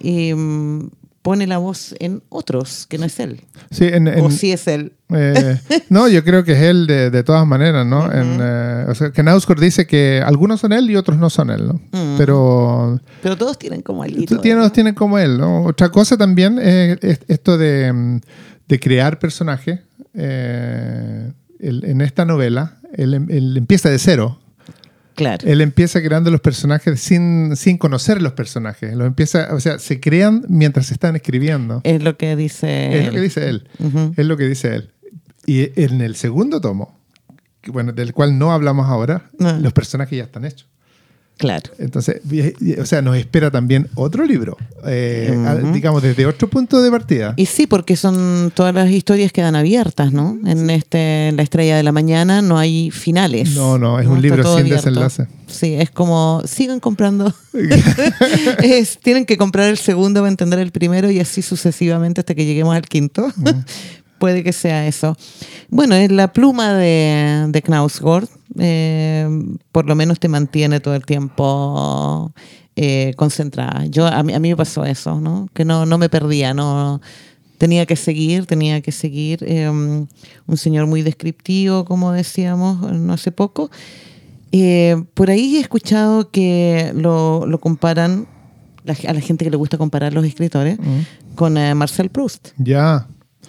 y, 0.00 0.32
mm, 0.32 0.88
pone 1.26 1.46
la 1.48 1.58
voz 1.58 1.92
en 1.98 2.22
otros, 2.28 2.86
que 2.88 2.98
no 2.98 3.04
es 3.04 3.18
él. 3.18 3.40
Sí, 3.72 3.84
en, 3.84 4.06
en- 4.06 4.24
o 4.24 4.30
sí 4.30 4.52
es 4.52 4.68
él. 4.68 4.92
eh, 5.10 5.58
no, 5.90 6.06
yo 6.06 6.22
creo 6.22 6.44
que 6.44 6.52
es 6.52 6.62
él 6.62 6.86
de, 6.86 7.10
de 7.10 7.22
todas 7.24 7.44
maneras, 7.44 7.84
¿no? 7.84 8.04
En, 8.12 8.38
eh, 8.40 8.84
o 8.88 8.94
sea, 8.94 9.10
que 9.10 9.24
Nausgård 9.24 9.60
dice 9.60 9.88
que 9.88 10.22
algunos 10.24 10.60
son 10.60 10.72
él 10.72 10.88
y 10.88 10.94
otros 10.94 11.18
no 11.18 11.28
son 11.28 11.50
él, 11.50 11.66
¿no? 11.66 11.74
Mm. 11.90 12.16
Pero 12.16 13.00
Pero 13.22 13.36
todos 13.36 13.58
tienen 13.58 13.82
como 13.82 14.04
tienes, 14.04 14.62
los 14.62 14.72
tienen 14.72 14.94
como 14.94 15.18
él, 15.18 15.36
¿no? 15.36 15.64
Otra 15.64 15.88
cosa 15.88 16.16
también 16.16 16.60
es, 16.60 16.98
es 17.02 17.18
esto 17.26 17.58
de, 17.58 17.92
mm, 17.92 18.20
de 18.68 18.78
crear 18.80 19.18
personajes. 19.18 19.80
eh, 20.14 21.32
él- 21.58 21.82
en 21.86 22.00
esta 22.02 22.24
novela, 22.24 22.76
él, 22.94 23.14
em- 23.14 23.26
él 23.30 23.56
empieza 23.56 23.88
de 23.90 23.98
cero. 23.98 24.38
Claro. 25.16 25.48
Él 25.48 25.60
empieza 25.62 26.00
creando 26.02 26.30
los 26.30 26.40
personajes 26.40 27.00
sin, 27.00 27.56
sin 27.56 27.78
conocer 27.78 28.22
los 28.22 28.34
personajes. 28.34 28.94
Los 28.94 29.06
empieza, 29.08 29.48
o 29.54 29.58
sea, 29.60 29.78
se 29.80 29.98
crean 29.98 30.44
mientras 30.48 30.86
se 30.86 30.94
están 30.94 31.16
escribiendo. 31.16 31.80
Es 31.84 32.02
lo 32.02 32.16
que 32.16 32.36
dice. 32.36 32.98
Es 33.00 33.06
lo 33.06 33.10
que 33.12 33.16
él. 33.16 33.22
dice 33.24 33.48
él. 33.48 33.68
Es 34.16 34.26
lo 34.26 34.36
que 34.36 34.44
dice 34.46 34.74
él. 34.76 34.90
Y 35.46 35.80
en 35.82 36.00
el 36.02 36.16
segundo 36.16 36.60
tomo, 36.60 36.98
bueno, 37.68 37.92
del 37.92 38.12
cual 38.12 38.38
no 38.38 38.52
hablamos 38.52 38.86
ahora, 38.88 39.30
Ah. 39.40 39.58
los 39.60 39.72
personajes 39.72 40.16
ya 40.18 40.24
están 40.24 40.44
hechos. 40.44 40.68
Claro. 41.38 41.70
Entonces, 41.78 42.22
o 42.80 42.86
sea, 42.86 43.02
nos 43.02 43.16
espera 43.16 43.50
también 43.50 43.88
otro 43.94 44.24
libro, 44.24 44.56
eh, 44.86 45.36
digamos, 45.74 46.02
desde 46.02 46.24
otro 46.24 46.48
punto 46.48 46.80
de 46.80 46.90
partida. 46.90 47.34
Y 47.36 47.44
sí, 47.44 47.66
porque 47.66 47.94
son 47.94 48.50
todas 48.54 48.74
las 48.74 48.90
historias 48.90 49.32
quedan 49.32 49.54
abiertas, 49.54 50.12
¿no? 50.12 50.38
En 50.46 50.70
este, 50.70 51.28
en 51.28 51.36
la 51.36 51.42
Estrella 51.42 51.76
de 51.76 51.82
la 51.82 51.92
Mañana 51.92 52.40
no 52.40 52.58
hay 52.58 52.90
finales. 52.90 53.54
No, 53.54 53.76
no, 53.76 54.00
es 54.00 54.06
un 54.06 54.22
libro 54.22 54.42
sin 54.44 54.60
abierto. 54.62 54.76
desenlace. 54.88 55.26
Sí, 55.46 55.74
es 55.74 55.90
como 55.90 56.42
sigan 56.46 56.80
comprando. 56.80 57.34
Es- 58.62 58.98
tienen 58.98 59.26
que 59.26 59.36
comprar 59.36 59.68
el 59.68 59.76
segundo 59.78 60.20
para 60.20 60.30
entender 60.30 60.58
el 60.58 60.70
primero 60.72 61.10
y 61.10 61.20
así 61.20 61.42
sucesivamente 61.42 62.22
hasta 62.22 62.34
que 62.34 62.46
lleguemos 62.46 62.74
al 62.74 62.82
quinto. 62.88 63.30
Puede 64.18 64.42
que 64.42 64.52
sea 64.52 64.86
eso. 64.86 65.16
Bueno, 65.68 65.94
es 65.94 66.10
la 66.10 66.32
pluma 66.32 66.72
de, 66.74 67.46
de 67.48 67.62
Knausgård. 67.62 68.28
eh, 68.58 69.28
por 69.72 69.86
lo 69.86 69.94
menos 69.94 70.18
te 70.18 70.28
mantiene 70.28 70.80
todo 70.80 70.94
el 70.94 71.04
tiempo 71.04 72.32
eh, 72.76 73.12
concentrada. 73.16 73.84
Yo, 73.86 74.06
a, 74.06 74.22
mí, 74.22 74.32
a 74.32 74.38
mí 74.40 74.48
me 74.50 74.56
pasó 74.56 74.84
eso, 74.84 75.20
¿no? 75.20 75.48
Que 75.52 75.64
no, 75.64 75.84
no 75.86 75.98
me 75.98 76.08
perdía, 76.08 76.54
no 76.54 77.00
tenía 77.58 77.84
que 77.86 77.96
seguir, 77.96 78.46
tenía 78.46 78.80
que 78.80 78.92
seguir. 78.92 79.38
eh, 79.46 79.68
un 79.68 80.08
señor 80.56 80.86
muy 80.86 81.02
descriptivo, 81.02 81.84
como 81.84 82.12
decíamos 82.12 82.80
no 82.92 83.12
hace 83.12 83.32
poco. 83.32 83.70
Eh, 84.52 84.96
por 85.14 85.28
ahí 85.30 85.56
he 85.56 85.60
escuchado 85.60 86.30
que 86.30 86.92
lo, 86.94 87.44
lo 87.46 87.58
comparan, 87.60 88.26
la- 88.84 88.96
a 89.08 89.12
la 89.12 89.20
gente 89.20 89.44
que 89.44 89.50
le 89.50 89.56
gusta 89.56 89.76
comparar 89.76 90.12
los 90.14 90.24
escritores, 90.24 90.78
con 91.34 91.58
eh, 91.58 91.74
Marcel 91.74 92.08
Proust. 92.08 92.48
Ya. 92.58 93.06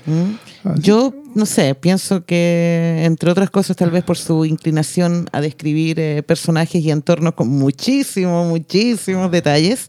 ¿Mm? 0.08 0.80
Yo, 0.80 1.14
no 1.36 1.46
sé, 1.46 1.76
pienso 1.76 2.26
que, 2.26 3.04
entre 3.04 3.30
otras 3.30 3.52
cosas, 3.52 3.78
tal 3.78 3.92
vez 3.92 4.04
por 4.04 4.18
su 4.18 4.46
inclinación 4.46 5.28
a 5.32 5.42
describir 5.42 6.00
eh, 6.00 6.24
personajes 6.24 6.84
y 6.84 6.90
entornos 6.90 7.36
con 7.36 7.50
muchísimos, 7.50 8.48
muchísimos 8.48 9.30
detalles, 9.30 9.88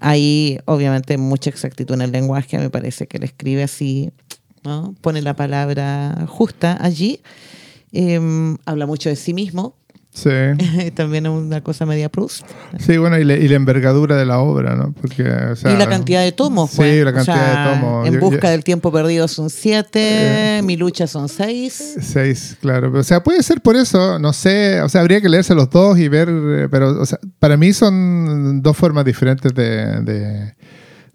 hay 0.00 0.58
obviamente 0.66 1.16
mucha 1.16 1.48
exactitud 1.48 1.94
en 1.94 2.02
el 2.02 2.12
lenguaje, 2.12 2.58
me 2.58 2.68
parece 2.68 3.06
que 3.06 3.16
él 3.16 3.22
escribe 3.22 3.62
así, 3.62 4.10
¿no? 4.62 4.94
pone 5.00 5.22
la 5.22 5.34
palabra 5.34 6.26
justa 6.28 6.76
allí, 6.78 7.20
Em, 7.98 8.58
habla 8.66 8.84
mucho 8.84 9.08
de 9.08 9.16
sí 9.16 9.32
mismo, 9.32 9.74
Sí. 10.16 10.30
también 10.94 11.26
es 11.26 11.32
una 11.32 11.60
cosa 11.60 11.84
media 11.84 12.08
Proust. 12.08 12.46
Sí, 12.78 12.96
bueno, 12.96 13.18
y, 13.18 13.24
la- 13.24 13.34
y 13.36 13.46
la 13.48 13.56
envergadura 13.56 14.16
de 14.16 14.24
la 14.24 14.38
obra, 14.38 14.74
¿no? 14.74 14.94
Porque, 14.98 15.22
o 15.28 15.56
sea, 15.56 15.74
y 15.74 15.76
la 15.76 15.86
cantidad 15.86 16.22
de 16.22 16.32
tomos. 16.32 16.70
Sí, 16.70 16.76
pues. 16.78 17.04
la 17.04 17.10
O 17.10 17.14
cantidad 17.14 17.34
sea, 17.36 17.68
de 17.74 17.74
tomos. 17.80 18.06
En 18.08 18.14
Yo- 18.14 18.20
busca 18.20 18.46
yo- 18.46 18.50
del 18.50 18.64
tiempo 18.64 18.90
perdido 18.90 19.28
son 19.28 19.50
siete, 19.50 20.58
Eh. 20.58 20.62
mi 20.62 20.78
lucha 20.78 21.06
son 21.06 21.28
seis. 21.28 21.96
Seis, 22.00 22.56
claro. 22.62 22.90
O 22.98 23.02
sea, 23.02 23.22
puede 23.22 23.42
ser 23.42 23.60
por 23.60 23.76
eso, 23.76 24.18
no 24.18 24.32
sé. 24.32 24.80
O 24.80 24.88
sea, 24.88 25.02
habría 25.02 25.20
que 25.20 25.28
leerse 25.28 25.54
los 25.54 25.68
dos 25.68 25.98
y 25.98 26.08
ver. 26.08 26.30
eh, 26.30 26.68
Pero, 26.70 26.98
o 26.98 27.04
sea, 27.04 27.18
para 27.38 27.58
mí 27.58 27.74
son 27.74 28.62
dos 28.62 28.74
formas 28.74 29.04
diferentes 29.04 29.52
de, 29.54 30.00
de- 30.00 30.54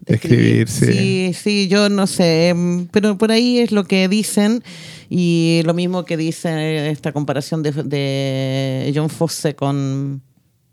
de 0.06 0.14
escribir. 0.14 0.68
Sí. 0.68 0.86
sí, 0.92 1.32
sí, 1.34 1.68
yo 1.68 1.88
no 1.88 2.06
sé, 2.06 2.48
em, 2.48 2.86
pero 2.88 3.16
por 3.16 3.30
ahí 3.32 3.58
es 3.58 3.72
lo 3.72 3.84
que 3.84 4.08
dicen 4.08 4.62
y 5.08 5.62
lo 5.64 5.74
mismo 5.74 6.04
que 6.04 6.16
dice 6.16 6.90
esta 6.90 7.12
comparación 7.12 7.62
de, 7.62 7.70
de 7.72 8.92
John 8.94 9.10
Fosse 9.10 9.54
con 9.54 10.22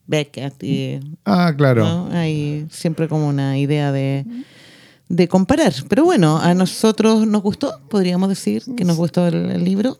Beckett 0.07 0.63
y 0.63 0.99
Ah, 1.25 1.53
claro. 1.55 1.83
¿no? 1.83 2.09
hay 2.11 2.65
siempre 2.71 3.07
como 3.07 3.27
una 3.27 3.57
idea 3.59 3.91
de, 3.91 4.25
de 5.07 5.27
comparar. 5.27 5.73
Pero 5.87 6.05
bueno, 6.05 6.39
a 6.39 6.53
nosotros 6.53 7.27
nos 7.27 7.43
gustó, 7.43 7.79
podríamos 7.89 8.29
decir 8.29 8.63
que 8.75 8.85
nos 8.85 8.97
gustó 8.97 9.27
el, 9.27 9.51
el 9.51 9.63
libro. 9.63 9.99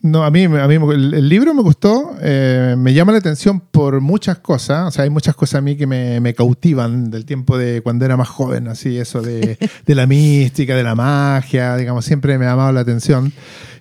No, 0.00 0.22
a 0.22 0.30
mí, 0.30 0.44
a 0.44 0.48
mí 0.68 0.74
el, 0.94 1.12
el 1.14 1.28
libro 1.28 1.52
me 1.54 1.62
gustó, 1.62 2.14
eh, 2.22 2.76
me 2.78 2.94
llama 2.94 3.10
la 3.10 3.18
atención 3.18 3.58
por 3.58 4.00
muchas 4.00 4.38
cosas, 4.38 4.86
o 4.86 4.90
sea, 4.92 5.02
hay 5.02 5.10
muchas 5.10 5.34
cosas 5.34 5.56
a 5.58 5.60
mí 5.60 5.76
que 5.76 5.88
me, 5.88 6.20
me 6.20 6.34
cautivan 6.34 7.10
del 7.10 7.24
tiempo 7.24 7.58
de 7.58 7.80
cuando 7.82 8.04
era 8.04 8.16
más 8.16 8.28
joven, 8.28 8.68
así, 8.68 8.96
eso 8.96 9.22
de, 9.22 9.58
de 9.86 9.94
la 9.96 10.06
mística, 10.06 10.76
de 10.76 10.84
la 10.84 10.94
magia, 10.94 11.76
digamos, 11.76 12.04
siempre 12.04 12.38
me 12.38 12.46
ha 12.46 12.50
llamado 12.50 12.70
la 12.72 12.80
atención. 12.80 13.32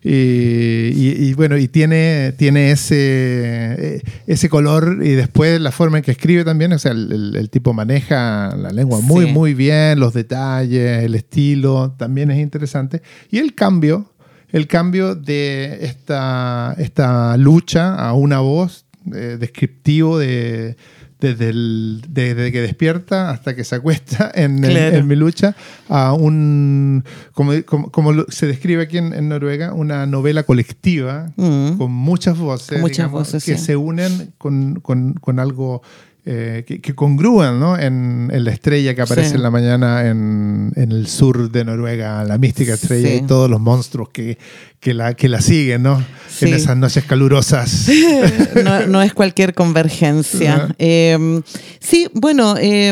Y, 0.04 0.10
y- 0.12 1.16
y 1.30 1.34
bueno, 1.36 1.56
y 1.58 1.68
tiene, 1.68 2.34
tiene 2.38 2.72
ese, 2.72 2.96
eh, 2.98 4.02
ese 4.26 4.50
color 4.50 5.00
y 5.04 5.10
después 5.12 5.60
la 5.62 5.72
forma 5.72 5.98
en 5.98 6.04
que 6.04 6.12
escribe 6.12 6.44
también, 6.44 6.74
o 6.74 6.80
sea, 6.80 6.94
el, 6.94 7.12
el- 7.12 7.36
el 7.36 7.50
tipo 7.52 7.74
maneja 7.74 8.56
la 8.56 8.70
lengua 8.72 9.02
muy, 9.02 9.26
Sí. 9.26 9.32
muy 9.32 9.54
bien, 9.54 10.00
los 10.00 10.14
detalles, 10.14 11.04
el 11.04 11.14
estilo, 11.14 11.94
también 11.98 12.32
es 12.32 12.40
interesante. 12.40 13.02
Y 13.30 13.38
el 13.40 13.54
cambio, 13.54 14.14
el 14.52 14.68
cambio 14.68 15.16
de 15.16 15.86
esta, 15.86 16.76
esta 16.78 17.36
lucha 17.38 17.96
a 17.96 18.14
una 18.14 18.40
voz 18.40 18.86
eh, 19.14 19.38
descriptivo 19.40 20.18
de, 20.20 20.76
desde, 21.20 21.50
el- 21.50 22.02
desde 22.10 22.52
que 22.52 22.62
despierta 22.62 23.30
hasta 23.32 23.56
que 23.56 23.64
se 23.64 23.76
acuesta 23.76 24.32
en, 24.36 24.64
el- 24.64 24.72
Claro. 24.72 24.98
en 24.98 25.08
mi 25.08 25.16
lucha 25.16 25.56
a 25.90 26.14
un, 26.14 27.04
como, 27.34 27.52
como, 27.66 27.92
como 27.92 28.26
se 28.30 28.48
describe 28.48 28.84
aquí 28.84 28.98
en, 28.98 29.14
en 29.14 29.30
Noruega, 29.30 29.74
una 29.74 30.06
novela 30.06 30.44
colectiva 30.44 31.32
Mm. 31.38 31.78
con 31.78 31.92
muchas 31.92 32.38
voces, 32.38 32.70
Con 32.70 32.82
muchas 32.82 32.98
digamos, 32.98 33.20
voces, 33.20 33.44
que 33.46 33.58
sí. 33.58 33.66
se 33.66 33.76
unen 33.78 34.34
con, 34.38 34.80
con- 34.82 35.14
con 35.14 35.40
algo 35.40 35.82
eh, 36.30 36.66
que, 36.68 36.82
que 36.82 36.94
congrúan 36.94 37.58
¿no? 37.58 37.80
en, 37.80 38.30
en 38.34 38.44
la 38.44 38.52
estrella 38.52 38.94
que 38.94 39.02
aparece 39.02 39.30
Sí. 39.30 39.36
en 39.36 39.44
la 39.44 39.50
mañana 39.50 40.08
en, 40.10 40.74
en 40.76 40.92
el 40.92 41.08
sur 41.08 41.50
de 41.50 41.64
Noruega, 41.64 42.24
la 42.26 42.38
mística 42.38 42.74
estrella 42.74 43.08
Sí. 43.08 43.22
y 43.24 43.28
todos 43.28 43.50
los 43.50 43.62
monstruos 43.62 44.10
que, 44.10 44.38
que, 44.82 44.94
la, 44.94 45.14
que 45.14 45.30
la 45.30 45.40
siguen 45.40 45.84
¿no? 45.84 46.04
Sí. 46.28 46.48
en 46.50 46.54
esas 46.56 46.76
noches 46.76 47.06
calurosas. 47.06 47.88
no, 48.66 48.88
no 48.88 49.02
es 49.02 49.14
cualquier 49.14 49.54
convergencia. 49.54 50.76
Eh, 50.80 51.42
sí, 51.80 52.08
bueno, 52.14 52.56
eh, 52.60 52.90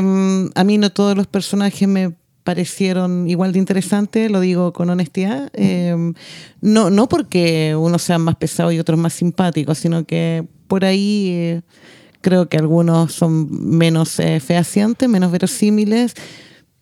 a 0.55 0.63
mí 0.63 0.77
no 0.77 0.91
todos 0.91 1.17
los 1.17 1.27
personajes 1.27 1.87
me 1.89 2.13
parecieron 2.45 3.27
igual 3.27 3.51
de 3.53 3.59
interesantes, 3.59 4.31
lo 4.31 4.39
digo 4.39 4.71
con 4.71 4.89
honestidad. 4.89 5.49
Eh, 5.53 6.13
no, 6.61 6.89
no 6.89 7.09
porque 7.09 7.75
unos 7.75 8.03
sean 8.03 8.21
más 8.21 8.35
pesados 8.35 8.71
y 8.73 8.79
otros 8.79 8.99
más 8.99 9.13
simpáticos, 9.13 9.79
sino 9.79 10.05
que 10.05 10.45
por 10.67 10.85
ahí 10.85 11.29
eh, 11.31 11.61
creo 12.25 12.49
que 12.49 12.57
algunos 12.57 13.13
son 13.13 13.47
menos 13.77 14.19
eh, 14.19 14.39
fehacientes, 14.39 15.07
menos 15.07 15.31
verosímiles. 15.31 16.15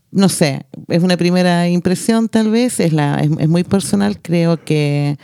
No 0.09 0.29
sé, 0.29 0.65
es 0.87 1.03
una 1.03 1.17
primera 1.17 1.67
impresión 1.67 2.29
tal 2.29 2.49
vez, 2.49 2.79
es, 2.79 2.93
la, 2.93 3.19
es, 3.19 3.29
es 3.37 3.49
muy 3.49 3.65
personal, 3.65 4.19
creo 4.21 4.63
que 4.63 5.17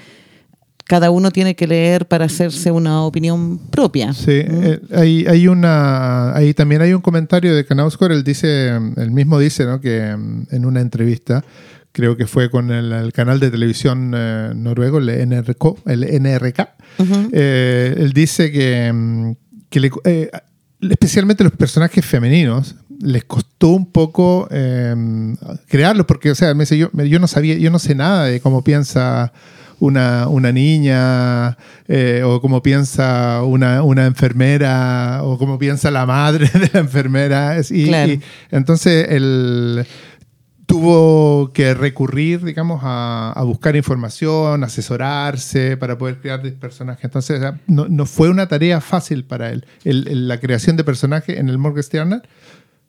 cada 0.83 1.09
uno 1.09 1.31
tiene 1.31 1.55
que 1.55 1.67
leer 1.67 2.05
para 2.05 2.25
hacerse 2.25 2.69
una 2.69 3.03
opinión 3.03 3.59
propia. 3.69 4.11
Sí, 4.11 4.43
¿Mm? 4.45 4.63
eh, 4.63 4.79
hay, 4.93 5.25
hay 5.25 5.47
una, 5.47 6.35
ahí 6.35 6.53
también 6.53 6.81
hay 6.81 6.91
un 6.91 7.01
comentario 7.01 7.55
de 7.55 7.63
Knausgård, 7.63 8.11
él 8.11 8.25
dice, 8.25 8.75
él 8.97 9.11
mismo 9.11 9.39
dice, 9.39 9.63
¿no? 9.65 9.79
que 9.79 10.17
mm, 10.17 10.47
en 10.51 10.65
una 10.65 10.81
entrevista, 10.81 11.45
creo 11.93 12.17
que 12.17 12.27
fue 12.27 12.49
con 12.49 12.71
el, 12.71 12.91
el 12.91 13.13
canal 13.13 13.39
de 13.39 13.51
televisión 13.51 14.13
eh, 14.13 14.51
noruego, 14.53 14.97
el 14.97 15.09
NRK, 15.29 15.87
el 15.87 16.03
NRK, 16.21 16.59
Ujú. 16.97 17.29
eh, 17.31 17.95
él 17.97 18.11
dice 18.11 18.51
que, 18.51 18.91
mm, 18.91 19.33
que 19.69 19.79
le- 19.79 19.91
eh, 20.05 20.29
especialmente 20.81 21.43
los 21.43 21.53
personajes 21.53 22.05
femeninos 22.05 22.75
les 23.01 23.23
costó 23.23 23.69
un 23.69 23.85
poco 23.91 24.47
eh, 24.51 24.95
crearlos 25.67 26.05
porque 26.05 26.31
o 26.31 26.35
sea 26.35 26.53
me 26.53 26.63
dice, 26.63 26.77
yo, 26.77 26.89
yo 26.91 27.19
no 27.19 27.27
sabía 27.27 27.55
yo 27.55 27.69
no 27.71 27.79
sé 27.79 27.95
nada 27.95 28.25
de 28.25 28.39
cómo 28.41 28.63
piensa 28.63 29.31
una, 29.81 30.27
una 30.27 30.51
niña 30.51 31.57
eh, 31.87 32.21
o 32.25 32.41
cómo 32.41 32.61
piensa 32.61 33.41
una, 33.43 33.81
una 33.83 34.05
enfermera 34.05 35.19
o 35.23 35.37
cómo 35.37 35.57
piensa 35.57 35.89
la 35.91 36.05
madre 36.05 36.49
de 36.53 36.69
la 36.73 36.79
enfermera 36.81 37.57
Es- 37.57 37.71
y, 37.71 37.85
Claro. 37.85 38.11
y 38.11 38.21
entonces 38.51 39.07
el 39.09 39.85
tuvo 40.69 41.51
que 41.51 41.73
recurrir, 41.73 42.43
digamos, 42.45 42.81
a, 42.83 43.33
a 43.35 43.43
buscar 43.43 43.75
información, 43.75 44.63
asesorarse 44.63 45.75
para 45.77 45.97
poder 45.97 46.19
crear 46.21 46.41
personajes. 46.59 47.03
Entonces, 47.03 47.41
no, 47.65 47.87
no 47.89 48.05
fue 48.05 48.29
una 48.29 48.47
tarea 48.47 48.79
fácil 48.79 49.25
para 49.25 49.49
él. 49.51 49.65
El- 49.83 50.07
el- 50.07 50.27
la 50.27 50.39
creación 50.39 50.77
de 50.77 50.83
personajes 50.83 51.39
en 51.39 51.49
el 51.49 51.57
Morgenstern 51.57 52.21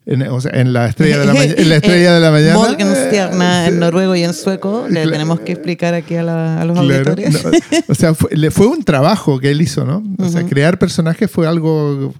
En, 0.05 0.21
o 0.23 0.39
sea, 0.41 0.51
en 0.59 0.73
la 0.73 0.87
estrella 0.87 1.17
de 1.19 1.25
la, 1.25 1.33
ma- 1.35 1.43
en 1.43 1.69
la 1.69 1.75
estrella 1.77 2.13
de 2.13 2.19
la 2.19 2.31
mañana. 2.31 2.53
Morgenstierna 2.53 3.65
eh, 3.65 3.69
en 3.69 3.79
noruego 3.79 4.15
y 4.15 4.23
en 4.23 4.33
sueco. 4.35 4.85
Le 4.87 4.93
Claro. 5.01 5.11
tenemos 5.11 5.39
que 5.41 5.51
explicar 5.53 5.93
aquí 5.95 6.15
a, 6.15 6.23
la- 6.23 6.61
a 6.61 6.65
los 6.65 6.77
Claro, 6.79 7.11
auditores. 7.11 7.43
no, 7.43 7.51
o 7.87 7.95
sea, 7.95 8.13
fue, 8.13 8.29
le 8.35 8.51
fue 8.51 8.67
un 8.67 8.83
trabajo 8.83 9.39
que 9.39 9.49
él 9.51 9.59
hizo, 9.61 9.85
¿no? 9.85 10.03
O 10.19 10.29
sea, 10.29 10.43
crear 10.45 10.77
personajes 10.77 11.29
fue 11.31 11.47
algo. 11.47 12.13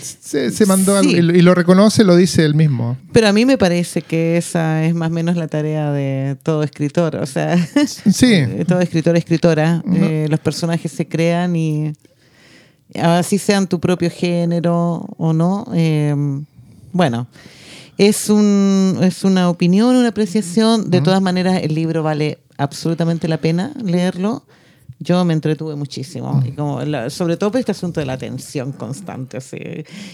Se, 0.00 0.50
se 0.50 0.66
mandó 0.66 0.96
algo- 0.96 1.10
y, 1.10 1.20
lo- 1.22 1.34
y 1.36 1.42
lo 1.42 1.54
reconoce, 1.54 2.04
lo 2.04 2.16
dice 2.16 2.44
él 2.44 2.54
mismo. 2.54 2.96
Pero 3.12 3.28
a 3.28 3.32
mí 3.32 3.44
me 3.46 3.56
parece 3.58 4.02
que 4.02 4.36
esa 4.36 4.84
es 4.84 4.94
más 4.94 5.10
o 5.10 5.12
menos 5.14 5.36
la 5.36 5.48
tarea 5.48 5.92
de 5.92 6.36
todo 6.42 6.62
escritor. 6.62 7.16
O 7.16 7.26
sea, 7.26 7.56
Sí. 7.86 8.26
de 8.26 8.64
todo 8.68 8.80
escritor, 8.80 9.16
escritora. 9.16 9.82
Eh, 9.94 10.26
los 10.28 10.40
personajes 10.40 10.90
se 10.92 11.06
crean 11.06 11.54
y 11.56 11.92
así 13.00 13.38
sean 13.38 13.66
tu 13.68 13.80
propio 13.80 14.10
género 14.10 15.06
o 15.18 15.32
no. 15.32 15.66
eh, 15.74 16.14
bueno, 16.92 17.26
es, 17.98 18.30
un, 18.30 18.98
es 19.02 19.24
una 19.24 19.50
opinión, 19.50 19.94
una 19.96 20.08
apreciación. 20.08 20.90
De 20.90 21.00
todas 21.00 21.20
maneras, 21.20 21.60
el 21.62 21.74
libro 21.74 22.02
vale 22.02 22.38
absolutamente 22.56 23.28
la 23.28 23.38
pena 23.38 23.72
leerlo. 23.82 24.44
Yo 25.00 25.24
me 25.24 25.32
entretuve 25.32 25.76
muchísimo, 25.76 26.42
y 26.44 26.50
como 26.52 26.80
la- 26.82 27.08
sobre 27.10 27.36
todo 27.36 27.52
por 27.52 27.60
este 27.60 27.70
asunto 27.72 28.00
de 28.00 28.06
la 28.06 28.18
tensión 28.18 28.72
constante. 28.72 29.36
así, 29.36 29.56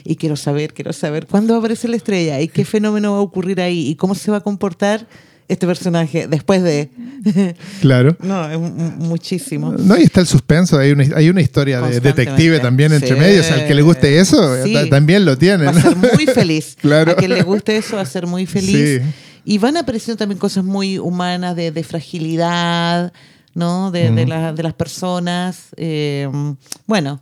y 0.05 0.17
quiero 0.17 0.37
saber, 0.37 0.75
quiero 0.75 0.93
saber 0.93 1.27
cuándo 1.27 1.55
va 1.55 1.57
a 1.57 1.61
aparecer 1.61 1.89
la 1.91 1.97
estrella 1.97 2.41
y 2.41 2.49
qué 2.49 2.65
fenómeno 2.67 3.13
va 3.13 3.19
a 3.19 3.23
ocurrir 3.23 3.61
ahí 3.63 3.89
y 3.89 3.95
cómo 3.97 4.15
se 4.15 4.31
va 4.31 4.39
a 4.39 4.41
comportar 4.43 5.07
este 5.49 5.67
personaje 5.67 6.27
después 6.29 6.63
de... 6.63 6.91
Claro. 7.81 8.17
no, 8.21 8.51
es 8.51 8.59
muchísimo. 8.59 9.73
No, 9.73 9.97
y 9.99 10.03
está 10.03 10.21
el 10.21 10.27
suspenso, 10.27 10.79
hay 10.79 10.93
una, 10.93 11.05
hay 11.17 11.29
una 11.31 11.41
historia 11.41 11.81
de 11.81 12.01
detective 12.01 12.61
también 12.61 12.93
entre 12.93 13.09
Sí. 13.11 13.15
medios. 13.15 13.51
Al 13.51 13.67
que 13.67 13.75
le 13.75 13.83
guste 13.83 14.19
eso, 14.19 14.63
Sí. 14.65 14.75
también 14.91 15.25
lo 15.25 15.37
tiene. 15.39 15.65
Va 15.65 15.71
a 15.71 15.81
ser 15.83 15.97
muy 15.97 16.27
feliz. 16.27 16.77
Claro. 16.81 17.13
A 17.13 17.17
quien 17.17 17.31
le 17.33 17.43
guste 17.43 17.77
eso 17.77 17.97
va 17.97 18.03
a 18.03 18.07
ser 18.07 18.27
muy 18.27 18.45
feliz. 18.47 19.01
Sí. 19.03 19.09
Y 19.47 19.59
van 19.59 19.77
apareciendo 19.77 20.17
también 20.19 20.39
cosas 20.39 20.65
muy 20.65 20.99
humanas 20.99 21.55
de, 21.57 21.71
de 21.71 21.83
fragilidad, 21.85 23.13
¿no? 23.55 23.91
De, 23.91 24.11
de 24.11 24.27
la- 24.27 24.53
de 24.53 24.63
las 24.63 24.75
personas. 24.75 25.69
eh, 25.77 26.29
bueno, 26.87 27.21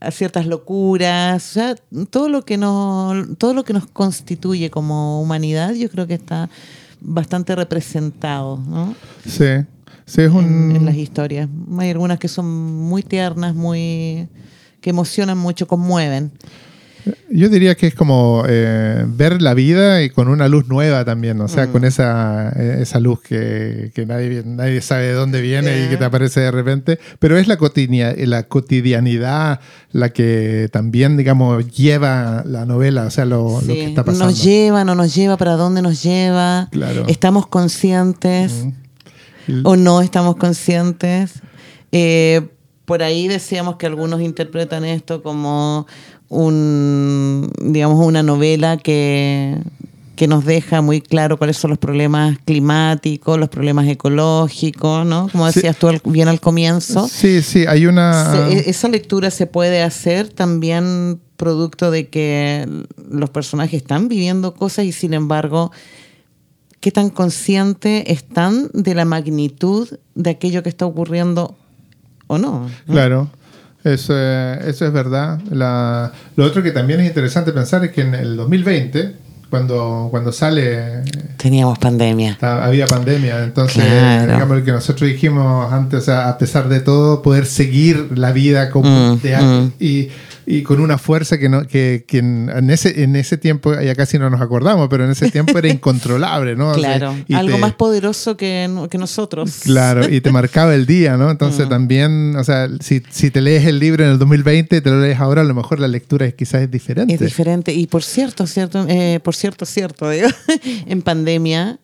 a 0.00 0.10
ciertas 0.10 0.46
locuras. 0.46 1.50
O 1.50 1.52
sea, 1.52 1.74
todo 2.10 2.28
lo 2.28 2.44
que 2.44 2.56
nos, 2.56 3.38
todo 3.38 3.54
lo 3.54 3.64
que 3.64 3.72
nos 3.72 3.86
constituye 3.86 4.70
como 4.70 5.20
humanidad, 5.22 5.74
yo 5.74 5.88
creo 5.90 6.06
que 6.06 6.14
está 6.14 6.50
bastante 7.00 7.54
representado, 7.54 8.58
¿no? 8.58 8.94
Sí, 9.24 9.44
sí, 10.06 10.22
es 10.22 10.30
en, 10.30 10.34
un. 10.36 10.72
en 10.76 10.84
las 10.84 10.96
historias. 10.96 11.48
Hay 11.78 11.90
algunas 11.90 12.18
que 12.18 12.28
son 12.28 12.46
muy 12.46 13.02
tiernas, 13.02 13.54
muy 13.54 14.28
que 14.80 14.90
emocionan 14.90 15.38
mucho, 15.38 15.66
conmueven. 15.68 16.32
Yo 17.30 17.48
diría 17.48 17.74
que 17.74 17.86
es 17.88 17.94
como 17.94 18.44
eh, 18.46 19.04
ver 19.08 19.42
la 19.42 19.54
vida 19.54 20.02
y 20.02 20.10
con 20.10 20.28
una 20.28 20.46
luz 20.48 20.68
nueva 20.68 21.04
también, 21.04 21.40
o 21.40 21.48
sea, 21.48 21.66
con 21.68 21.84
esa, 21.84 22.50
eh, 22.54 22.78
esa 22.80 23.00
luz 23.00 23.20
que, 23.22 23.90
que 23.94 24.06
nadie, 24.06 24.42
nadie 24.44 24.80
sabe 24.82 25.06
de 25.06 25.12
dónde 25.14 25.40
viene 25.40 25.84
y 25.84 25.88
que 25.88 25.96
te 25.96 26.04
aparece 26.04 26.40
de 26.40 26.50
repente, 26.52 26.98
pero 27.18 27.36
es 27.38 27.48
la, 27.48 27.56
cotidia- 27.58 28.14
la 28.26 28.44
cotidianidad 28.44 29.60
la 29.90 30.10
que 30.10 30.68
también, 30.70 31.16
digamos, 31.16 31.66
lleva 31.72 32.44
la 32.46 32.66
novela, 32.66 33.04
o 33.06 33.10
sea, 33.10 33.24
lo, 33.24 33.60
lo 33.60 33.66
que 33.66 33.84
está 33.86 34.04
pasando. 34.04 34.26
Nos 34.26 34.42
lleva, 34.44 34.84
no 34.84 34.94
nos 34.94 35.14
lleva, 35.14 35.36
para 35.36 35.52
dónde 35.56 35.82
nos 35.82 36.02
lleva. 36.02 36.68
Claro. 36.70 37.04
Estamos 37.08 37.46
conscientes 37.46 38.66
o 39.64 39.74
no 39.76 40.02
estamos 40.02 40.36
conscientes. 40.36 41.40
Eh, 41.90 42.42
por 42.84 43.02
ahí 43.02 43.26
decíamos 43.28 43.76
que 43.76 43.86
algunos 43.86 44.20
interpretan 44.20 44.84
esto 44.84 45.22
como 45.22 45.86
un, 46.32 47.50
digamos, 47.60 48.04
una 48.04 48.22
novela 48.22 48.78
que, 48.78 49.58
que 50.16 50.26
nos 50.26 50.44
deja 50.44 50.80
muy 50.80 51.00
claro 51.02 51.36
cuáles 51.36 51.58
son 51.58 51.70
los 51.70 51.78
problemas 51.78 52.38
climáticos, 52.46 53.38
los 53.38 53.48
problemas 53.50 53.86
ecológicos, 53.86 55.04
¿no? 55.06 55.28
Como 55.30 55.46
Sí. 55.50 55.56
decías 55.60 55.76
tú 55.76 55.88
al- 55.88 56.00
bien 56.04 56.28
al 56.28 56.40
comienzo. 56.40 57.06
Sí, 57.06 57.42
sí, 57.42 57.66
hay 57.68 57.86
una... 57.86 58.48
E- 58.50 58.70
esa 58.70 58.88
lectura 58.88 59.30
se 59.30 59.46
puede 59.46 59.82
hacer 59.82 60.28
también 60.30 61.20
producto 61.36 61.90
de 61.90 62.08
que 62.08 62.66
los 63.10 63.28
personajes 63.30 63.82
están 63.82 64.08
viviendo 64.08 64.54
cosas 64.54 64.84
y 64.86 64.92
sin 64.92 65.12
embargo, 65.12 65.70
qué 66.80 66.90
tan 66.92 67.10
conscientes 67.10 68.04
están 68.06 68.70
de 68.72 68.94
la 68.94 69.04
magnitud 69.04 69.88
de 70.14 70.30
aquello 70.30 70.62
que 70.62 70.68
está 70.70 70.86
ocurriendo 70.86 71.56
o 72.26 72.38
no. 72.38 72.68
¿no? 72.86 72.92
Claro, 72.94 73.28
eso, 73.84 74.16
eso 74.16 74.86
es 74.86 74.92
verdad. 74.92 75.40
La- 75.50 76.12
lo 76.36 76.44
otro 76.44 76.62
que 76.62 76.70
también 76.70 77.00
es 77.00 77.06
interesante 77.08 77.52
pensar 77.52 77.84
es 77.84 77.90
que 77.92 78.02
en 78.02 78.14
el 78.14 78.36
2020, 78.36 79.16
cuando, 79.50 80.08
cuando 80.10 80.32
sale 80.32 81.02
Teníamos 81.36 81.78
pandemia. 81.78 82.38
Había 82.40 82.86
pandemia, 82.86 83.42
entonces 83.44 83.84
Claro. 83.84 84.32
digamos 84.32 84.58
lo 84.58 84.64
que 84.64 84.72
nosotros 84.72 85.10
dijimos 85.10 85.70
antes, 85.72 85.98
o 86.00 86.02
sea, 86.02 86.28
a 86.28 86.38
pesar 86.38 86.68
de 86.68 86.80
todo, 86.80 87.20
poder 87.20 87.44
seguir 87.46 88.16
la 88.16 88.32
vida 88.32 88.70
como 88.70 89.16
Mm, 89.16 89.20
mm. 89.26 89.72
y, 89.80 90.08
y 90.46 90.62
con 90.62 90.80
una 90.80 90.98
fuerza 90.98 91.38
que, 91.38 91.48
no, 91.48 91.66
que, 91.66 92.04
que 92.06 92.18
en, 92.18 92.70
ese, 92.70 93.02
en 93.02 93.16
ese 93.16 93.36
tiempo, 93.36 93.78
ya 93.80 93.94
casi 93.94 94.18
no 94.18 94.28
nos 94.30 94.40
acordamos, 94.40 94.88
pero 94.88 95.04
en 95.04 95.10
ese 95.10 95.30
tiempo 95.30 95.56
era 95.58 95.68
incontrolable, 95.70 96.56
¿no? 96.56 96.70
O 96.70 96.74
sea, 96.74 96.96
Claro, 96.98 97.14
y 97.28 97.34
algo 97.34 97.54
te- 97.56 97.60
más 97.60 97.74
poderoso 97.74 98.36
que, 98.36 98.68
que 98.90 98.98
nosotros. 98.98 99.60
Claro, 99.62 100.08
y 100.08 100.20
te 100.20 100.30
marcaba 100.32 100.74
el 100.74 100.86
día, 100.86 101.16
¿no? 101.16 101.30
Entonces 101.30 101.66
Mm. 101.66 101.70
también, 101.70 102.36
o 102.36 102.44
sea, 102.44 102.68
si, 102.80 103.02
si 103.10 103.30
te 103.30 103.40
lees 103.40 103.66
el 103.66 103.78
libro 103.78 104.04
en 104.04 104.10
el 104.10 104.18
2020 104.18 104.76
y 104.76 104.80
te 104.80 104.90
lo 104.90 105.00
lees 105.00 105.18
ahora, 105.20 105.42
a 105.42 105.44
lo 105.44 105.54
mejor 105.54 105.78
la 105.80 105.88
lectura 105.88 106.26
es, 106.26 106.34
quizás 106.34 106.62
es 106.62 106.70
diferente. 106.70 107.14
Es 107.14 107.20
diferente. 107.20 107.72
Y 107.72 107.86
por 107.86 108.02
cierto, 108.02 108.46
cierto, 108.46 108.84
eh, 108.88 109.20
por 109.22 109.34
cierto, 109.34 109.64
cierto, 109.66 110.08
digo, 110.10 110.28
en 110.86 111.02
pandemia 111.02 111.78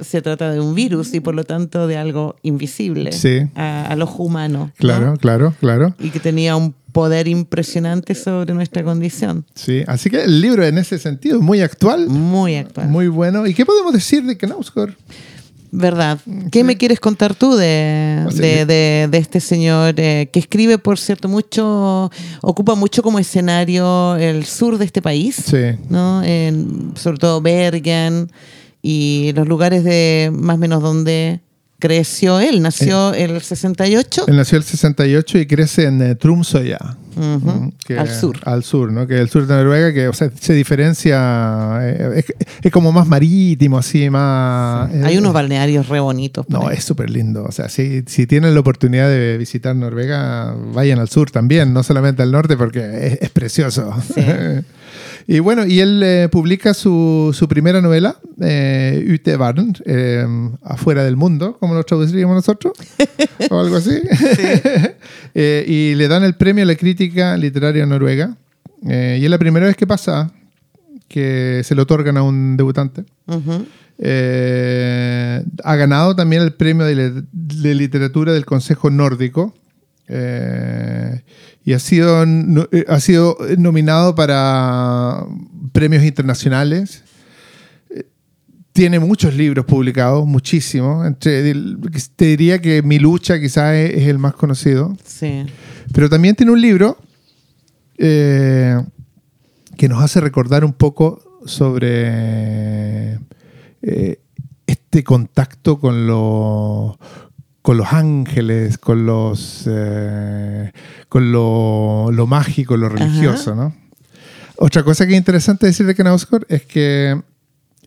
se 0.00 0.20
trata 0.22 0.50
de 0.50 0.60
un 0.60 0.74
virus 0.74 1.14
y 1.14 1.20
por 1.20 1.34
lo 1.34 1.44
tanto 1.44 1.86
de 1.86 1.96
algo 1.96 2.36
invisible 2.42 3.12
Sí. 3.12 3.40
a, 3.54 3.86
al 3.86 4.02
ojo 4.02 4.22
humano. 4.22 4.66
¿no? 4.66 4.72
Claro, 4.76 5.16
claro, 5.18 5.54
claro. 5.60 5.94
Y 5.98 6.10
que 6.10 6.20
tenía 6.20 6.56
un 6.56 6.74
poder 6.92 7.26
impresionante 7.28 8.14
sobre 8.14 8.52
nuestra 8.54 8.84
condición. 8.84 9.44
Sí, 9.54 9.82
así 9.86 10.10
que 10.10 10.22
el 10.24 10.40
libro 10.40 10.64
en 10.64 10.78
ese 10.78 10.98
sentido 10.98 11.36
es 11.38 11.42
muy 11.42 11.60
actual, 11.60 12.06
Muy 12.08 12.56
actual. 12.56 12.88
muy 12.88 13.08
bueno. 13.08 13.46
¿Y 13.46 13.54
qué 13.54 13.64
podemos 13.66 13.92
decir 13.92 14.22
de 14.24 14.36
Knausgård? 14.36 14.92
¿Verdad? 15.74 16.18
¿Qué 16.50 16.64
me 16.64 16.76
quieres 16.76 17.00
contar 17.00 17.34
tú 17.34 17.54
de, 17.56 18.22
O 18.26 18.30
sea, 18.30 18.46
de, 18.46 18.66
de- 18.66 19.08
de 19.10 19.18
este 19.18 19.40
señor 19.40 19.94
eh, 19.96 20.28
que 20.30 20.38
escribe, 20.38 20.76
por 20.76 20.98
cierto, 20.98 21.30
mucho, 21.30 22.10
ocupa 22.42 22.74
mucho 22.74 23.02
como 23.02 23.18
escenario 23.18 24.16
el 24.16 24.44
sur 24.44 24.76
de 24.76 24.84
este 24.84 25.00
país? 25.00 25.34
Sí. 25.36 25.78
¿no? 25.88 26.22
En- 26.24 26.92
sobre 26.94 27.16
todo 27.16 27.40
Bergen 27.40 28.30
y 28.82 29.32
los 29.34 29.48
lugares 29.48 29.82
de 29.82 30.30
más 30.30 30.56
o 30.56 30.58
menos 30.58 30.82
donde 30.82 31.40
creció 31.82 32.38
él. 32.38 32.62
Nació 32.62 33.12
el 33.12 33.40
68 33.40 34.26
Él 34.28 34.36
nació 34.36 34.56
el 34.56 34.62
68 34.62 35.38
y 35.38 35.46
crece 35.46 35.86
en 35.86 36.00
eh, 36.00 36.14
Tromsøya. 36.14 36.78
Mm, 37.16 37.68
que- 37.84 37.98
al 37.98 38.08
sur. 38.08 38.38
Al 38.44 38.62
sur, 38.62 38.92
¿no? 38.92 39.06
Que 39.08 39.18
el 39.18 39.28
sur 39.28 39.46
de 39.48 39.54
Noruega, 39.54 39.92
que 39.92 40.06
o 40.06 40.12
sea, 40.12 40.30
se 40.40 40.54
diferencia, 40.54 41.80
eh, 41.82 42.12
es, 42.24 42.34
es 42.62 42.72
como 42.72 42.92
más 42.92 43.06
marítimo, 43.08 43.78
así, 43.78 44.08
más... 44.08 44.90
eh, 44.94 45.02
Hay 45.04 45.18
unos 45.18 45.32
balnearios 45.32 45.88
re 45.88 45.98
bonitos. 46.00 46.48
No, 46.48 46.68
ahí. 46.68 46.76
es 46.78 46.84
súper 46.84 47.10
lindo. 47.10 47.44
O 47.44 47.50
sea, 47.52 47.68
si, 47.68 48.04
si 48.06 48.26
tienen 48.28 48.54
la 48.54 48.60
oportunidad 48.60 49.08
de 49.10 49.36
visitar 49.36 49.74
Noruega, 49.74 50.54
vayan 50.72 51.00
al 51.00 51.08
sur 51.08 51.30
también, 51.32 51.74
no 51.74 51.82
solamente 51.82 52.22
al 52.22 52.30
norte, 52.30 52.56
porque 52.56 52.80
es, 53.08 53.18
es 53.22 53.30
precioso. 53.30 53.92
y 55.26 55.38
bueno, 55.38 55.66
y 55.66 55.80
él 55.80 56.02
eh, 56.02 56.28
publica 56.30 56.74
su, 56.74 57.30
su 57.32 57.48
primera 57.48 57.80
novela, 57.80 58.16
eh, 58.40 59.06
Ute 59.12 59.36
Varden, 59.36 59.74
eh, 59.84 60.26
Afuera 60.62 61.04
del 61.04 61.16
Mundo, 61.16 61.56
como 61.58 61.74
lo 61.74 61.84
traduciríamos 61.84 62.34
nosotros, 62.34 62.72
o 63.50 63.60
algo 63.60 63.76
así. 63.76 64.00
Eh, 65.34 65.64
y 65.66 65.94
le 65.94 66.08
dan 66.08 66.24
el 66.24 66.34
premio 66.34 66.62
a 66.62 66.66
la 66.66 66.74
crítica 66.74 67.38
literaria 67.38 67.86
noruega. 67.86 68.36
Eh, 68.86 69.18
y 69.18 69.24
es 69.24 69.30
la 69.30 69.38
primera 69.38 69.64
vez 69.64 69.76
que 69.76 69.86
pasa 69.86 70.30
que 71.08 71.62
se 71.64 71.74
le 71.74 71.80
otorgan 71.82 72.18
a 72.18 72.22
un 72.22 72.56
debutante. 72.56 73.04
Eh, 73.98 75.44
ha 75.62 75.76
ganado 75.76 76.16
también 76.16 76.42
el 76.42 76.52
premio 76.54 76.84
de, 76.84 77.24
literatura 77.74 78.32
del 78.32 78.44
Consejo 78.44 78.90
Nórdico 78.90 79.54
eh, 80.08 81.22
y 81.64 81.72
ha 81.74 81.78
sido, 81.78 82.26
no- 82.26 82.68
eh, 82.72 82.84
ha 82.88 82.98
sido 83.00 83.36
nominado 83.58 84.14
para 84.14 85.24
premios 85.72 86.04
internacionales. 86.04 87.04
Eh, 87.90 88.04
Tiene 88.72 88.98
muchos 88.98 89.34
libros 89.34 89.64
publicados, 89.66 90.26
muchísimos. 90.26 91.06
Entre, 91.06 91.54
te 92.16 92.24
diría 92.26 92.60
que 92.60 92.82
Mi 92.82 92.98
lucha 92.98 93.40
quizás 93.40 93.74
es, 93.74 93.94
es 94.02 94.08
el 94.08 94.18
más 94.18 94.34
conocido. 94.34 94.96
Sí. 95.04 95.44
Pero 95.92 96.08
también 96.08 96.34
tiene 96.34 96.52
un 96.52 96.60
libro 96.60 96.98
eh, 97.98 98.80
que 99.76 99.88
nos 99.88 100.02
hace 100.02 100.20
recordar 100.20 100.64
un 100.64 100.72
poco 100.72 101.40
sobre 101.44 103.14
eh, 103.82 104.20
este 104.66 105.04
contacto 105.04 105.78
con, 105.78 106.06
lo- 106.06 106.98
con 107.62 107.76
los 107.76 107.92
ángeles, 107.92 108.76
con, 108.76 109.06
los, 109.06 109.64
eh, 109.70 110.72
con 111.08 111.32
lo, 111.32 112.10
lo 112.12 112.26
mágico, 112.26 112.76
lo 112.76 112.88
religioso, 112.88 113.54
¿no? 113.54 113.74
Otra 114.56 114.82
cosa 114.82 115.06
que 115.06 115.12
es 115.12 115.18
interesante 115.18 115.66
decir 115.66 115.86
de 115.86 115.94
Knausgård 115.94 116.44
es 116.48 116.64
que 116.66 117.20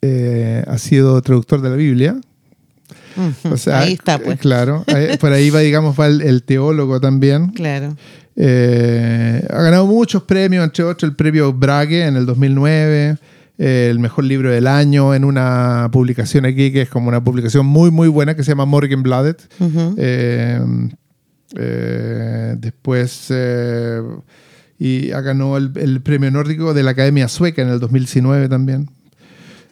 eh, 0.02 0.64
ha 0.68 0.78
sido 0.78 1.22
traductor 1.22 1.62
de 1.62 1.70
la 1.70 1.76
Biblia. 1.76 2.16
O 3.50 3.58
sea, 3.58 3.80
ahí 3.80 3.94
está, 3.94 4.20
pues. 4.20 4.40
Claro, 4.40 4.84
por 5.20 5.32
ahí 5.32 5.50
va, 5.50 5.62
digamos, 5.62 5.98
va 5.98 6.08
el, 6.08 6.44
teólogo 6.44 7.00
también. 7.00 7.50
Claro. 7.52 7.96
Eh, 8.36 9.42
ha 9.50 9.62
ganado 9.62 9.86
muchos 9.86 10.24
premios, 10.24 10.66
entre 10.66 10.84
otros 10.84 11.10
el 11.10 11.16
premio 11.16 11.54
Brague 11.54 12.06
en 12.06 12.18
el 12.18 12.26
2009, 12.26 13.10
eh, 13.10 13.18
el 13.58 14.00
mejor 14.00 14.26
libro 14.26 14.52
del 14.52 14.68
año 14.68 15.14
en 15.14 15.24
una 15.24 15.90
publicación 15.92 16.46
aquí 16.46 16.72
que 16.72 16.84
es 16.84 16.90
como 16.90 17.08
una 17.08 17.24
publicación 17.24 17.66
muy, 17.66 17.92
muy 17.92 18.08
buena 18.08 18.36
que 18.36 18.44
se 18.44 18.52
llama 18.52 18.66
Morgan 18.66 19.04
Bladet. 19.04 19.48
después 22.60 23.32
y 24.78 25.08
ganó 25.08 25.58
el, 25.58 25.72
el, 25.76 26.02
premio 26.02 26.30
nórdico 26.32 26.74
de 26.74 26.84
la 26.84 26.92
Academia 26.92 27.28
Sueca 27.30 27.62
en 27.62 27.70
el 27.70 27.80
2019 27.80 28.50
también. 28.50 28.90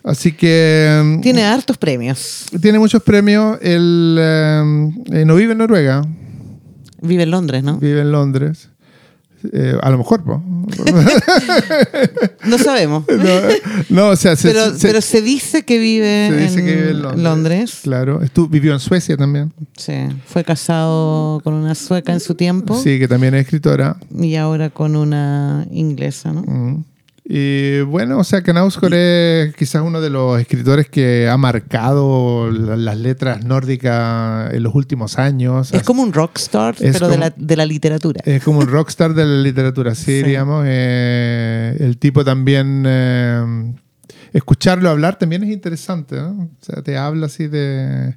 Así 0.03 0.33
que... 0.33 1.01
Mm, 1.03 1.21
tiene 1.21 1.43
hartos 1.45 1.77
premios. 1.77 2.45
Tiene 2.61 2.77
muchos 2.77 3.01
premios. 3.03 3.57
Él 3.61 4.17
eh, 4.19 5.23
no 5.25 5.35
vive 5.35 5.53
en 5.53 5.57
Noruega. 5.57 6.01
Vive 7.01 7.23
en 7.23 7.31
Londres, 7.31 7.63
¿no? 7.63 7.77
Vive 7.77 8.01
en 8.01 8.11
Londres. 8.11 8.69
Eh, 9.51 9.77
a 9.81 9.89
lo 9.89 9.97
mejor, 9.97 10.25
¿no? 10.25 10.43
no 12.45 12.57
sabemos. 12.57 13.03
No, 13.89 14.09
o 14.09 14.15
sea, 14.15 14.35
se, 14.35 14.47
pero, 14.47 14.73
se, 14.73 14.87
pero, 14.87 15.01
se, 15.01 15.21
dice 15.21 15.63
que 15.63 15.77
vive, 15.77 16.27
en, 16.27 17.23
Londres. 17.23 17.81
Claro, 17.83 18.21
Estuvo, 18.21 18.47
vivió 18.47 18.73
en 18.73 18.79
Suecia 18.79 19.17
también. 19.17 19.53
Sí, 19.77 19.93
fue 20.25 20.43
casado 20.43 21.41
con 21.43 21.53
una 21.53 21.75
sueca 21.75 22.13
en 22.13 22.19
su 22.19 22.35
tiempo. 22.35 22.79
Sí, 22.81 22.97
que 22.97 23.07
también 23.07 23.35
es 23.35 23.41
escritora. 23.41 23.97
Y 24.17 24.35
ahora 24.35 24.69
con 24.69 24.95
una 24.95 25.67
inglesa, 25.71 26.33
¿no? 26.33 26.41
Mm. 26.41 26.83
Y 27.25 27.79
bueno, 27.81 28.19
o 28.19 28.23
sea, 28.25 28.41
que 28.41 28.51
Knausgård 28.51 28.93
es 28.93 29.55
quizás 29.55 29.81
uno 29.81 30.01
de 30.01 30.09
los 30.09 30.41
escritores 30.41 30.89
que 30.89 31.29
ha 31.29 31.37
marcado 31.37 32.51
las 32.51 32.97
letras 32.97 33.45
nórdicas 33.45 34.53
en 34.53 34.61
los 34.61 34.75
últimos 34.75 35.17
años. 35.17 35.73
Es 35.73 35.83
como 35.83 36.03
un 36.03 36.11
rockstar, 36.11 36.75
pero 36.77 37.07
de, 37.07 37.17
la, 37.17 37.33
de, 37.35 37.55
la, 37.55 37.65
literatura. 37.65 38.21
Es 38.25 38.43
como 38.43 38.59
un 38.59 38.67
rockstar 38.67 39.13
de 39.13 39.25
la 39.25 39.41
literatura, 39.41 39.95
sí, 39.95 40.21
digamos. 40.21 40.65
Eh, 40.67 41.77
el 41.79 41.97
tipo 41.97 42.25
también... 42.25 42.83
Eh, 42.85 43.73
escucharlo 44.33 44.89
hablar 44.89 45.17
también 45.17 45.43
es 45.43 45.51
interesante, 45.51 46.15
¿no? 46.15 46.49
O 46.59 46.65
sea, 46.65 46.81
te 46.81 46.97
habla 46.97 47.27
así 47.27 47.47
de 47.47 48.15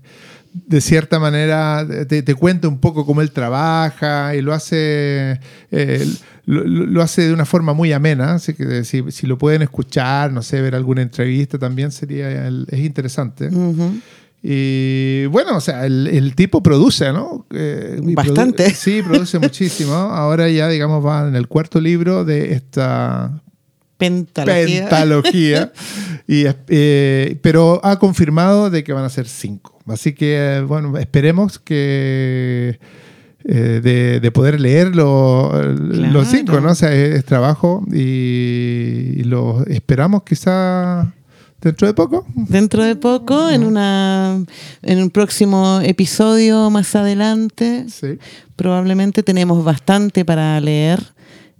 de 0.64 0.80
cierta 0.80 1.18
manera 1.18 1.86
te, 2.09 2.22
te, 2.22 2.34
cuenta 2.34 2.68
un 2.68 2.78
poco 2.78 3.04
cómo 3.04 3.20
él 3.20 3.30
trabaja 3.30 4.34
y 4.34 4.40
lo 4.40 4.54
hace, 4.54 5.40
eh, 5.70 6.07
lo, 6.47 7.03
hace 7.03 7.26
de 7.26 7.32
una 7.32 7.44
forma 7.44 7.72
muy 7.72 7.92
amena, 7.92 8.34
así 8.34 8.55
que 8.55 8.84
si, 8.84 9.03
si, 9.11 9.26
lo 9.26 9.36
pueden 9.36 9.62
escuchar, 9.62 10.32
no 10.32 10.42
sé, 10.42 10.61
ver 10.61 10.74
alguna 10.76 11.03
entrevista 11.03 11.59
también 11.59 11.90
sería, 11.90 12.49
es 12.49 12.78
interesante. 12.78 13.51
Y 14.42 15.26
bueno, 15.26 15.57
o 15.57 15.61
sea, 15.61 15.86
el, 15.86 16.32
tipo 16.36 16.62
produce, 16.62 17.12
¿no? 17.12 17.47
Eh, 17.51 17.99
Bastante. 18.01 18.70
sí, 18.74 19.03
produce 19.03 19.40
muchísimo. 19.40 19.92
Ahora 19.92 20.49
ya, 20.49 20.68
digamos, 20.68 21.05
va 21.05 21.26
en 21.26 21.34
el 21.34 21.49
cuarto 21.49 21.80
libro 21.80 22.24
de 22.24 22.53
esta 22.53 23.42
pentalogía. 23.97 25.72
y, 26.28 26.44
eh, 26.47 27.38
pero 27.42 27.80
ha 27.82 27.99
confirmado 27.99 28.70
de 28.70 28.84
que 28.84 28.92
van 28.92 29.05
a 29.05 29.09
ser 29.09 29.26
cinco. 29.26 29.80
Así 29.86 30.12
que, 30.12 30.62
bueno, 30.64 30.97
esperemos 30.97 31.59
que 31.59 32.78
eh, 33.49 34.18
de, 34.20 34.30
poder 34.32 34.61
leer 34.61 34.97
los 34.97 36.28
cinco, 36.28 36.61
¿no? 36.61 36.72
O 36.72 36.74
sea, 36.74 36.92
es, 36.92 37.24
trabajo 37.24 37.84
y, 37.92 39.22
lo 39.24 39.64
esperamos 39.66 40.24
quizá 40.24 41.12
dentro 41.61 41.86
de 41.86 41.94
poco. 41.94 42.26
Dentro 42.34 42.82
de 42.82 42.97
poco, 42.97 43.49
en, 43.49 43.62
una, 43.62 44.42
en 44.82 45.03
un 45.03 45.11
próximo 45.11 45.80
episodio 45.82 46.70
más 46.70 46.97
adelante. 46.97 47.86
Probablemente 48.57 49.22
tenemos 49.22 49.62
bastante 49.64 50.24
para 50.24 50.61
leer. 50.61 51.16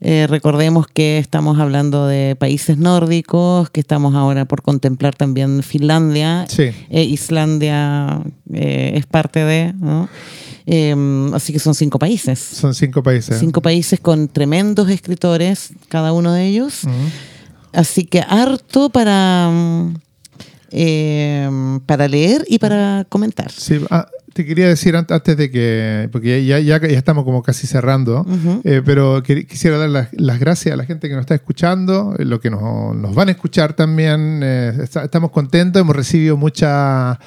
Eh, 0.09 0.29
recordemos 0.29 0.87
que 0.87 1.19
estamos 1.19 1.59
hablando 1.59 2.07
de 2.07 2.37
países 2.37 2.79
nórdicos, 2.79 3.71
que 3.71 3.81
estamos 3.81 4.15
ahora 4.15 4.45
por 4.45 4.63
contemplar 4.63 5.17
también 5.17 5.65
Finlandia. 5.65 6.47
Eh, 6.59 7.03
Islandia 7.03 8.23
eh, 8.53 8.93
es 8.95 9.05
parte 9.07 9.45
de, 9.45 9.75
em, 10.67 11.35
así 11.35 11.53
que 11.53 11.59
son 11.59 11.75
cinco 11.75 11.99
países. 11.99 12.39
Son 12.39 12.73
cinco 12.73 13.03
países. 13.03 13.37
Cinco 13.41 13.61
países 13.61 13.99
con 13.99 14.29
tremendos 14.29 14.89
escritores, 14.91 15.73
cada 15.89 16.13
uno 16.13 16.33
de 16.33 16.47
ellos. 16.47 16.83
Así 17.73 18.05
que 18.05 18.21
harto 18.21 18.91
para, 18.91 19.51
em, 20.71 21.81
para 21.81 22.07
leer 22.07 22.45
y 22.47 22.61
para 22.61 23.07
comentar. 23.09 23.51
Sí, 23.51 23.81
ah, 23.91 24.07
te 24.37 24.45
quería 24.45 24.69
decir 24.69 24.95
antes 24.95 25.35
de 25.35 25.51
que, 25.51 26.11
porque 26.13 26.45
ya, 26.45 26.59
ya, 26.59 26.79
ya 26.79 26.99
estamos 26.99 27.25
como 27.25 27.43
casi 27.43 27.67
cerrando, 27.67 28.27
eh, 28.65 28.83
pero 28.85 29.23
quisiera 29.23 29.79
dar 29.79 29.89
las, 30.13 30.39
gracias 30.39 30.75
a 30.75 30.77
la 30.77 30.85
gente 30.85 31.09
que 31.09 31.15
nos 31.15 31.23
está 31.23 31.35
escuchando, 31.35 32.15
eh, 32.19 32.27
lo 32.27 32.39
que 32.39 32.51
nos, 32.51 32.95
nos 32.95 33.15
van 33.15 33.29
a 33.29 33.31
escuchar 33.31 33.73
también. 33.73 34.41
Eh, 34.43 34.75
estamos 34.85 35.31
contentos, 35.31 35.81
hemos 35.81 35.97
recibido 35.97 36.37
mucha, 36.37 37.19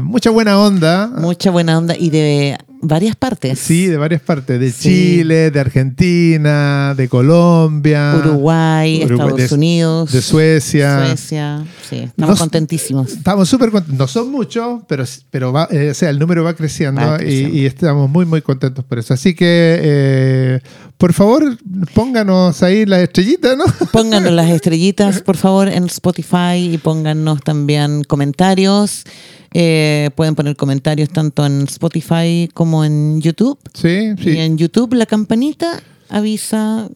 mucha 0.00 0.30
buena 0.30 0.58
onda. 0.58 1.08
Mucha 1.08 1.50
buena 1.50 1.76
onda 1.76 1.94
y 1.94 2.08
de 2.08 2.56
varias 2.80 3.16
partes. 3.16 3.58
Sí, 3.58 3.86
de 3.86 3.96
varias 3.96 4.20
partes. 4.20 4.58
De 4.60 4.72
Chile, 4.72 5.50
de 5.50 5.60
Argentina, 5.60 6.94
de 6.96 7.08
Colombia. 7.08 8.14
Uruguay, 8.16 9.02
Estados 9.02 9.52
Unidos. 9.52 10.12
De 10.12 10.22
Suecia. 10.22 11.06
Suecia. 11.06 11.64
Sí, 11.88 11.96
estamos 11.96 12.38
contentísimos. 12.38 13.12
Estamos 13.12 13.48
súper 13.48 13.70
contentos. 13.70 13.98
No 13.98 14.06
son 14.06 14.30
muchos, 14.30 14.82
pero, 14.88 15.04
pero 15.30 15.52
va, 15.52 15.68
eh, 15.70 15.90
o 15.90 15.94
sea, 15.94 16.10
el 16.10 16.18
número 16.18 16.44
va 16.44 16.54
creciendo, 16.54 17.18
Y, 17.22 17.66
estamos 17.66 18.08
muy, 18.08 18.24
muy 18.26 18.42
contentos 18.42 18.84
por 18.84 18.98
eso. 18.98 19.14
Así 19.14 19.34
que, 19.34 19.78
eh, 19.80 20.60
por 20.96 21.12
favor, 21.12 21.56
pónganos 21.94 22.62
ahí 22.62 22.86
las 22.86 23.00
estrellitas, 23.00 23.56
¿no? 23.56 23.64
Pónganos 23.92 24.32
las 24.32 24.50
estrellitas, 24.50 25.22
por 25.22 25.36
favor, 25.36 25.68
en 25.68 25.84
Spotify 25.84 26.72
y 26.72 26.78
pónganos 26.78 27.42
también 27.42 28.04
comentarios. 28.04 29.04
Eh, 29.52 30.10
pueden 30.14 30.34
poner 30.34 30.56
comentarios 30.56 31.08
tanto 31.08 31.44
en 31.46 31.62
Spotify 31.62 32.48
como 32.52 32.84
en 32.84 33.20
YouTube. 33.20 33.58
Sí, 33.74 34.14
sí. 34.22 34.30
Y 34.30 34.38
en 34.38 34.58
YouTube 34.58 34.94
la 34.94 35.06
campanita 35.06 35.82
avisa 36.08 36.88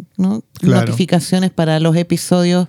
notificaciones 0.63 1.51
para 1.51 1.81
los 1.81 1.97
episodios 1.97 2.69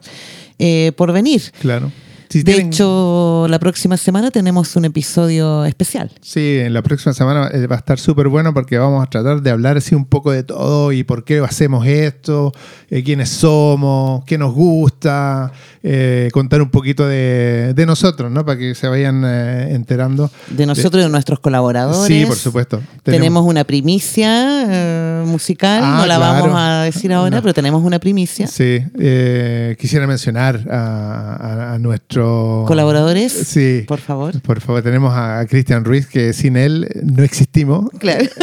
eh, 0.59 0.91
por 0.95 1.11
venir. 1.11 1.41
Claro 1.59 1.91
de 2.29 2.55
hecho, 2.57 3.45
la 3.49 3.59
próxima 3.59 3.97
semana 3.97 4.31
tenemos 4.31 4.75
un 4.75 4.85
episodio 4.85 5.65
especial. 5.65 6.11
Sí, 6.21 6.57
en 6.59 6.73
la 6.73 6.81
próxima 6.81 7.13
semana 7.13 7.49
eh, 7.53 7.67
va 7.67 7.75
a 7.75 7.79
estar 7.79 7.99
súper 7.99 8.27
bueno 8.27 8.53
porque 8.53 8.77
vamos 8.77 9.03
a 9.03 9.09
tratar 9.09 9.41
de 9.41 9.51
hablar 9.51 9.77
así 9.77 9.95
un 9.95 10.05
poco 10.05 10.31
de 10.31 10.43
todo 10.43 10.91
y 10.91 11.03
por 11.03 11.23
qué 11.23 11.39
hacemos 11.39 11.85
esto, 11.85 12.51
eh, 12.89 13.03
quiénes 13.03 13.29
somos, 13.29 14.23
qué 14.25 14.37
nos 14.37 14.53
gusta, 14.53 15.51
eh, 15.83 16.29
contar 16.33 16.61
un 16.61 16.69
poquito 16.69 17.07
de, 17.07 17.83
nosotros, 17.85 18.31
¿no? 18.31 18.45
Para 18.45 18.57
que 18.57 18.75
se 18.75 18.87
vayan 18.87 19.25
enterando. 19.25 20.31
De 20.49 20.65
nosotros 20.65 21.01
y 21.01 21.03
de 21.03 21.09
nuestros 21.09 21.41
colaboradores. 21.41 22.07
Sí, 22.07 22.25
por 22.25 22.37
supuesto. 22.37 22.81
Tenemos, 23.03 23.43
una 23.43 23.65
primicia 23.65 25.23
musical, 25.25 25.81
ah, 25.83 25.97
no 25.99 26.05
la 26.05 26.17
vamos 26.17 26.51
a 26.55 26.83
decir 26.83 27.11
ahora, 27.11 27.41
pero 27.41 27.53
tenemos 27.53 27.83
una 27.83 27.99
primicia. 27.99 28.47
Sí, 28.47 28.79
quisiera 29.77 30.07
mencionar 30.07 30.63
a 30.69 31.77
nuestro 31.79 32.12
colaboradores. 32.13 33.31
Sí. 33.31 33.83
Por 33.87 33.99
favor. 33.99 34.39
Por 34.41 34.61
favor, 34.61 34.81
tenemos 34.81 35.13
a 35.15 35.45
Cristian 35.47 35.85
Ruiz, 35.85 36.07
que 36.07 36.33
sin 36.33 36.57
él 36.57 36.87
no 37.03 37.23
existimos. 37.23 37.89
Claro. 37.99 38.25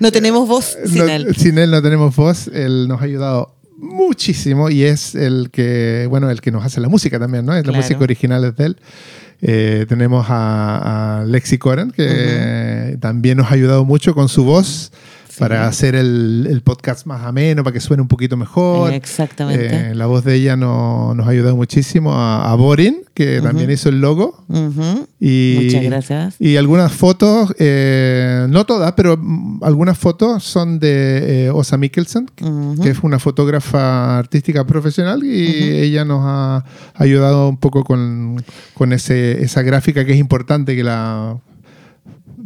No 0.00 0.10
tenemos 0.10 0.48
voz 0.48 0.76
sin 0.86 1.08
él. 1.08 1.34
Sin 1.36 1.58
él 1.58 1.70
no 1.70 1.82
tenemos 1.82 2.16
voz. 2.16 2.48
Él 2.48 2.88
nos 2.88 3.00
ha 3.00 3.04
ayudado 3.04 3.54
muchísimo 3.76 4.70
y 4.70 4.84
es 4.84 5.14
el 5.14 5.50
que, 5.50 6.06
bueno, 6.08 6.30
el 6.30 6.40
que 6.40 6.50
nos 6.50 6.64
hace 6.64 6.80
la 6.80 6.88
música 6.88 7.18
también, 7.18 7.44
¿no? 7.44 7.54
Es 7.54 7.66
la 7.66 7.72
música 7.72 8.00
original 8.00 8.44
es 8.44 8.56
de 8.56 8.66
él. 8.66 8.76
Eh, 9.42 9.84
tenemos 9.88 10.26
a, 10.28 11.24
Lexi 11.26 11.58
Coran, 11.58 11.90
que 11.90 12.96
también 13.00 13.36
nos 13.38 13.50
ha 13.50 13.54
ayudado 13.54 13.84
mucho 13.84 14.14
con 14.14 14.28
su 14.28 14.44
voz 14.44 14.92
para 15.38 15.66
hacer 15.66 15.94
el, 15.94 16.62
podcast 16.64 17.06
más 17.06 17.22
ameno, 17.22 17.62
para 17.62 17.74
que 17.74 17.80
suene 17.80 18.02
un 18.02 18.08
poquito 18.08 18.36
mejor. 18.36 18.92
Exactamente. 18.92 19.90
Eh, 19.90 19.94
la 19.94 20.06
voz 20.06 20.24
de 20.24 20.34
ella 20.34 20.56
nos 20.56 21.26
ha 21.26 21.30
ayudado 21.30 21.56
muchísimo. 21.56 22.12
A, 22.14 22.54
Borin, 22.56 23.02
que 23.14 23.40
también 23.40 23.70
hizo 23.70 23.88
el 23.88 24.00
logo. 24.00 24.44
y, 25.20 25.58
Muchas 25.64 25.82
gracias. 25.84 26.36
Y 26.40 26.56
algunas 26.56 26.92
fotos, 26.92 27.54
eh, 27.58 28.46
no 28.48 28.64
todas, 28.66 28.92
pero 28.92 29.20
algunas 29.62 29.98
fotos 29.98 30.42
son 30.42 30.78
de 30.78 31.46
eh, 31.46 31.50
Osa 31.50 31.76
Mikkelsen, 31.76 32.30
que 32.82 32.90
es 32.90 32.98
una 33.02 33.18
fotógrafa 33.18 34.18
artística 34.18 34.66
profesional 34.66 35.22
y 35.24 35.46
ella 35.46 36.04
nos 36.04 36.20
ha 36.24 36.64
ayudado 36.94 37.48
un 37.48 37.58
poco 37.58 37.84
con, 37.84 38.42
con 38.74 38.92
ese, 38.92 39.42
esa 39.42 39.62
gráfica 39.62 40.04
que 40.04 40.12
es 40.12 40.18
importante 40.18 40.76
que 40.76 40.84
la 40.84 41.38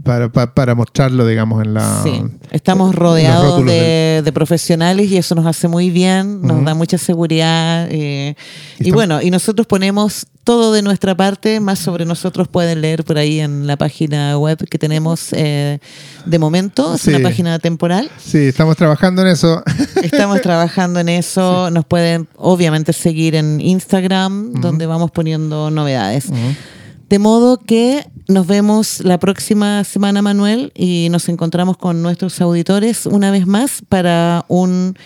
para, 0.03 0.31
pa- 0.31 0.55
para 0.55 0.75
mostrarlo, 0.75 1.27
digamos, 1.27 1.63
en 1.65 1.75
la... 1.75 2.03
Sí, 2.03 2.23
estamos 2.51 2.95
rodeados 2.95 3.65
de, 3.65 4.23
de 4.25 4.33
profesionales 4.33 5.11
y 5.11 5.17
eso 5.17 5.35
nos 5.35 5.47
hace 5.47 5.69
muy 5.69 5.91
bien, 5.91 6.43
nos 6.43 6.65
da 6.65 6.75
mucha 6.75 6.99
seguridad. 6.99 7.87
eh, 7.91 8.35
Y 8.79 8.91
bueno, 8.93 9.21
y 9.23 9.31
nosotros 9.31 9.67
ponemos 9.67 10.27
todo 10.43 10.73
de 10.73 10.81
nuestra 10.83 11.15
parte, 11.15 11.61
más 11.61 11.79
sobre 11.79 12.07
nosotros 12.07 12.49
pueden 12.49 12.81
leer 12.81 13.05
por 13.05 13.19
ahí 13.19 13.41
en 13.41 13.67
la 13.67 13.77
página 13.77 14.37
web 14.39 14.59
que 14.69 14.79
tenemos 14.79 15.29
eh, 15.33 15.79
de 16.25 16.39
momento, 16.39 16.95
es 16.95 17.03
Sí. 17.03 17.11
una 17.11 17.21
página 17.29 17.59
temporal. 17.59 18.11
Sí, 18.19 18.39
estamos 18.39 18.77
trabajando 18.77 19.23
en 19.23 19.29
eso. 19.29 19.63
Estamos 20.03 20.41
trabajando 20.41 20.99
en 20.99 21.11
eso, 21.11 21.71
nos 21.71 21.85
pueden 21.85 22.27
obviamente 22.37 22.93
seguir 22.95 23.35
en 23.35 23.61
Instagram, 23.61 24.55
donde 24.61 24.87
vamos 24.87 25.11
poniendo 25.11 25.71
novedades. 25.71 26.27
De 27.09 27.19
modo 27.19 27.59
que 27.59 28.07
nos 28.31 28.47
vemos 28.47 29.01
la 29.01 29.19
próxima 29.19 29.83
semana, 29.83 30.23
Manuel, 30.23 30.73
y 30.75 31.09
nos 31.11 31.29
encontramos 31.29 31.77
con 31.77 32.01
nuestros 32.01 32.41
auditores 32.41 33.07
una 33.07 33.31
vez 33.31 33.47
más 33.47 33.83
para 33.89 34.45
un 34.49 34.97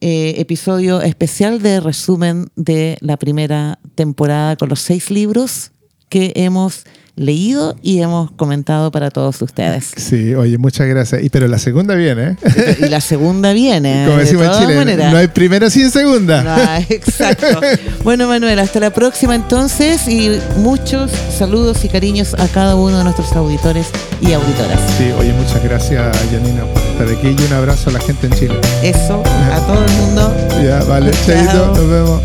eh, 0.00 0.34
episodio 0.36 1.00
especial 1.00 1.62
de 1.62 1.80
resumen 1.80 2.50
de 2.54 2.98
la 3.00 3.16
primera 3.16 3.78
temporada 3.94 4.56
con 4.56 4.68
los 4.68 4.80
seis 4.80 5.10
libros 5.10 5.72
que 6.16 6.32
hemos 6.34 6.84
leído 7.14 7.76
y 7.82 8.00
hemos 8.00 8.30
comentado 8.30 8.90
para 8.90 9.10
todos 9.10 9.42
ustedes. 9.42 9.92
Sí, 9.94 10.34
oye, 10.34 10.56
muchas 10.56 10.86
gracias. 10.86 11.22
Y 11.22 11.28
pero 11.28 11.46
la 11.46 11.58
segunda 11.58 11.94
viene, 11.94 12.38
¿eh? 12.42 12.76
Y 12.80 12.88
la 12.88 13.02
segunda 13.02 13.52
viene. 13.52 14.04
Como 14.06 14.16
de 14.16 14.24
decimos 14.24 14.46
en 14.46 14.66
Chile, 14.66 14.96
no 14.96 15.16
hay 15.18 15.28
primera 15.28 15.68
sin 15.68 15.90
segunda. 15.90 16.80
Exacto. 16.88 17.60
Bueno, 18.02 18.28
Manuel, 18.28 18.58
hasta 18.60 18.80
la 18.80 18.94
próxima 18.94 19.34
entonces 19.34 20.08
y 20.08 20.40
muchos 20.56 21.10
saludos 21.36 21.84
y 21.84 21.90
cariños 21.90 22.32
a 22.32 22.48
cada 22.48 22.76
uno 22.76 22.96
de 22.96 23.04
nuestros 23.04 23.30
auditores 23.32 23.88
y 24.22 24.32
auditoras. 24.32 24.80
Sí, 24.96 25.10
oye, 25.18 25.34
muchas 25.34 25.62
gracias, 25.62 26.16
Janina, 26.30 26.64
por 26.64 26.80
estar 26.80 27.08
aquí 27.08 27.36
y 27.38 27.46
un 27.46 27.52
abrazo 27.52 27.90
a 27.90 27.92
la 27.92 28.00
gente 28.00 28.26
en 28.26 28.32
Chile. 28.32 28.60
Eso, 28.82 29.22
a 29.52 29.60
todo 29.66 29.84
el 29.84 29.92
mundo. 29.92 30.34
Ya, 30.64 30.82
vale, 30.84 31.10
chaito, 31.26 31.74
nos 31.74 31.90
vemos. 31.90 32.22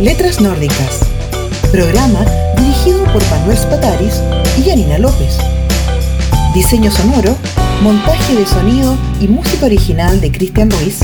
Letras 0.00 0.40
Nórdicas. 0.40 1.00
Programa 1.72 2.20
dirigido 2.56 3.02
por 3.12 3.20
Manuel 3.30 3.58
Spataris 3.58 4.22
y 4.56 4.62
Yanina 4.62 4.96
López. 4.96 5.36
Diseño 6.54 6.88
sonoro, 6.92 7.34
montaje 7.82 8.36
de 8.36 8.46
sonido 8.46 8.96
y 9.20 9.26
música 9.26 9.66
original 9.66 10.20
de 10.20 10.30
Cristian 10.30 10.70
Ruiz. 10.70 11.00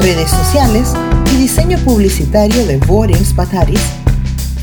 Redes 0.00 0.28
sociales 0.28 0.92
y 1.32 1.38
diseño 1.38 1.78
publicitario 1.78 2.66
de 2.66 2.76
Boren 2.76 3.24
Spataris. 3.24 3.80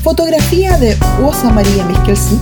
Fotografía 0.04 0.78
de 0.78 0.96
Osa 1.24 1.50
María 1.50 1.84
Mikkelsen 1.84 2.38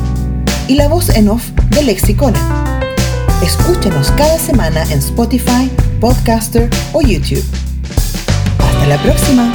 y 0.68 0.74
la 0.74 0.88
voz 0.88 1.09
en 1.09 1.30
off 1.30 1.48
de 1.70 1.82
Lexicona. 1.82 2.84
Escúchanos 3.42 4.11
cada 4.11 4.38
semana 4.38 4.82
en 4.90 4.98
Spotify, 4.98 5.70
Podcaster 5.98 6.68
o 6.92 7.01
YouTube. 7.01 7.44
Hasta 8.59 8.86
la 8.86 9.03
próxima. 9.03 9.51